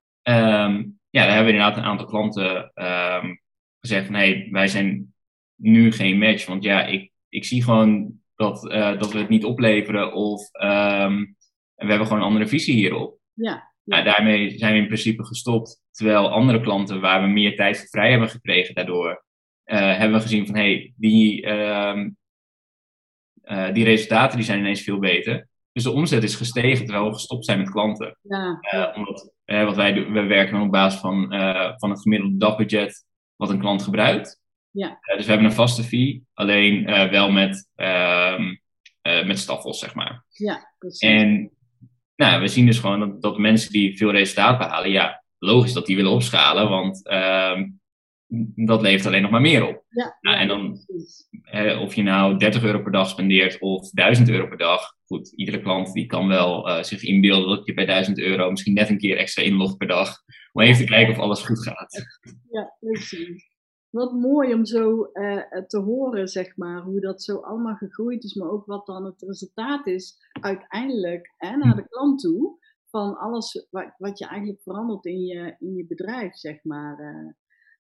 um, 0.65 1.01
ja 1.19 1.25
daar 1.25 1.35
hebben 1.35 1.53
we 1.53 1.59
inderdaad 1.59 1.77
een 1.77 1.91
aantal 1.91 2.07
klanten 2.07 2.73
um, 2.75 3.41
gezegd 3.81 4.07
van 4.07 4.15
hey, 4.15 4.49
wij 4.51 4.69
zijn 4.69 5.15
nu 5.55 5.93
geen 5.93 6.19
match. 6.19 6.47
Want 6.47 6.63
ja, 6.63 6.85
ik, 6.85 7.11
ik 7.29 7.45
zie 7.45 7.63
gewoon 7.63 8.13
dat, 8.37 8.65
uh, 8.65 8.99
dat 8.99 9.13
we 9.13 9.19
het 9.19 9.29
niet 9.29 9.45
opleveren 9.45 10.13
of 10.13 10.51
we 11.79 11.87
hebben 11.87 12.07
gewoon 12.07 12.23
een 12.23 12.29
andere 12.29 12.49
visie 12.49 12.75
hierop. 12.75 13.19
Ja, 13.33 13.69
ja. 13.89 13.95
Nou, 13.95 14.05
daarmee 14.05 14.59
zijn 14.59 14.73
we 14.73 14.79
in 14.79 14.87
principe 14.87 15.25
gestopt. 15.25 15.83
Terwijl 15.91 16.31
andere 16.31 16.61
klanten 16.61 17.01
waar 17.01 17.23
we 17.23 17.29
meer 17.29 17.57
tijd 17.57 17.79
voor 17.79 17.89
vrij 17.89 18.11
hebben 18.11 18.29
gekregen 18.29 18.75
daardoor, 18.75 19.25
uh, 19.65 19.79
hebben 19.79 20.17
we 20.17 20.23
gezien 20.23 20.47
van 20.47 20.55
hey, 20.55 20.93
die, 20.97 21.47
uh, 21.47 22.05
die 23.73 23.85
resultaten 23.85 24.37
die 24.37 24.47
zijn 24.47 24.59
ineens 24.59 24.83
veel 24.83 24.99
beter. 24.99 25.49
Dus 25.79 25.87
de 25.87 25.97
omzet 25.97 26.23
is 26.23 26.35
gestegen 26.35 26.85
terwijl 26.85 27.07
we 27.07 27.13
gestopt 27.13 27.45
zijn 27.45 27.59
met 27.59 27.71
klanten. 27.71 28.19
Ja, 28.23 28.59
uh, 28.75 28.97
omdat 28.97 29.33
uh, 29.47 29.65
wat 29.65 29.77
wij 29.77 29.93
doen, 29.93 30.13
we 30.13 30.23
werken 30.23 30.53
dan 30.53 30.63
op 30.63 30.71
basis 30.71 31.01
van, 31.01 31.27
van 31.77 31.91
het 31.91 32.01
gemiddelde 32.01 32.37
dagbudget 32.37 33.07
wat 33.37 33.51
een 33.51 33.59
klant 33.59 33.83
gebruikt. 33.83 34.41
Ja. 34.71 34.99
dus 35.17 35.25
we 35.25 35.31
hebben 35.31 35.49
een 35.49 35.57
vaste 35.57 35.83
fee, 35.83 36.25
alleen 36.35 36.85
wel 37.11 37.31
met, 37.31 37.69
ehm, 37.75 38.55
met 39.03 39.39
staffels, 39.39 39.79
zeg 39.79 39.95
maar. 39.95 40.25
Ja, 40.29 40.75
precies. 40.79 41.09
En 41.09 41.51
nou, 42.17 42.41
we 42.41 42.49
zien 42.49 42.67
dus 42.67 42.79
gewoon 42.79 43.01
dat, 43.01 43.23
dat 43.23 43.39
mensen 43.39 43.73
die 43.73 43.97
veel 43.97 44.11
resultaat 44.11 44.59
behalen, 44.59 44.91
ja, 44.91 45.23
logisch 45.39 45.73
dat 45.73 45.87
die 45.87 45.97
willen 45.97 46.13
opschalen, 46.13 46.69
want 46.69 47.07
ehm, 47.07 47.69
dat 48.55 48.83
levert 48.83 49.07
alleen 49.07 49.23
nog 49.23 49.31
maar 49.31 49.41
meer 49.41 49.67
op. 49.67 49.85
Ja, 49.89 50.17
nou, 50.21 50.37
en 50.37 50.49
dan, 50.49 50.79
eh, 51.43 51.81
of 51.81 51.95
je 51.95 52.03
nou 52.03 52.39
30 52.39 52.63
euro 52.63 52.83
per 52.83 52.93
dag 52.93 53.09
spendeert 53.09 53.59
of 53.61 53.91
1000 53.91 54.29
euro 54.29 54.49
per 54.49 54.59
dag. 54.59 54.97
Goed, 55.09 55.33
iedere 55.33 55.61
klant 55.61 55.93
die 55.93 56.07
kan 56.07 56.29
wel 56.29 56.69
uh, 56.69 56.83
zich 56.83 57.03
inbeelden 57.03 57.57
dat 57.57 57.67
je 57.67 57.75
bij 57.75 57.87
1000 57.87 58.19
euro 58.19 58.51
misschien 58.51 58.75
net 58.75 58.89
een 58.89 58.99
keer 58.99 59.17
extra 59.17 59.43
inlogt 59.43 59.77
per 59.77 59.87
dag. 59.87 60.17
Om 60.53 60.63
even 60.63 60.85
te 60.85 60.91
kijken 60.91 61.15
of 61.15 61.21
alles 61.21 61.43
goed 61.43 61.63
gaat. 61.63 62.21
Ja, 62.51 62.77
precies. 62.81 63.57
Wat 63.91 64.13
mooi 64.13 64.55
om 64.55 64.65
zo 64.65 65.11
uh, 65.13 65.43
te 65.67 65.79
horen, 65.79 66.29
zeg 66.29 66.57
maar, 66.57 66.83
hoe 66.83 67.01
dat 67.01 67.23
zo 67.23 67.37
allemaal 67.37 67.75
gegroeid 67.75 68.25
is, 68.25 68.35
maar 68.35 68.51
ook 68.51 68.67
wat 68.67 68.87
dan 68.87 69.05
het 69.05 69.23
resultaat 69.23 69.87
is 69.87 70.17
uiteindelijk 70.41 71.35
hè, 71.37 71.57
naar 71.57 71.77
de 71.77 71.89
klant 71.89 72.21
toe. 72.21 72.59
Van 72.91 73.17
alles 73.17 73.67
wat, 73.71 73.95
wat 73.99 74.19
je 74.19 74.27
eigenlijk 74.27 74.63
verandert 74.63 75.05
in 75.05 75.21
je, 75.21 75.57
in 75.59 75.75
je 75.75 75.87
bedrijf, 75.87 76.35
zeg 76.35 76.65
maar. 76.65 77.01
Uh, 77.01 77.33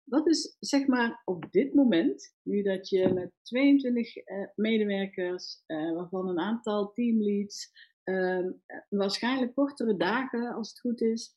wat 0.03 0.27
is 0.27 0.55
zeg 0.59 0.87
maar 0.87 1.21
op 1.25 1.51
dit 1.51 1.73
moment, 1.73 2.35
nu 2.41 2.61
dat 2.61 2.89
je 2.89 3.13
met 3.13 3.31
22 3.41 4.15
uh, 4.15 4.23
medewerkers, 4.55 5.63
uh, 5.67 5.95
waarvan 5.95 6.27
een 6.27 6.39
aantal 6.39 6.91
teamleads, 6.93 7.71
uh, 8.03 8.47
waarschijnlijk 8.89 9.53
kortere 9.53 9.97
dagen 9.97 10.53
als 10.53 10.69
het 10.69 10.79
goed 10.79 11.01
is, 11.01 11.35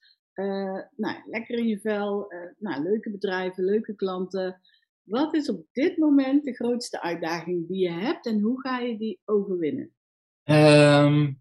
nou, 0.97 1.17
lekker 1.25 1.59
in 1.59 1.67
je 1.67 1.81
vel, 1.81 2.33
nou, 2.59 2.83
leuke 2.83 3.11
bedrijven, 3.11 3.65
leuke 3.65 3.95
klanten. 3.95 4.61
Wat 5.03 5.35
is 5.35 5.49
op 5.49 5.67
dit 5.73 5.97
moment 5.97 6.45
de 6.45 6.55
grootste 6.55 7.03
uitdaging 7.03 7.69
die 7.69 7.79
je 7.79 7.91
hebt 7.91 8.27
en 8.27 8.41
hoe 8.41 8.61
ga 8.61 8.79
je 8.79 8.99
die 8.99 9.21
overwinnen? 9.25 9.95
Um, 10.45 11.41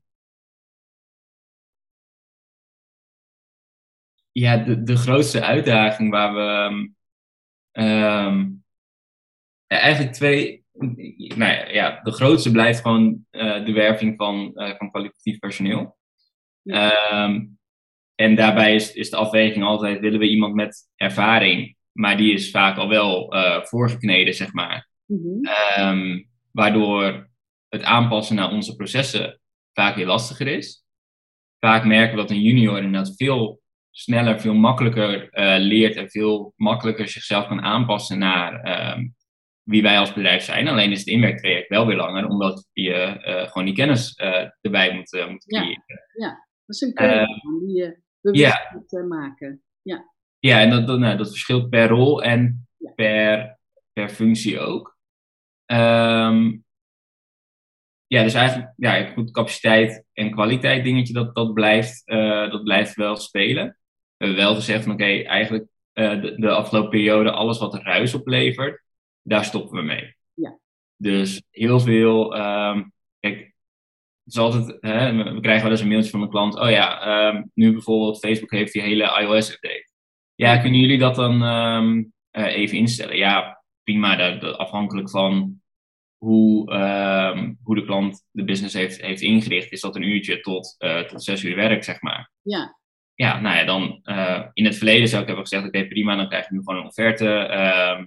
ja, 4.32 4.58
de, 4.58 4.84
de 4.84 4.96
grootste 4.96 5.44
uitdaging 5.44 6.10
waar 6.10 6.34
we 6.34 6.94
Um, 7.78 8.64
ja, 9.68 9.80
eigenlijk 9.80 10.14
twee. 10.14 10.64
Nou 11.36 11.74
ja, 11.74 12.00
de 12.04 12.12
grootste 12.12 12.52
blijft 12.52 12.82
gewoon 12.82 13.26
uh, 13.32 13.66
de 13.66 13.72
werving 13.72 14.14
van, 14.18 14.52
uh, 14.56 14.76
van 14.78 14.92
kwalitatief 14.92 15.40
personeel. 15.40 15.98
Ja. 16.62 17.24
Um, 17.26 17.58
en 18.16 18.36
daarbij 18.36 18.76
is, 18.76 18.94
is 18.94 19.10
de 19.10 19.16
afweging 19.16 19.66
altijd: 19.66 20.00
willen 20.00 20.20
we 20.20 20.30
iemand 20.30 20.54
met 20.54 20.90
ervaring, 20.96 21.76
maar 21.92 22.18
die 22.18 22.34
is 22.34 22.52
vaak 22.52 22.78
al 22.78 22.88
wel 22.88 23.36
uh, 23.36 23.64
voorgekneden, 23.64 24.34
zeg 24.34 24.54
maar. 24.54 24.90
Mm 25.06 25.22
-hmm. 25.22 25.50
um, 25.80 26.30
waardoor 26.52 27.30
het 27.70 27.84
aanpassen 27.84 28.36
naar 28.36 28.52
onze 28.52 28.76
processen 28.76 29.40
vaak 29.74 29.96
weer 29.96 30.06
lastiger 30.06 30.48
is. 30.48 30.86
Vaak 31.60 31.86
merken 31.86 32.16
we 32.16 32.22
dat 32.22 32.32
een 32.32 32.42
junior 32.42 32.78
inderdaad 32.78 33.16
veel 33.16 33.62
sneller, 33.98 34.40
veel 34.40 34.54
makkelijker 34.54 35.24
uh, 35.34 35.56
leert 35.58 35.96
en 35.96 36.10
veel 36.10 36.54
makkelijker 36.56 37.08
zichzelf 37.08 37.48
kan 37.48 37.62
aanpassen 37.62 38.20
naar 38.20 38.54
um, 38.98 39.16
wie 39.64 39.82
wij 39.82 40.00
als 40.00 40.14
bedrijf 40.14 40.44
zijn. 40.44 40.68
Alleen 40.68 40.92
is 40.92 41.00
het 41.00 41.08
inwerktraject 41.08 41.70
wel 41.70 41.86
weer 41.86 41.96
langer, 41.96 42.28
omdat 42.28 42.68
je 42.72 43.22
uh, 43.28 43.48
gewoon 43.48 43.66
die 43.66 43.76
kennis 43.76 44.20
uh, 44.20 44.50
erbij 44.62 44.94
moet, 44.94 45.26
moet 45.30 45.46
creëren. 45.46 45.84
Ja, 46.18 46.28
ja, 46.28 46.30
dat 46.66 46.76
is 46.76 46.82
een 46.82 46.94
keuze 46.94 47.42
die 47.60 47.76
je 47.76 48.00
bewust 48.22 48.72
moet 48.74 49.08
maken. 49.08 49.64
Ja, 49.82 50.14
ja 50.40 50.60
en 50.60 50.70
dat, 50.70 50.88
dat, 50.88 51.00
nou, 51.00 51.18
dat 51.18 51.30
verschilt 51.30 51.70
per 51.70 51.88
rol 51.88 52.24
en 52.24 52.68
ja. 52.78 52.92
per, 52.92 53.60
per 53.94 54.10
functie 54.10 54.60
ook. 54.60 54.98
Um, 55.66 56.64
ja, 58.08 58.24
dus 58.24 58.34
eigenlijk 58.34 58.74
ja, 58.76 59.06
goed 59.06 59.32
capaciteit 59.32 60.06
en 60.14 60.32
kwaliteit 60.32 60.84
dingetje, 60.84 61.14
dat, 61.14 61.36
dat, 61.36 61.54
blijft, 61.54 62.02
uh, 62.06 62.52
dat 62.52 62.64
blijft 62.64 62.96
wel 62.96 63.16
spelen 63.16 63.78
we 64.18 64.26
hebben 64.26 64.44
wel 64.44 64.56
gezegd 64.56 64.84
van 64.84 64.94
oké, 64.94 65.22
eigenlijk 65.22 65.66
uh, 65.94 66.22
de, 66.22 66.36
de, 66.36 66.50
afgelopen 66.50 66.90
periode, 66.90 67.32
alles 67.32 67.60
wat 67.60 67.76
ruis 67.76 68.14
oplevert, 68.14 68.84
daar 69.22 69.46
stoppen 69.46 69.78
we 69.78 69.84
mee. 69.84 70.16
Ja. 70.34 70.60
Dus 70.96 71.44
heel 71.50 71.80
veel, 71.80 72.38
um, 72.38 72.94
kijk, 73.20 73.38
het 74.24 74.34
is 74.34 74.38
altijd, 74.38 74.78
hè, 74.80 75.34
we 75.34 75.40
krijgen 75.40 75.64
wel 75.64 75.72
eens 75.72 75.82
een 75.82 75.88
mailtje 75.88 76.12
van 76.12 76.22
een 76.22 76.30
klant, 76.30 76.60
oh 76.60 76.70
ja, 76.70 77.28
um, 77.28 77.52
nu 77.54 77.72
bijvoorbeeld 77.72 78.20
Facebook 78.20 78.52
heeft 78.52 78.74
die 78.74 78.82
hele 78.82 79.22
iOS-update. 79.22 79.90
Ja, 80.36 80.58
kunnen 80.58 80.80
jullie 80.80 80.98
dat 80.98 81.16
dan 81.16 81.42
um, 81.42 82.14
uh, 82.32 82.56
even 82.56 82.78
instellen? 82.78 83.18
Ja, 83.18 83.64
prima, 83.84 84.16
dat, 84.16 84.42
dat 84.42 84.58
afhankelijk 84.58 85.10
van 85.10 85.62
hoe, 86.18 86.74
hoe 87.64 87.76
de 87.76 87.86
klant 87.86 88.26
de 88.32 88.44
business 88.44 88.74
heeft, 88.74 89.02
heeft 89.02 89.22
ingericht, 89.22 89.72
is 89.72 89.82
dat 89.82 89.96
een 89.96 90.08
uurtje 90.08 90.40
tot, 90.40 90.76
uh, 90.80 91.00
tot 91.00 91.24
zes 91.24 91.44
uur 91.44 91.56
werk, 91.56 91.84
zeg 91.84 92.02
maar. 92.02 92.32
Ja 92.42 92.76
ja, 93.16 93.40
nou 93.40 93.56
ja, 93.58 93.64
dan 93.64 94.00
uh, 94.04 94.46
in 94.54 94.66
het 94.66 94.76
verleden 94.76 95.08
zou 95.08 95.22
ik 95.22 95.28
hebben 95.28 95.48
gezegd, 95.48 95.68
oké, 95.68 95.78
okay, 95.78 95.90
prima, 95.90 96.16
dan 96.16 96.28
krijg 96.28 96.48
je 96.48 96.54
nu 96.54 96.60
gewoon 96.60 96.80
een 96.80 96.86
offerte. 96.86 97.48
Uh, 97.52 98.06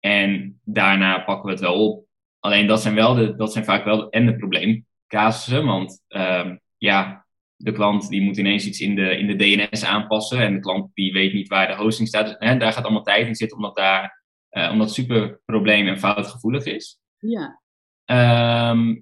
en 0.00 0.60
daarna 0.64 1.18
pakken 1.18 1.44
we 1.44 1.50
het 1.50 1.60
wel 1.60 1.90
op. 1.90 2.06
Alleen 2.38 2.66
dat 2.66 2.82
zijn, 2.82 2.94
wel 2.94 3.14
de, 3.14 3.34
dat 3.34 3.52
zijn 3.52 3.64
vaak 3.64 3.84
wel 3.84 3.96
de, 3.96 4.10
en 4.10 4.26
de 4.26 4.36
probleemcasussen, 4.36 5.64
want 5.64 6.02
uh, 6.08 6.50
ja, 6.76 7.26
de 7.56 7.72
klant 7.72 8.08
die 8.08 8.22
moet 8.22 8.36
ineens 8.36 8.66
iets 8.66 8.80
in 8.80 8.94
de, 8.94 9.16
in 9.18 9.26
de 9.26 9.36
DNS 9.36 9.84
aanpassen 9.84 10.40
en 10.40 10.54
de 10.54 10.60
klant 10.60 10.90
die 10.94 11.12
weet 11.12 11.32
niet 11.32 11.48
waar 11.48 11.66
de 11.66 11.74
hosting 11.74 12.08
staat. 12.08 12.26
Dus, 12.26 12.36
hè, 12.38 12.56
daar 12.56 12.72
gaat 12.72 12.84
allemaal 12.84 13.02
tijd 13.02 13.26
in 13.26 13.34
zitten 13.34 13.56
om 13.56 13.62
dat 13.62 13.76
daar 13.76 14.20
omdat 14.50 14.86
het 14.86 14.94
super 14.94 15.40
probleem- 15.44 15.88
en 15.88 15.98
foutgevoelig 15.98 16.64
is. 16.64 16.98
Ja. 17.18 17.60
Ehm, 18.04 18.94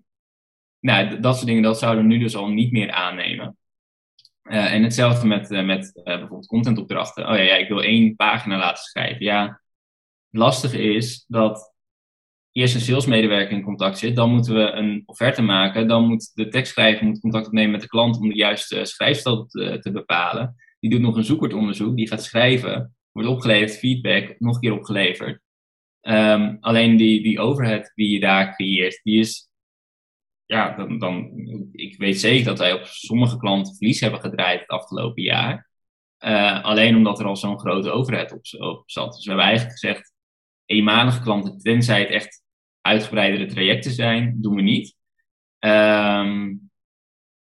nou, 0.81 1.21
dat 1.21 1.35
soort 1.35 1.47
dingen, 1.47 1.63
dat 1.63 1.79
zouden 1.79 2.03
we 2.03 2.09
nu 2.09 2.19
dus 2.19 2.37
al 2.37 2.49
niet 2.49 2.73
meer 2.73 2.91
aannemen. 2.91 3.59
Uh, 4.43 4.73
en 4.73 4.83
hetzelfde 4.83 5.27
met, 5.27 5.51
uh, 5.51 5.65
met 5.65 5.93
uh, 5.95 6.05
bijvoorbeeld 6.05 6.47
contentopdrachten. 6.47 7.29
Oh 7.29 7.37
ja, 7.37 7.43
ja, 7.43 7.55
ik 7.55 7.69
wil 7.69 7.83
één 7.83 8.17
pagina 8.17 8.59
laten 8.59 8.85
schrijven. 8.85 9.25
Ja, 9.25 9.47
het 10.31 10.41
lastige 10.41 10.83
is 10.83 11.25
dat 11.29 11.75
eerst 12.53 12.75
een 12.75 12.81
salesmedewerker 12.81 13.57
in 13.57 13.63
contact 13.63 13.99
zit. 13.99 14.17
Dan 14.17 14.31
moeten 14.31 14.55
we 14.55 14.71
een 14.71 15.03
offerte 15.07 15.43
maken. 15.43 15.89
Dan 15.89 16.07
moet 16.07 16.31
de 16.35 16.49
tekstschrijver 16.49 17.07
moet 17.07 17.21
contact 17.21 17.47
opnemen 17.47 17.71
met 17.71 17.81
de 17.81 17.89
klant 17.89 18.19
om 18.19 18.29
de 18.29 18.35
juiste 18.35 18.85
schrijfstijl 18.85 19.47
te, 19.47 19.91
bepalen. 19.93 20.57
Die 20.81 20.91
doet 20.91 21.01
nog 21.01 21.17
een 21.17 21.25
zoekwoordonderzoek. 21.25 21.97
Die 21.97 22.09
gaat 22.09 22.25
schrijven. 22.25 22.95
Wordt 23.13 23.29
opgeleverd, 23.29 23.79
feedback, 23.79 24.35
nog 24.39 24.55
een 24.55 24.61
keer 24.61 24.73
opgeleverd. 24.73 25.41
Um, 26.03 26.57
alleen 26.61 26.97
die, 26.97 27.23
die 27.23 27.41
overhead 27.41 27.93
die 27.95 28.11
je 28.11 28.21
daar 28.21 28.55
creëert, 28.55 29.01
die 29.03 29.21
is 29.21 29.50
ja, 30.51 30.77
dan, 30.77 30.99
dan, 30.99 31.31
ik 31.73 31.99
weet 31.99 32.21
zeker 32.21 32.45
dat 32.45 32.59
wij 32.59 32.73
op 32.73 32.85
sommige 32.85 33.37
klanten 33.37 33.77
verlies 33.77 34.01
hebben 34.01 34.21
gedraaid 34.21 34.61
het 34.61 34.69
afgelopen 34.69 35.23
jaar. 35.23 35.69
Uh, 36.25 36.65
alleen 36.65 36.97
omdat 36.97 37.21
er 37.21 37.27
al 37.27 37.37
zo'n 37.37 37.59
grote 37.59 37.91
overheid 37.91 38.33
op, 38.59 38.83
zat. 38.87 39.13
Dus 39.13 39.25
we 39.25 39.29
hebben 39.31 39.47
eigenlijk 39.47 39.79
gezegd, 39.79 40.13
eenmalige 40.65 41.21
klanten, 41.21 41.59
tenzij 41.59 42.01
het 42.01 42.11
echt 42.11 42.43
uitgebreidere 42.81 43.47
trajecten 43.47 43.91
zijn, 43.91 44.37
doen 44.41 44.55
we 44.55 44.63
niet. 44.63 44.97
Um, 45.59 46.71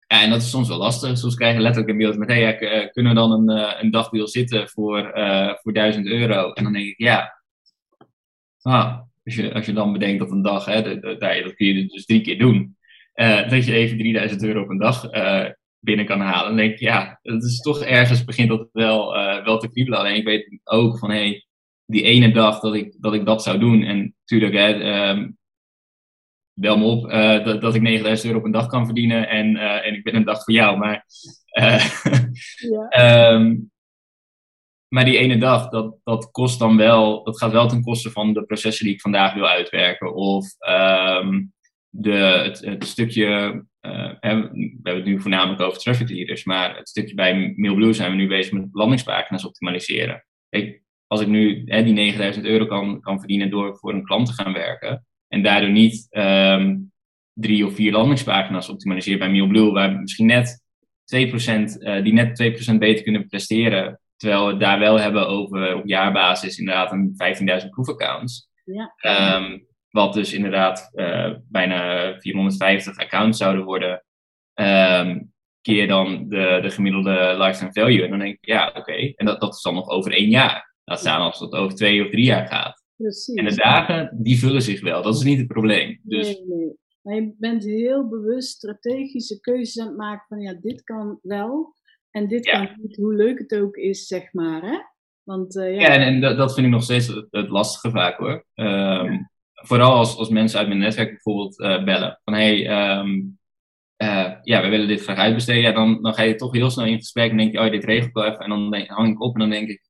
ja, 0.07 0.21
en 0.21 0.29
dat 0.29 0.41
is 0.41 0.49
soms 0.49 0.67
wel 0.67 0.77
lastig. 0.77 1.17
Soms 1.17 1.35
krijgen 1.35 1.61
letterlijk 1.61 1.91
een 1.91 1.97
beeld 1.97 2.17
met, 2.17 2.27
hey, 2.27 2.39
ja, 2.39 2.51
kunnen 2.87 3.13
we 3.13 3.19
dan 3.19 3.31
een, 3.31 3.57
uh, 3.57 3.73
een 3.81 3.91
dagdeal 3.91 4.27
zitten 4.27 4.69
voor, 4.69 5.17
uh, 5.17 5.53
voor 5.55 5.73
1000 5.73 6.07
euro? 6.07 6.51
En 6.51 6.63
dan 6.63 6.73
denk 6.73 6.85
ik, 6.85 6.97
ja, 6.97 7.41
ah, 8.61 8.99
als, 9.25 9.35
je, 9.35 9.53
als 9.53 9.65
je 9.65 9.73
dan 9.73 9.93
bedenkt 9.93 10.19
dat 10.19 10.31
een 10.31 10.41
dag, 10.41 10.65
hè, 10.65 10.99
dat 10.99 11.55
kun 11.55 11.65
je 11.65 11.87
dus 11.87 12.05
drie 12.05 12.21
keer 12.21 12.39
doen. 12.39 12.74
Uh, 13.15 13.49
dat 13.49 13.65
je 13.65 13.73
even 13.73 13.97
3000 13.97 14.43
euro 14.43 14.61
op 14.61 14.69
een 14.69 14.77
dag 14.77 15.13
uh, 15.13 15.45
binnen 15.79 16.05
kan 16.05 16.19
halen. 16.19 16.47
Dan 16.47 16.55
denk 16.55 16.71
ik, 16.71 16.79
ja, 16.79 17.19
dat 17.21 17.43
is 17.43 17.59
toch 17.59 17.81
ergens 17.81 18.23
begint 18.23 18.49
dat 18.49 18.69
wel, 18.71 19.17
uh, 19.17 19.43
wel 19.43 19.57
te 19.57 19.69
kriebelen. 19.69 19.99
Alleen 19.99 20.15
ik 20.15 20.25
weet 20.25 20.59
ook 20.63 20.99
van, 20.99 21.09
hé, 21.09 21.17
hey, 21.17 21.45
die 21.85 22.03
ene 22.03 22.31
dag 22.31 22.59
dat 22.59 22.75
ik, 22.75 22.95
dat 22.99 23.13
ik 23.13 23.25
dat 23.25 23.43
zou 23.43 23.59
doen. 23.59 23.83
En 23.83 24.15
natuurlijk, 24.19 24.53
hè, 24.53 25.09
um, 25.09 25.37
bel 26.53 26.77
me 26.77 26.85
op 26.85 27.09
dat, 27.45 27.61
dat 27.61 27.75
ik 27.75 27.81
9000 27.81 28.27
euro 28.27 28.39
op 28.39 28.45
een 28.45 28.51
dag 28.51 28.67
kan 28.67 28.85
verdienen. 28.85 29.29
En, 29.29 29.57
en 29.57 29.93
ik 29.93 30.03
ben 30.03 30.15
een 30.15 30.23
dag 30.23 30.43
voor 30.43 30.53
jou. 30.53 30.77
Maar, 30.77 31.05
ja. 32.89 33.33
um, 33.33 33.71
maar 34.87 35.05
die 35.05 35.17
ene 35.17 35.37
dag, 35.37 35.69
dat, 35.69 35.95
dat 36.03 36.31
kost 36.31 36.59
dan 36.59 36.77
wel, 36.77 37.23
dat 37.23 37.37
gaat 37.37 37.51
wel 37.51 37.67
ten 37.67 37.81
koste 37.81 38.11
van 38.11 38.33
de 38.33 38.43
processen 38.43 38.85
die 38.85 38.93
ik 38.93 39.01
vandaag 39.01 39.33
wil 39.33 39.47
uitwerken. 39.47 40.13
Of 40.13 40.45
um, 40.69 41.53
de, 41.97 42.11
het, 42.11 42.59
het 42.59 42.85
stukje, 42.85 43.25
uh, 43.81 44.09
we 44.19 44.47
hebben 44.81 44.95
het 44.95 45.05
nu 45.05 45.21
voornamelijk 45.21 45.61
over 45.61 45.79
traffic 45.79 46.09
leaders, 46.09 46.43
maar 46.43 46.77
het 46.77 46.89
stukje 46.89 47.15
bij 47.15 47.53
MailBlue 47.55 47.93
zijn 47.93 48.11
we 48.11 48.17
nu 48.17 48.27
bezig 48.27 48.53
met 48.53 48.67
landingspagina's 48.71 49.45
optimaliseren. 49.45 50.25
Als 51.07 51.21
ik 51.21 51.27
nu 51.27 51.61
hè, 51.65 51.83
die 51.83 51.93
9000 51.93 52.45
euro 52.45 52.65
kan, 52.65 53.01
kan 53.01 53.19
verdienen 53.19 53.49
door 53.49 53.77
voor 53.77 53.93
een 53.93 54.03
klant 54.03 54.27
te 54.27 54.33
gaan 54.33 54.53
werken 54.53 55.05
en 55.27 55.43
daardoor 55.43 55.69
niet 55.69 56.07
um, 56.11 56.91
drie 57.33 57.65
of 57.65 57.75
vier 57.75 57.91
landingspagina's 57.91 58.69
optimaliseer 58.69 59.17
bij 59.17 59.31
MailBlue, 59.31 59.71
waar 59.71 59.99
misschien 59.99 60.25
net 60.25 60.63
2%, 61.15 61.17
uh, 61.17 62.03
die 62.03 62.13
net 62.13 62.73
2% 62.73 62.77
beter 62.77 63.03
kunnen 63.03 63.27
presteren, 63.27 63.99
terwijl 64.17 64.45
we 64.45 64.51
het 64.51 64.59
daar 64.59 64.79
wel 64.79 64.99
hebben 64.99 65.27
over 65.27 65.75
op 65.75 65.85
jaarbasis 65.85 66.57
inderdaad 66.57 66.91
een 66.91 67.15
15.000 67.63 67.69
proefaccounts. 67.69 68.49
Ja. 68.63 68.93
Um, 69.37 69.67
wat 69.95 70.13
dus 70.13 70.33
inderdaad 70.33 70.91
uh, 70.93 71.33
bijna 71.49 72.13
450 72.19 72.97
accounts 72.97 73.37
zouden 73.37 73.63
worden. 73.63 74.03
Um, 74.53 75.33
keer 75.61 75.87
dan 75.87 76.29
de, 76.29 76.59
de 76.61 76.69
gemiddelde 76.69 77.35
lifetime 77.37 77.73
value. 77.73 78.03
En 78.03 78.09
dan 78.09 78.19
denk 78.19 78.33
ik, 78.33 78.45
ja, 78.45 78.67
oké. 78.67 78.79
Okay. 78.79 79.13
En 79.15 79.25
dat, 79.25 79.41
dat 79.41 79.53
is 79.53 79.61
dan 79.61 79.73
nog 79.73 79.89
over 79.89 80.11
één 80.11 80.29
jaar. 80.29 80.73
Laat 80.83 80.99
staan 80.99 81.21
als 81.21 81.39
het 81.39 81.53
over 81.53 81.75
twee 81.75 82.03
of 82.03 82.09
drie 82.09 82.25
jaar 82.25 82.47
gaat. 82.47 82.83
Precies. 82.95 83.35
En 83.35 83.45
de 83.45 83.55
dagen, 83.55 84.17
die 84.21 84.39
vullen 84.39 84.61
zich 84.61 84.81
wel. 84.81 85.01
Dat 85.01 85.15
is 85.15 85.23
niet 85.23 85.37
het 85.37 85.47
probleem. 85.47 85.99
Dus... 86.03 86.27
Nee, 86.27 86.45
nee. 86.47 86.73
Maar 87.01 87.15
je 87.15 87.35
bent 87.37 87.63
heel 87.63 88.07
bewust 88.07 88.49
strategische 88.49 89.39
keuzes 89.39 89.79
aan 89.79 89.87
het 89.87 89.97
maken 89.97 90.25
van, 90.27 90.39
ja, 90.39 90.53
dit 90.61 90.83
kan 90.83 91.19
wel. 91.21 91.73
En 92.11 92.27
dit 92.27 92.45
ja. 92.45 92.65
kan 92.65 92.75
niet, 92.81 92.95
hoe 92.95 93.13
leuk 93.13 93.39
het 93.39 93.55
ook 93.55 93.75
is, 93.75 94.07
zeg 94.07 94.33
maar, 94.33 94.61
hè? 94.61 94.77
Want, 95.23 95.55
uh, 95.55 95.75
ja, 95.75 95.81
ja 95.81 95.87
en, 95.87 96.01
en 96.01 96.21
dat, 96.21 96.37
dat, 96.37 96.53
vind 96.53 96.65
ik 96.65 96.71
nog 96.71 96.83
steeds 96.83 97.07
het, 97.07 97.27
het 97.29 97.49
lastige 97.49 97.89
vaak, 97.89 98.17
hoor. 98.17 98.45
Um, 98.55 99.11
ja 99.11 99.33
vooral 99.65 99.93
als, 99.93 100.17
als 100.17 100.29
mensen 100.29 100.59
uit 100.59 100.67
mijn 100.67 100.79
netwerk 100.79 101.09
bijvoorbeeld 101.09 101.59
uh, 101.59 101.83
bellen. 101.83 102.19
Van 102.23 102.33
hey, 102.33 102.97
um, 102.99 103.37
uh, 103.97 104.31
ja, 104.41 104.61
we 104.61 104.67
willen 104.67 104.87
dit 104.87 105.01
graag 105.01 105.17
uitbesteden. 105.17 105.61
Ja, 105.61 105.71
dan, 105.71 106.01
dan 106.01 106.13
ga 106.13 106.21
je 106.21 106.35
toch 106.35 106.53
heel 106.53 106.69
snel 106.69 106.85
in 106.85 106.97
gesprek 106.97 107.31
en 107.31 107.37
denk 107.37 107.51
je, 107.51 107.59
oh, 107.59 107.71
dit 107.71 107.83
regel 107.83 108.07
ik 108.07 108.13
wel 108.13 108.25
even. 108.25 108.39
En 108.39 108.49
dan 108.49 108.71
denk, 108.71 108.89
hang 108.89 109.13
ik 109.13 109.21
op 109.21 109.33
en 109.33 109.39
dan 109.39 109.49
denk 109.49 109.69
ik, 109.69 109.81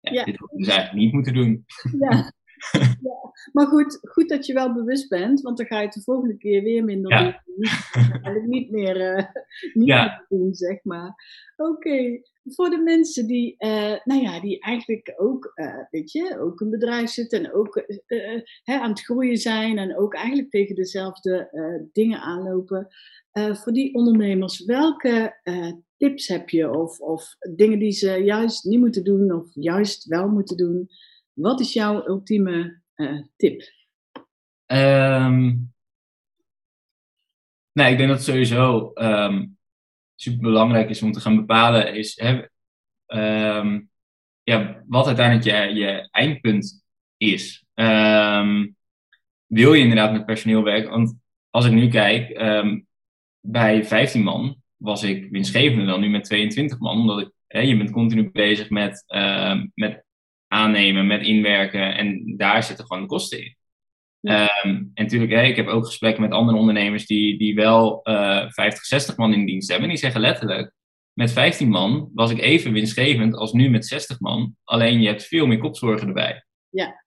ja, 0.00 0.12
ja. 0.12 0.24
dit 0.24 0.38
had 0.38 0.50
ik 0.52 0.58
dus 0.58 0.68
eigenlijk 0.68 0.98
niet 1.04 1.12
moeten 1.12 1.34
doen. 1.34 1.64
Ja. 1.98 2.32
ja. 3.10 3.32
Maar 3.52 3.66
goed, 3.66 3.98
goed 4.02 4.28
dat 4.28 4.46
je 4.46 4.52
wel 4.52 4.72
bewust 4.72 5.08
bent, 5.08 5.40
want 5.40 5.56
dan 5.56 5.66
ga 5.66 5.78
je 5.78 5.84
het 5.84 5.94
de 5.94 6.02
volgende 6.02 6.36
keer 6.36 6.62
weer 6.62 6.84
minder 6.84 7.12
ja. 7.12 7.42
doen. 7.44 7.64
Eigenlijk 8.12 8.46
niet 8.46 8.70
meer, 8.70 9.16
uh, 9.16 9.24
niet 9.72 9.88
ja. 9.88 10.02
meer 10.04 10.24
doen, 10.28 10.54
zeg 10.54 10.84
maar. 10.84 11.14
Oké, 11.56 11.70
okay. 11.70 12.22
voor 12.44 12.70
de 12.70 12.78
mensen 12.78 13.26
die, 13.26 13.54
uh, 13.58 13.96
nou 14.04 14.22
ja, 14.22 14.40
die 14.40 14.60
eigenlijk 14.60 15.14
ook, 15.16 15.52
uh, 15.54 15.74
weet 15.90 16.12
je, 16.12 16.38
ook 16.40 16.60
een 16.60 16.70
bedrijf 16.70 17.10
zitten 17.10 17.44
en 17.44 17.52
ook 17.52 17.84
hè, 18.62 18.78
aan 18.78 18.90
het 18.90 19.04
groeien 19.04 19.36
zijn 19.36 19.78
en 19.78 19.96
ook 19.96 20.14
eigenlijk 20.14 20.50
tegen 20.50 20.74
dezelfde 20.74 21.48
dingen 21.92 22.20
aanlopen. 22.20 22.88
voor 23.32 23.72
die 23.72 23.94
ondernemers, 23.94 24.64
welke 24.64 25.40
tips 25.96 26.28
heb 26.28 26.48
je 26.48 26.70
of, 26.70 27.00
of 27.00 27.36
dingen 27.56 27.78
die 27.78 27.92
ze 27.92 28.10
juist 28.10 28.64
niet 28.64 28.80
moeten 28.80 29.04
doen 29.04 29.32
of 29.32 29.46
juist 29.54 30.04
wel 30.04 30.28
moeten 30.28 30.56
doen? 30.56 30.88
Wat 31.32 31.60
is 31.60 31.72
jouw 31.72 32.06
ultieme 32.06 32.80
uh, 32.96 33.22
tip? 33.36 33.62
Um, 34.66 35.72
nee, 37.72 37.90
ik 37.92 37.96
denk 37.96 38.08
dat 38.08 38.18
het 38.18 38.26
sowieso 38.26 38.90
um, 38.94 39.58
super 40.14 40.40
belangrijk 40.40 40.88
is 40.88 41.02
om 41.02 41.12
te 41.12 41.20
gaan 41.20 41.36
bepalen 41.36 41.94
is 41.94 42.20
hè, 42.20 42.42
um, 43.58 43.90
ja, 44.42 44.84
wat 44.86 45.06
uiteindelijk 45.06 45.46
je, 45.46 45.80
je 45.80 46.08
eindpunt 46.10 46.84
is. 47.16 47.64
wil 49.46 49.72
je 49.74 49.82
inderdaad 49.82 50.12
met 50.12 50.26
personeel 50.26 50.62
werken? 50.62 50.90
Want 50.90 51.18
als 51.50 51.64
ik 51.64 51.72
nu 51.72 51.88
kijk, 51.88 52.38
bij 53.40 53.84
15 53.84 54.22
man 54.22 54.62
was 54.76 55.02
ik 55.02 55.30
winstgevender 55.30 55.86
dan 55.86 56.00
nu 56.00 56.08
met 56.08 56.24
22 56.24 56.78
man, 56.78 56.98
omdat 56.98 57.20
ik, 57.20 57.30
hè, 57.46 57.60
je 57.60 57.76
bent 57.76 57.90
continu 57.90 58.30
bezig 58.30 58.70
met, 58.70 59.04
met 59.74 60.04
aannemen, 60.52 61.06
met 61.06 61.22
inwerken. 61.22 61.96
En 61.96 62.36
daar 62.36 62.62
zitten 62.62 62.86
gewoon 62.86 63.02
de 63.02 63.08
kosten 63.08 63.38
in. 63.38 63.58
Um, 64.22 64.90
en 64.94 65.02
natuurlijk, 65.02 65.32
hey, 65.32 65.48
ik 65.48 65.56
heb 65.56 65.66
ook 65.66 65.86
gesprekken 65.86 66.22
met 66.22 66.32
andere 66.32 66.58
ondernemers 66.58 67.06
die, 67.06 67.38
die 67.38 67.54
wel 67.54 68.00
uh, 68.04 68.44
50, 68.48 68.84
60 68.84 69.16
man 69.16 69.32
in 69.32 69.46
dienst 69.46 69.68
hebben. 69.68 69.86
En 69.86 69.94
die 69.94 70.02
zeggen 70.02 70.20
letterlijk, 70.20 70.72
met 71.12 71.32
15 71.32 71.68
man 71.68 72.10
was 72.14 72.30
ik 72.30 72.40
even 72.40 72.72
winstgevend 72.72 73.34
als 73.34 73.52
nu 73.52 73.70
met 73.70 73.86
60 73.86 74.20
man. 74.20 74.56
Alleen 74.64 75.00
je 75.00 75.08
hebt 75.08 75.26
veel 75.26 75.46
meer 75.46 75.58
kopzorgen 75.58 76.08
erbij. 76.08 76.44
Ja. 76.68 77.04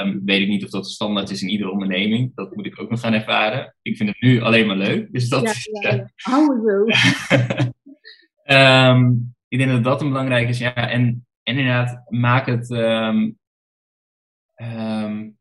Um, 0.00 0.22
weet 0.24 0.40
ik 0.40 0.48
niet 0.48 0.64
of 0.64 0.70
dat 0.70 0.90
standaard 0.90 1.30
is 1.30 1.42
in 1.42 1.48
iedere 1.48 1.70
onderneming. 1.70 2.32
Dat 2.34 2.56
moet 2.56 2.66
ik 2.66 2.80
ook 2.80 2.90
nog 2.90 3.00
gaan 3.00 3.12
ervaren. 3.12 3.76
Ik 3.82 3.96
vind 3.96 4.08
het 4.08 4.20
nu 4.20 4.40
alleen 4.40 4.66
maar 4.66 4.76
leuk. 4.76 5.12
Dus 5.12 5.28
dat 5.28 5.42
ja, 5.42 5.50
is, 5.50 5.68
ja, 5.80 5.90
ja. 5.90 6.10
Hou 6.16 6.70
um, 8.90 9.34
ik 9.48 9.58
denk 9.58 9.70
dat 9.70 9.84
dat 9.84 10.00
een 10.00 10.08
belangrijk 10.08 10.48
is. 10.48 10.58
Ja, 10.58 10.74
en 10.74 11.26
en 11.44 11.58
inderdaad, 11.58 12.10
maak 12.10 12.46
het. 12.46 12.70
Um, 12.70 13.38
um, 14.56 15.38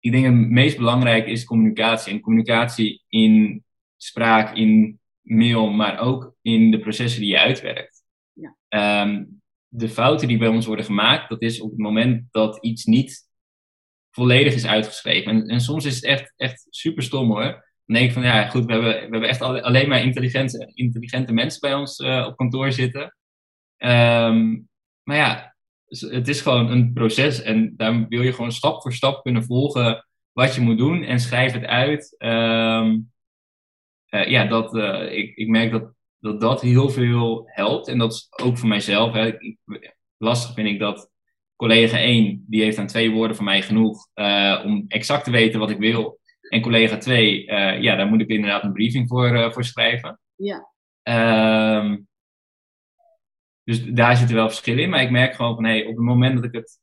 ik 0.00 0.12
denk 0.12 0.24
het 0.24 0.34
meest 0.34 0.76
belangrijk 0.76 1.26
is 1.26 1.44
communicatie. 1.44 2.12
En 2.12 2.20
communicatie 2.20 3.02
in 3.08 3.64
spraak, 3.96 4.56
in 4.56 5.00
mail, 5.20 5.70
maar 5.70 5.98
ook 5.98 6.34
in 6.42 6.70
de 6.70 6.78
processen 6.78 7.20
die 7.20 7.30
je 7.30 7.38
uitwerkt. 7.38 8.02
Ja. 8.32 9.02
Um, 9.02 9.42
de 9.68 9.88
fouten 9.88 10.28
die 10.28 10.38
bij 10.38 10.48
ons 10.48 10.66
worden 10.66 10.84
gemaakt, 10.84 11.28
dat 11.28 11.42
is 11.42 11.60
op 11.60 11.70
het 11.70 11.78
moment 11.78 12.24
dat 12.30 12.64
iets 12.64 12.84
niet 12.84 13.28
volledig 14.10 14.54
is 14.54 14.66
uitgeschreven. 14.66 15.32
En, 15.32 15.46
en 15.46 15.60
soms 15.60 15.84
is 15.84 15.94
het 15.94 16.04
echt, 16.04 16.32
echt 16.36 16.66
super 16.70 17.02
stom 17.02 17.28
hoor. 17.28 17.68
Dan 17.86 17.98
denk 17.98 18.08
ik 18.08 18.12
van 18.12 18.22
ja, 18.22 18.48
goed, 18.48 18.64
we 18.64 18.72
hebben, 18.72 18.92
we 18.92 19.00
hebben 19.00 19.28
echt 19.28 19.40
alleen 19.40 19.88
maar 19.88 20.02
intelligente, 20.02 20.70
intelligente 20.74 21.32
mensen 21.32 21.60
bij 21.60 21.74
ons 21.74 21.98
uh, 21.98 22.26
op 22.26 22.36
kantoor 22.36 22.72
zitten. 22.72 23.16
Um, 23.78 24.68
maar 25.10 25.18
ja, 25.18 25.54
het 25.86 26.28
is 26.28 26.40
gewoon 26.40 26.70
een 26.70 26.92
proces 26.92 27.42
en 27.42 27.74
daar 27.76 28.08
wil 28.08 28.22
je 28.22 28.32
gewoon 28.32 28.52
stap 28.52 28.82
voor 28.82 28.92
stap 28.92 29.22
kunnen 29.22 29.44
volgen 29.44 30.06
wat 30.32 30.54
je 30.54 30.60
moet 30.60 30.78
doen 30.78 31.02
en 31.02 31.20
schrijf 31.20 31.52
het 31.52 31.64
uit. 31.64 32.14
Um, 32.18 33.12
uh, 34.10 34.26
ja, 34.26 34.44
dat, 34.44 34.74
uh, 34.74 35.12
ik, 35.12 35.36
ik 35.36 35.48
merk 35.48 35.70
dat, 35.70 35.92
dat 36.18 36.40
dat 36.40 36.60
heel 36.60 36.88
veel 36.88 37.42
helpt 37.46 37.88
en 37.88 37.98
dat 37.98 38.12
is 38.12 38.28
ook 38.44 38.58
voor 38.58 38.68
mijzelf. 38.68 39.12
Hè. 39.12 39.40
Ik, 39.40 39.58
lastig 40.16 40.54
vind 40.54 40.68
ik 40.68 40.78
dat 40.78 41.10
collega 41.56 41.98
1, 41.98 42.44
die 42.46 42.62
heeft 42.62 42.78
aan 42.78 42.86
twee 42.86 43.10
woorden 43.10 43.36
van 43.36 43.44
mij 43.44 43.62
genoeg 43.62 44.06
om 44.64 44.84
exact 44.88 45.24
te 45.24 45.30
weten 45.30 45.60
wat 45.60 45.70
ik 45.70 45.78
wil. 45.78 46.20
En 46.48 46.60
collega 46.60 46.96
2, 46.96 47.44
ja, 47.80 47.96
daar 47.96 48.06
moet 48.06 48.20
ik 48.20 48.28
inderdaad 48.28 48.62
een 48.62 48.72
briefing 48.72 49.08
voor, 49.08 49.52
voor 49.52 49.64
schrijven. 49.64 50.20
Ja. 50.34 50.68
Ehm, 51.02 51.96
dus 53.70 53.84
daar 53.84 54.16
zitten 54.16 54.36
wel 54.36 54.48
verschillen 54.48 54.82
in. 54.82 54.90
Maar 54.90 55.02
ik 55.02 55.10
merk 55.10 55.34
gewoon 55.34 55.54
van, 55.54 55.64
hé, 55.64 55.80
op 55.80 55.96
het 55.96 56.04
moment 56.04 56.34
dat 56.34 56.44
ik, 56.44 56.52
het, 56.52 56.80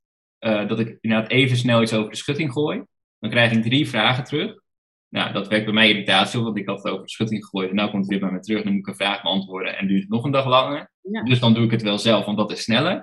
dat 0.69 0.79
ik 0.79 0.97
inderdaad 1.01 1.31
even 1.31 1.57
snel 1.57 1.81
iets 1.81 1.93
over 1.93 2.09
de 2.09 2.17
schutting 2.17 2.51
gooi, 2.51 2.83
dan 3.19 3.29
krijg 3.29 3.51
ik 3.51 3.61
drie 3.61 3.89
vragen 3.89 4.23
terug. 4.23 4.61
Nou, 5.09 5.33
dat 5.33 5.47
werkt 5.47 5.65
bij 5.65 5.73
mij 5.73 5.89
irritatie 5.89 6.39
op, 6.39 6.45
want 6.45 6.57
ik 6.57 6.67
had 6.67 6.83
het 6.83 6.91
over 6.91 7.05
de 7.05 7.11
schutting 7.11 7.43
gegooid. 7.43 7.69
En 7.69 7.75
nu 7.75 7.81
komt 7.81 7.95
het 7.95 8.07
weer 8.07 8.19
bij 8.19 8.31
me 8.31 8.39
terug. 8.39 8.63
Dan 8.63 8.71
moet 8.71 8.81
ik 8.81 8.88
een 8.88 8.95
vraag 8.95 9.21
beantwoorden 9.21 9.77
en 9.77 9.88
duurt 9.88 10.01
het 10.01 10.11
nog 10.11 10.23
een 10.23 10.31
dag 10.31 10.45
langer. 10.45 10.91
Dus 11.23 11.39
dan 11.39 11.53
doe 11.53 11.63
ik 11.63 11.71
het 11.71 11.81
wel 11.81 11.97
zelf, 11.97 12.25
want 12.25 12.38
dat 12.38 12.51
is 12.51 12.63
sneller. 12.63 12.95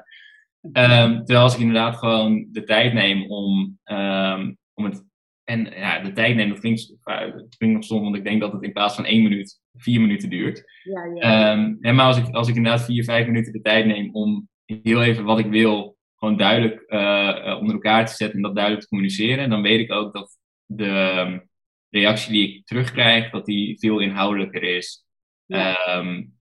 Um, 0.62 0.72
terwijl 1.16 1.40
als 1.40 1.54
ik 1.54 1.60
inderdaad 1.60 1.96
gewoon 1.96 2.46
de 2.50 2.64
tijd 2.64 2.92
neem 2.92 3.30
om, 3.30 3.78
um, 3.84 4.56
om 4.74 4.84
het. 4.84 5.04
En 5.44 5.64
ja, 5.64 5.98
de 5.98 6.12
tijd 6.12 6.36
neem, 6.36 6.48
dat 6.48 6.60
klinkt, 6.60 6.96
dat 7.04 7.56
klinkt 7.56 7.76
nog 7.76 7.84
stom, 7.84 8.02
want 8.02 8.16
ik 8.16 8.24
denk 8.24 8.40
dat 8.40 8.52
het 8.52 8.62
in 8.62 8.72
plaats 8.72 8.94
van 8.94 9.04
één 9.04 9.22
minuut 9.22 9.60
vier 9.74 10.00
minuten 10.00 10.30
duurt. 10.30 10.64
Ja, 10.82 11.04
ja. 11.04 11.52
Um, 11.52 11.78
maar 11.80 12.06
als 12.06 12.18
ik, 12.18 12.34
als 12.34 12.48
ik 12.48 12.56
inderdaad 12.56 12.84
vier, 12.84 13.04
vijf 13.04 13.26
minuten 13.26 13.52
de 13.52 13.60
tijd 13.60 13.86
neem 13.86 14.14
om 14.14 14.48
heel 14.64 15.02
even 15.02 15.24
wat 15.24 15.38
ik 15.38 15.46
wil 15.46 15.96
gewoon 16.16 16.36
duidelijk 16.36 16.84
uh, 16.86 17.56
onder 17.60 17.74
elkaar 17.74 18.06
te 18.06 18.14
zetten 18.14 18.36
en 18.36 18.42
dat 18.42 18.54
duidelijk 18.54 18.82
te 18.82 18.88
communiceren, 18.88 19.50
dan 19.50 19.62
weet 19.62 19.80
ik 19.80 19.92
ook 19.92 20.12
dat 20.12 20.38
de 20.66 21.42
reactie 21.90 22.32
die 22.32 22.48
ik 22.48 22.66
terugkrijg, 22.66 23.30
dat 23.30 23.44
die 23.44 23.78
veel 23.78 23.98
inhoudelijker 23.98 24.62
is. 24.62 25.06
Ja, 25.46 25.98
um, 25.98 26.34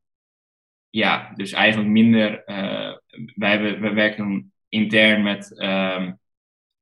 ja 0.90 1.34
dus 1.36 1.52
eigenlijk 1.52 1.90
minder. 1.90 2.44
Uh, 2.46 2.94
wij, 3.36 3.80
wij 3.80 3.94
werken 3.94 4.54
intern 4.70 5.24
met 5.24 5.62
um, 5.62 6.20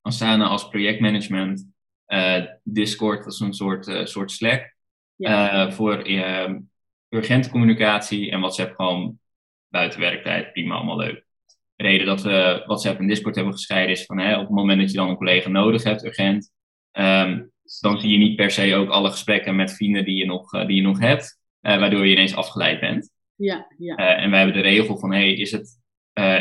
Asana 0.01 0.45
als 0.45 0.67
projectmanagement. 0.67 1.69
Uh, 2.13 2.45
Discord 2.63 3.25
als 3.25 3.39
een 3.39 3.53
soort, 3.53 3.87
uh, 3.87 4.05
soort 4.05 4.31
Slack. 4.31 4.79
Ja. 5.15 5.71
voor 5.71 6.07
urgente 7.09 7.49
communicatie 7.49 8.31
en 8.31 8.39
WhatsApp 8.39 8.75
gewoon 8.75 9.19
buiten 9.67 9.99
werktijd. 9.99 10.53
Prima, 10.53 10.75
allemaal 10.75 10.97
leuk 10.97 11.25
reden 11.81 12.05
dat 12.05 12.21
we 12.21 12.63
WhatsApp 12.65 12.99
en 12.99 13.07
Discord 13.07 13.35
hebben 13.35 13.53
gescheiden 13.53 13.91
is 13.91 14.05
van 14.05 14.19
hè, 14.19 14.33
op 14.35 14.41
het 14.41 14.55
moment 14.55 14.79
dat 14.79 14.91
je 14.91 14.97
dan 14.97 15.09
een 15.09 15.15
collega 15.15 15.49
nodig 15.49 15.83
hebt, 15.83 16.05
urgent, 16.05 16.51
um, 16.91 17.51
dan 17.79 17.99
zie 17.99 18.11
je 18.11 18.17
niet 18.17 18.35
per 18.35 18.51
se 18.51 18.75
ook 18.75 18.89
alle 18.89 19.09
gesprekken 19.09 19.55
met 19.55 19.73
vrienden 19.73 20.05
die 20.05 20.15
je 20.15 20.25
nog, 20.25 20.53
uh, 20.53 20.65
die 20.65 20.75
je 20.75 20.81
nog 20.81 20.99
hebt, 20.99 21.39
uh, 21.61 21.77
waardoor 21.77 22.05
je 22.05 22.11
ineens 22.11 22.35
afgeleid 22.35 22.79
bent. 22.79 23.11
Ja, 23.35 23.67
ja. 23.77 23.99
Uh, 23.99 24.23
en 24.23 24.29
wij 24.29 24.39
hebben 24.39 24.63
de 24.63 24.69
regel 24.69 24.97
van, 24.97 25.11
hey, 25.11 25.33
is 25.33 25.51
het, 25.51 25.79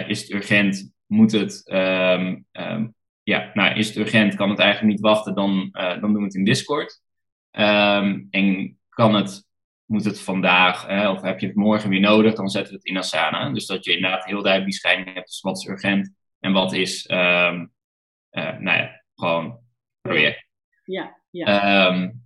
is 0.06 0.20
het 0.20 0.30
urgent? 0.30 0.92
Moet 1.06 1.32
het, 1.32 1.70
um, 1.72 2.44
um, 2.52 2.94
ja, 3.22 3.50
nou, 3.54 3.78
is 3.78 3.88
het 3.88 3.96
urgent? 3.96 4.34
Kan 4.34 4.50
het 4.50 4.58
eigenlijk 4.58 4.92
niet 4.92 5.02
wachten? 5.02 5.34
Dan, 5.34 5.68
dan 5.72 6.00
doen 6.00 6.16
we 6.16 6.22
het 6.22 6.34
in 6.34 6.44
Discord. 6.44 7.02
en 7.50 8.78
kan 8.88 9.14
het 9.14 9.48
moet 9.84 10.04
het 10.04 10.20
vandaag 10.20 11.08
of 11.10 11.22
heb 11.22 11.40
je 11.40 11.46
het 11.46 11.56
morgen 11.56 11.90
weer 11.90 12.00
nodig, 12.00 12.34
dan 12.34 12.48
zetten 12.48 12.72
we 12.72 12.78
het 12.78 12.88
in 12.88 12.96
Asana. 12.96 13.50
Dus 13.50 13.66
dat 13.66 13.84
je 13.84 13.94
inderdaad 13.94 14.24
heel 14.24 14.42
duidelijk 14.42 14.70
die 14.70 14.80
scheiding 14.80 15.14
hebt 15.14 15.26
tussen 15.26 15.48
wat 15.48 15.58
is 15.58 15.66
urgent 15.66 16.14
en 16.40 16.52
wat 16.52 16.72
is, 16.72 17.10
um, 17.10 17.72
uh, 18.30 18.58
nou 18.58 18.78
ja, 18.78 19.02
gewoon 19.14 19.58
project. 20.00 20.46
Ja, 20.84 21.20
ja. 21.30 21.86
Um, 21.86 22.22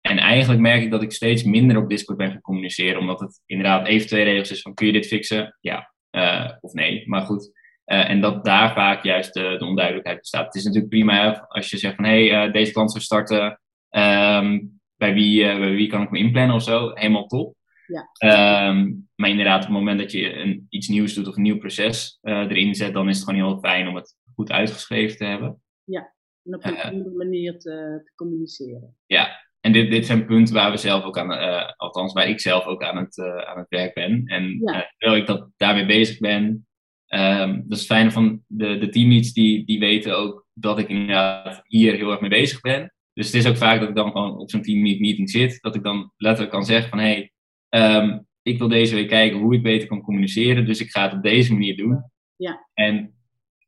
en 0.00 0.18
eigenlijk 0.18 0.60
merk 0.60 0.82
ik 0.82 0.90
dat 0.90 1.02
ik 1.02 1.12
steeds 1.12 1.42
minder 1.42 1.76
op 1.76 1.88
Discord 1.88 2.18
ben 2.18 2.30
gaan 2.30 2.40
communiceren, 2.40 3.00
omdat 3.00 3.20
het 3.20 3.42
inderdaad 3.46 3.86
even 3.86 4.06
twee 4.06 4.24
regels 4.24 4.50
is 4.50 4.62
van 4.62 4.74
kun 4.74 4.86
je 4.86 4.92
dit 4.92 5.06
fixen? 5.06 5.56
Ja 5.60 5.94
uh, 6.10 6.50
of 6.60 6.72
nee, 6.72 7.08
maar 7.08 7.22
goed. 7.22 7.52
Uh, 7.86 8.10
en 8.10 8.20
dat 8.20 8.44
daar 8.44 8.72
vaak 8.72 9.04
juist 9.04 9.34
de, 9.34 9.56
de, 9.58 9.64
onduidelijkheid 9.64 10.18
bestaat. 10.18 10.44
Het 10.44 10.54
is 10.54 10.64
natuurlijk 10.64 10.92
prima 10.92 11.46
als 11.48 11.70
je 11.70 11.76
zegt 11.76 11.94
van 11.94 12.04
hé, 12.04 12.28
hey, 12.28 12.50
deze 12.50 12.72
klant 12.72 12.90
zou 12.90 13.04
starten. 13.04 13.60
Um, 13.90 14.80
bij 14.96 15.14
wie, 15.14 15.44
uh, 15.44 15.58
bij 15.58 15.70
wie 15.70 15.88
kan 15.88 16.02
ik 16.02 16.10
me 16.10 16.18
inplannen 16.18 16.56
of 16.56 16.62
zo. 16.62 16.90
Helemaal 16.94 17.26
top. 17.26 17.54
Ja. 17.86 18.68
Um, 18.68 19.08
maar 19.14 19.30
inderdaad, 19.30 19.60
op 19.60 19.68
het 19.68 19.76
moment 19.76 19.98
dat 19.98 20.12
je 20.12 20.34
een, 20.34 20.66
iets 20.68 20.88
nieuws 20.88 21.14
doet 21.14 21.28
of 21.28 21.36
een 21.36 21.42
nieuw 21.42 21.58
proces 21.58 22.18
erin 22.22 22.74
zet, 22.74 22.92
dan 22.92 23.08
is 23.08 23.16
het 23.16 23.24
gewoon 23.28 23.44
heel 23.44 23.58
fijn 23.58 23.88
om 23.88 23.94
het 23.94 24.16
goed 24.34 24.50
uitgeschreven 24.50 25.16
te 25.16 25.24
hebben. 25.24 25.62
Ja, 25.84 26.14
en 26.44 26.54
op 26.54 26.64
een 26.64 26.80
andere 26.80 27.16
manier 27.16 27.58
te, 27.58 28.00
te, 28.04 28.12
communiceren. 28.14 28.96
Ja, 29.06 29.46
en 29.60 29.72
dit, 29.72 29.90
dit 29.90 30.06
zijn 30.06 30.26
punten 30.26 30.54
waar 30.54 30.70
we 30.70 30.76
zelf 30.76 31.04
ook 31.04 31.18
aan, 31.18 31.76
althans 31.76 32.12
waar 32.12 32.28
ik 32.28 32.40
zelf 32.40 32.64
ook 32.64 32.82
aan 32.82 32.96
het, 32.96 33.18
aan 33.18 33.58
het 33.58 33.68
werk 33.68 33.94
ben. 33.94 34.22
En 34.24 34.60
ja. 34.60 34.92
terwijl 34.98 35.20
ik 35.20 35.26
dat, 35.26 35.48
daarmee 35.56 35.86
bezig 35.86 36.18
ben, 36.18 36.66
um, 37.08 37.64
dat 37.66 37.78
is 37.78 37.86
fijn 37.86 38.12
van 38.12 38.42
de, 38.46 38.78
de 38.78 38.88
teamleads 38.88 39.32
die, 39.32 39.64
die 39.64 39.78
weten 39.78 40.18
ook 40.18 40.46
dat 40.52 40.78
ik 40.78 40.88
inderdaad 40.88 41.62
hier 41.66 41.94
heel 41.94 42.10
erg 42.10 42.20
mee 42.20 42.30
bezig 42.30 42.60
ben. 42.60 42.94
Dus 43.12 43.26
het 43.26 43.34
is 43.34 43.46
ook 43.46 43.56
vaak 43.56 43.80
dat 43.80 43.88
ik 43.88 43.94
dan 43.94 44.10
gewoon 44.10 44.38
op 44.38 44.50
zo'n 44.50 44.62
team 44.62 44.80
meeting 44.80 45.30
zit, 45.30 45.58
dat 45.60 45.74
ik 45.74 45.82
dan 45.82 46.12
letterlijk 46.16 46.52
kan 46.52 46.64
zeggen 46.64 46.90
van 46.90 46.98
hé, 46.98 47.30
hey, 47.68 48.02
um, 48.04 48.26
ik 48.42 48.58
wil 48.58 48.68
deze 48.68 48.94
week 48.94 49.08
kijken 49.08 49.38
hoe 49.38 49.54
ik 49.54 49.62
beter 49.62 49.88
kan 49.88 50.02
communiceren, 50.02 50.66
dus 50.66 50.80
ik 50.80 50.90
ga 50.90 51.02
het 51.02 51.12
op 51.12 51.22
deze 51.22 51.52
manier 51.52 51.76
doen. 51.76 52.04
Ja. 52.36 52.66
En 52.74 53.14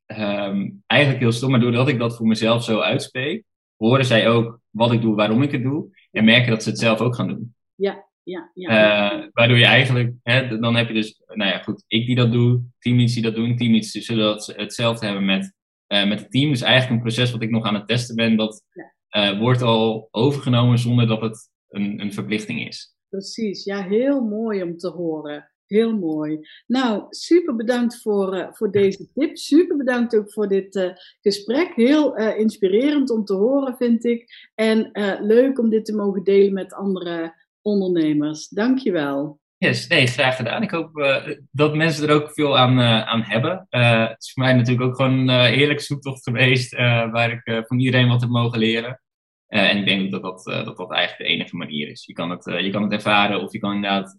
um, 0.07 0.83
eigenlijk 0.87 1.23
heel 1.23 1.33
stom, 1.33 1.51
maar 1.51 1.61
doordat 1.61 1.89
ik 1.89 1.99
dat 1.99 2.17
voor 2.17 2.27
mezelf 2.27 2.65
zo 2.65 2.81
uitspreek, 2.81 3.45
horen 3.77 4.05
zij 4.05 4.29
ook 4.29 4.61
wat 4.71 4.93
ik 4.93 5.01
doe, 5.01 5.15
waarom 5.15 5.43
ik 5.43 5.53
het 5.53 5.63
doe, 5.63 5.89
en 6.11 6.25
merken 6.25 6.51
dat 6.51 6.63
ze 6.63 6.69
het 6.69 6.79
zelf 6.79 7.01
ook 7.01 7.15
gaan 7.15 7.29
doen. 7.29 7.55
Ja, 7.75 8.08
ja, 8.29 8.51
ja. 8.55 9.13
Uh, 9.13 9.27
waardoor 9.33 9.59
je 9.59 9.65
eigenlijk, 9.65 10.13
hè, 10.23 10.59
dan 10.59 10.77
heb 10.77 10.89
je 10.89 10.95
dus, 10.95 11.23
nou 11.27 11.51
ja, 11.51 11.59
goed, 11.59 11.85
ik 11.87 12.07
die 12.07 12.17
dat 12.17 12.33
doe, 12.33 12.63
teamleads 12.79 13.15
die 13.15 13.23
dat 13.23 13.35
doen, 13.35 13.57
teamleads 13.57 13.91
zullen 13.91 14.25
dat 14.25 14.53
hetzelfde 14.57 15.07
hebben 15.07 15.25
met, 15.25 15.53
uh, 15.89 16.09
met 16.09 16.21
het 16.21 16.31
team. 16.31 16.51
Dus 16.51 16.61
eigenlijk 16.61 16.95
een 16.95 17.07
proces 17.07 17.31
wat 17.31 17.43
ik 17.43 17.51
nog 17.51 17.65
aan 17.65 17.75
het 17.75 17.87
testen 17.87 18.17
ben, 18.17 18.37
dat 18.37 18.65
ja 18.73 18.97
uh, 19.17 19.39
wordt 19.39 19.63
al 19.63 20.09
overgenomen 20.11 20.79
zonder 20.79 21.07
dat 21.07 21.21
het 21.21 21.51
een, 21.69 22.01
een 22.01 22.13
verplichting 22.13 22.67
is. 22.67 22.97
Precies, 23.09 23.65
ja, 23.65 23.83
heel 23.83 24.21
mooi 24.21 24.63
om 24.63 24.77
te 24.77 24.89
horen. 24.89 25.51
Heel 25.67 25.99
mooi. 25.99 26.39
Nou, 26.67 27.07
super 27.09 27.57
bedankt 27.57 28.03
voor, 28.03 28.37
uh, 28.37 28.47
voor 28.51 28.71
deze 28.71 29.09
tip. 29.15 29.37
Super 29.37 29.77
bedankt 29.77 30.17
ook 30.17 30.33
voor 30.33 30.49
dit 30.49 30.77
uh, 30.77 30.91
gesprek. 31.21 31.75
Heel 31.75 32.17
inspirerend 32.17 33.11
om 33.11 33.25
te 33.25 33.35
horen, 33.35 33.77
vind 33.77 34.05
ik. 34.05 34.51
En 34.55 34.91
leuk 35.21 35.59
om 35.59 35.69
dit 35.69 35.85
te 35.85 35.95
mogen 35.95 36.25
delen 36.25 36.53
met 36.53 36.73
andere 36.73 37.35
ondernemers. 37.69 38.49
Dankjewel. 38.49 39.41
Yes, 39.59 39.87
nee, 39.87 40.07
graag 40.07 40.37
gedaan. 40.37 40.63
Ik 40.63 40.71
hoop 40.71 40.97
uh, 40.97 41.29
dat 41.51 41.75
mensen 41.75 42.09
er 42.09 42.15
ook 42.15 42.33
veel 42.33 42.59
aan, 42.59 42.79
uh, 42.79 43.03
aan 43.03 43.23
hebben. 43.23 43.67
Uh, 43.71 44.09
het 44.09 44.23
is 44.23 44.33
voor 44.33 44.43
mij 44.43 44.53
natuurlijk 44.53 44.87
ook 44.87 44.97
gewoon 44.97 45.29
een 45.29 45.53
heerlijke 45.53 45.83
zoektocht 45.83 46.23
geweest, 46.23 46.75
waar 46.75 47.31
ik 47.31 47.65
van 47.67 47.79
iedereen 47.79 48.09
wat 48.09 48.21
heb 48.21 48.31
mogen 48.31 48.59
leren. 48.59 49.03
en 49.47 49.77
ik 49.77 49.85
denk 49.85 50.11
dat 50.11 50.23
dat, 50.23 50.45
dat 50.45 50.77
dat 50.77 50.93
eigenlijk 50.93 51.31
de 51.31 51.37
enige 51.37 51.57
manier 51.57 51.89
is. 51.89 52.05
Je 52.07 52.13
kan 52.13 52.31
het, 52.31 52.45
je 52.45 52.71
kan 52.71 52.83
het 52.83 52.93
ervaren 52.93 53.41
of 53.41 53.53
je 53.53 53.59
kan 53.59 53.75
inderdaad 53.75 54.17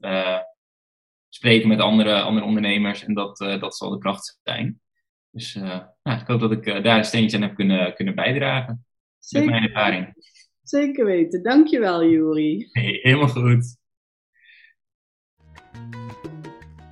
spreken 1.29 1.67
met 1.67 1.79
andere, 1.79 2.21
andere 2.21 2.45
ondernemers 2.45 3.03
en 3.03 3.13
dat, 3.13 3.37
dat 3.37 3.75
zal 3.75 3.89
de 3.89 3.97
kracht 3.97 4.39
zijn. 4.43 4.81
Dus 5.31 5.53
nou, 5.53 6.19
ik 6.19 6.27
hoop 6.27 6.39
dat 6.39 6.51
ik 6.51 6.83
daar 6.83 6.97
een 6.97 7.05
steentje 7.05 7.37
aan 7.37 7.43
heb 7.43 7.55
kunnen, 7.55 7.93
kunnen 7.93 8.15
bijdragen. 8.15 8.85
Zeker. 9.19 9.49
Met 9.49 9.59
mijn 9.59 9.71
ervaring. 9.71 10.13
Zeker 10.69 11.05
weten. 11.05 11.43
Dankjewel, 11.43 12.03
Juri. 12.03 12.67
Hey, 12.71 12.99
helemaal 13.01 13.27
goed. 13.27 13.77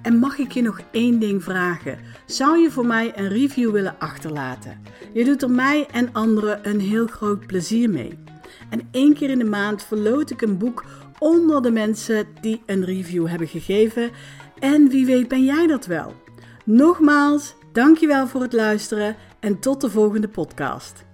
En 0.02 0.18
mag 0.18 0.38
ik 0.38 0.52
je 0.52 0.62
nog 0.62 0.80
één 0.90 1.18
ding 1.18 1.44
vragen? 1.44 1.98
Zou 2.26 2.58
je 2.58 2.70
voor 2.70 2.86
mij 2.86 3.12
een 3.18 3.28
review 3.28 3.70
willen 3.70 3.98
achterlaten? 3.98 4.82
Je 5.12 5.24
doet 5.24 5.42
er 5.42 5.50
mij 5.50 5.86
en 5.92 6.12
anderen 6.12 6.68
een 6.68 6.80
heel 6.80 7.06
groot 7.06 7.46
plezier 7.46 7.90
mee. 7.90 8.18
En 8.70 8.88
één 8.90 9.14
keer 9.14 9.30
in 9.30 9.38
de 9.38 9.44
maand 9.44 9.82
verloot 9.82 10.30
ik 10.30 10.42
een 10.42 10.58
boek 10.58 10.84
onder 11.18 11.62
de 11.62 11.70
mensen 11.70 12.26
die 12.40 12.62
een 12.66 12.84
review 12.84 13.26
hebben 13.26 13.48
gegeven. 13.48 14.10
En 14.58 14.88
wie 14.88 15.06
weet 15.06 15.28
ben 15.28 15.44
jij 15.44 15.66
dat 15.66 15.86
wel. 15.86 16.14
Nogmaals, 16.64 17.54
dankjewel 17.72 18.26
voor 18.26 18.42
het 18.42 18.52
luisteren 18.52 19.16
en 19.40 19.60
tot 19.60 19.80
de 19.80 19.90
volgende 19.90 20.28
podcast. 20.28 21.06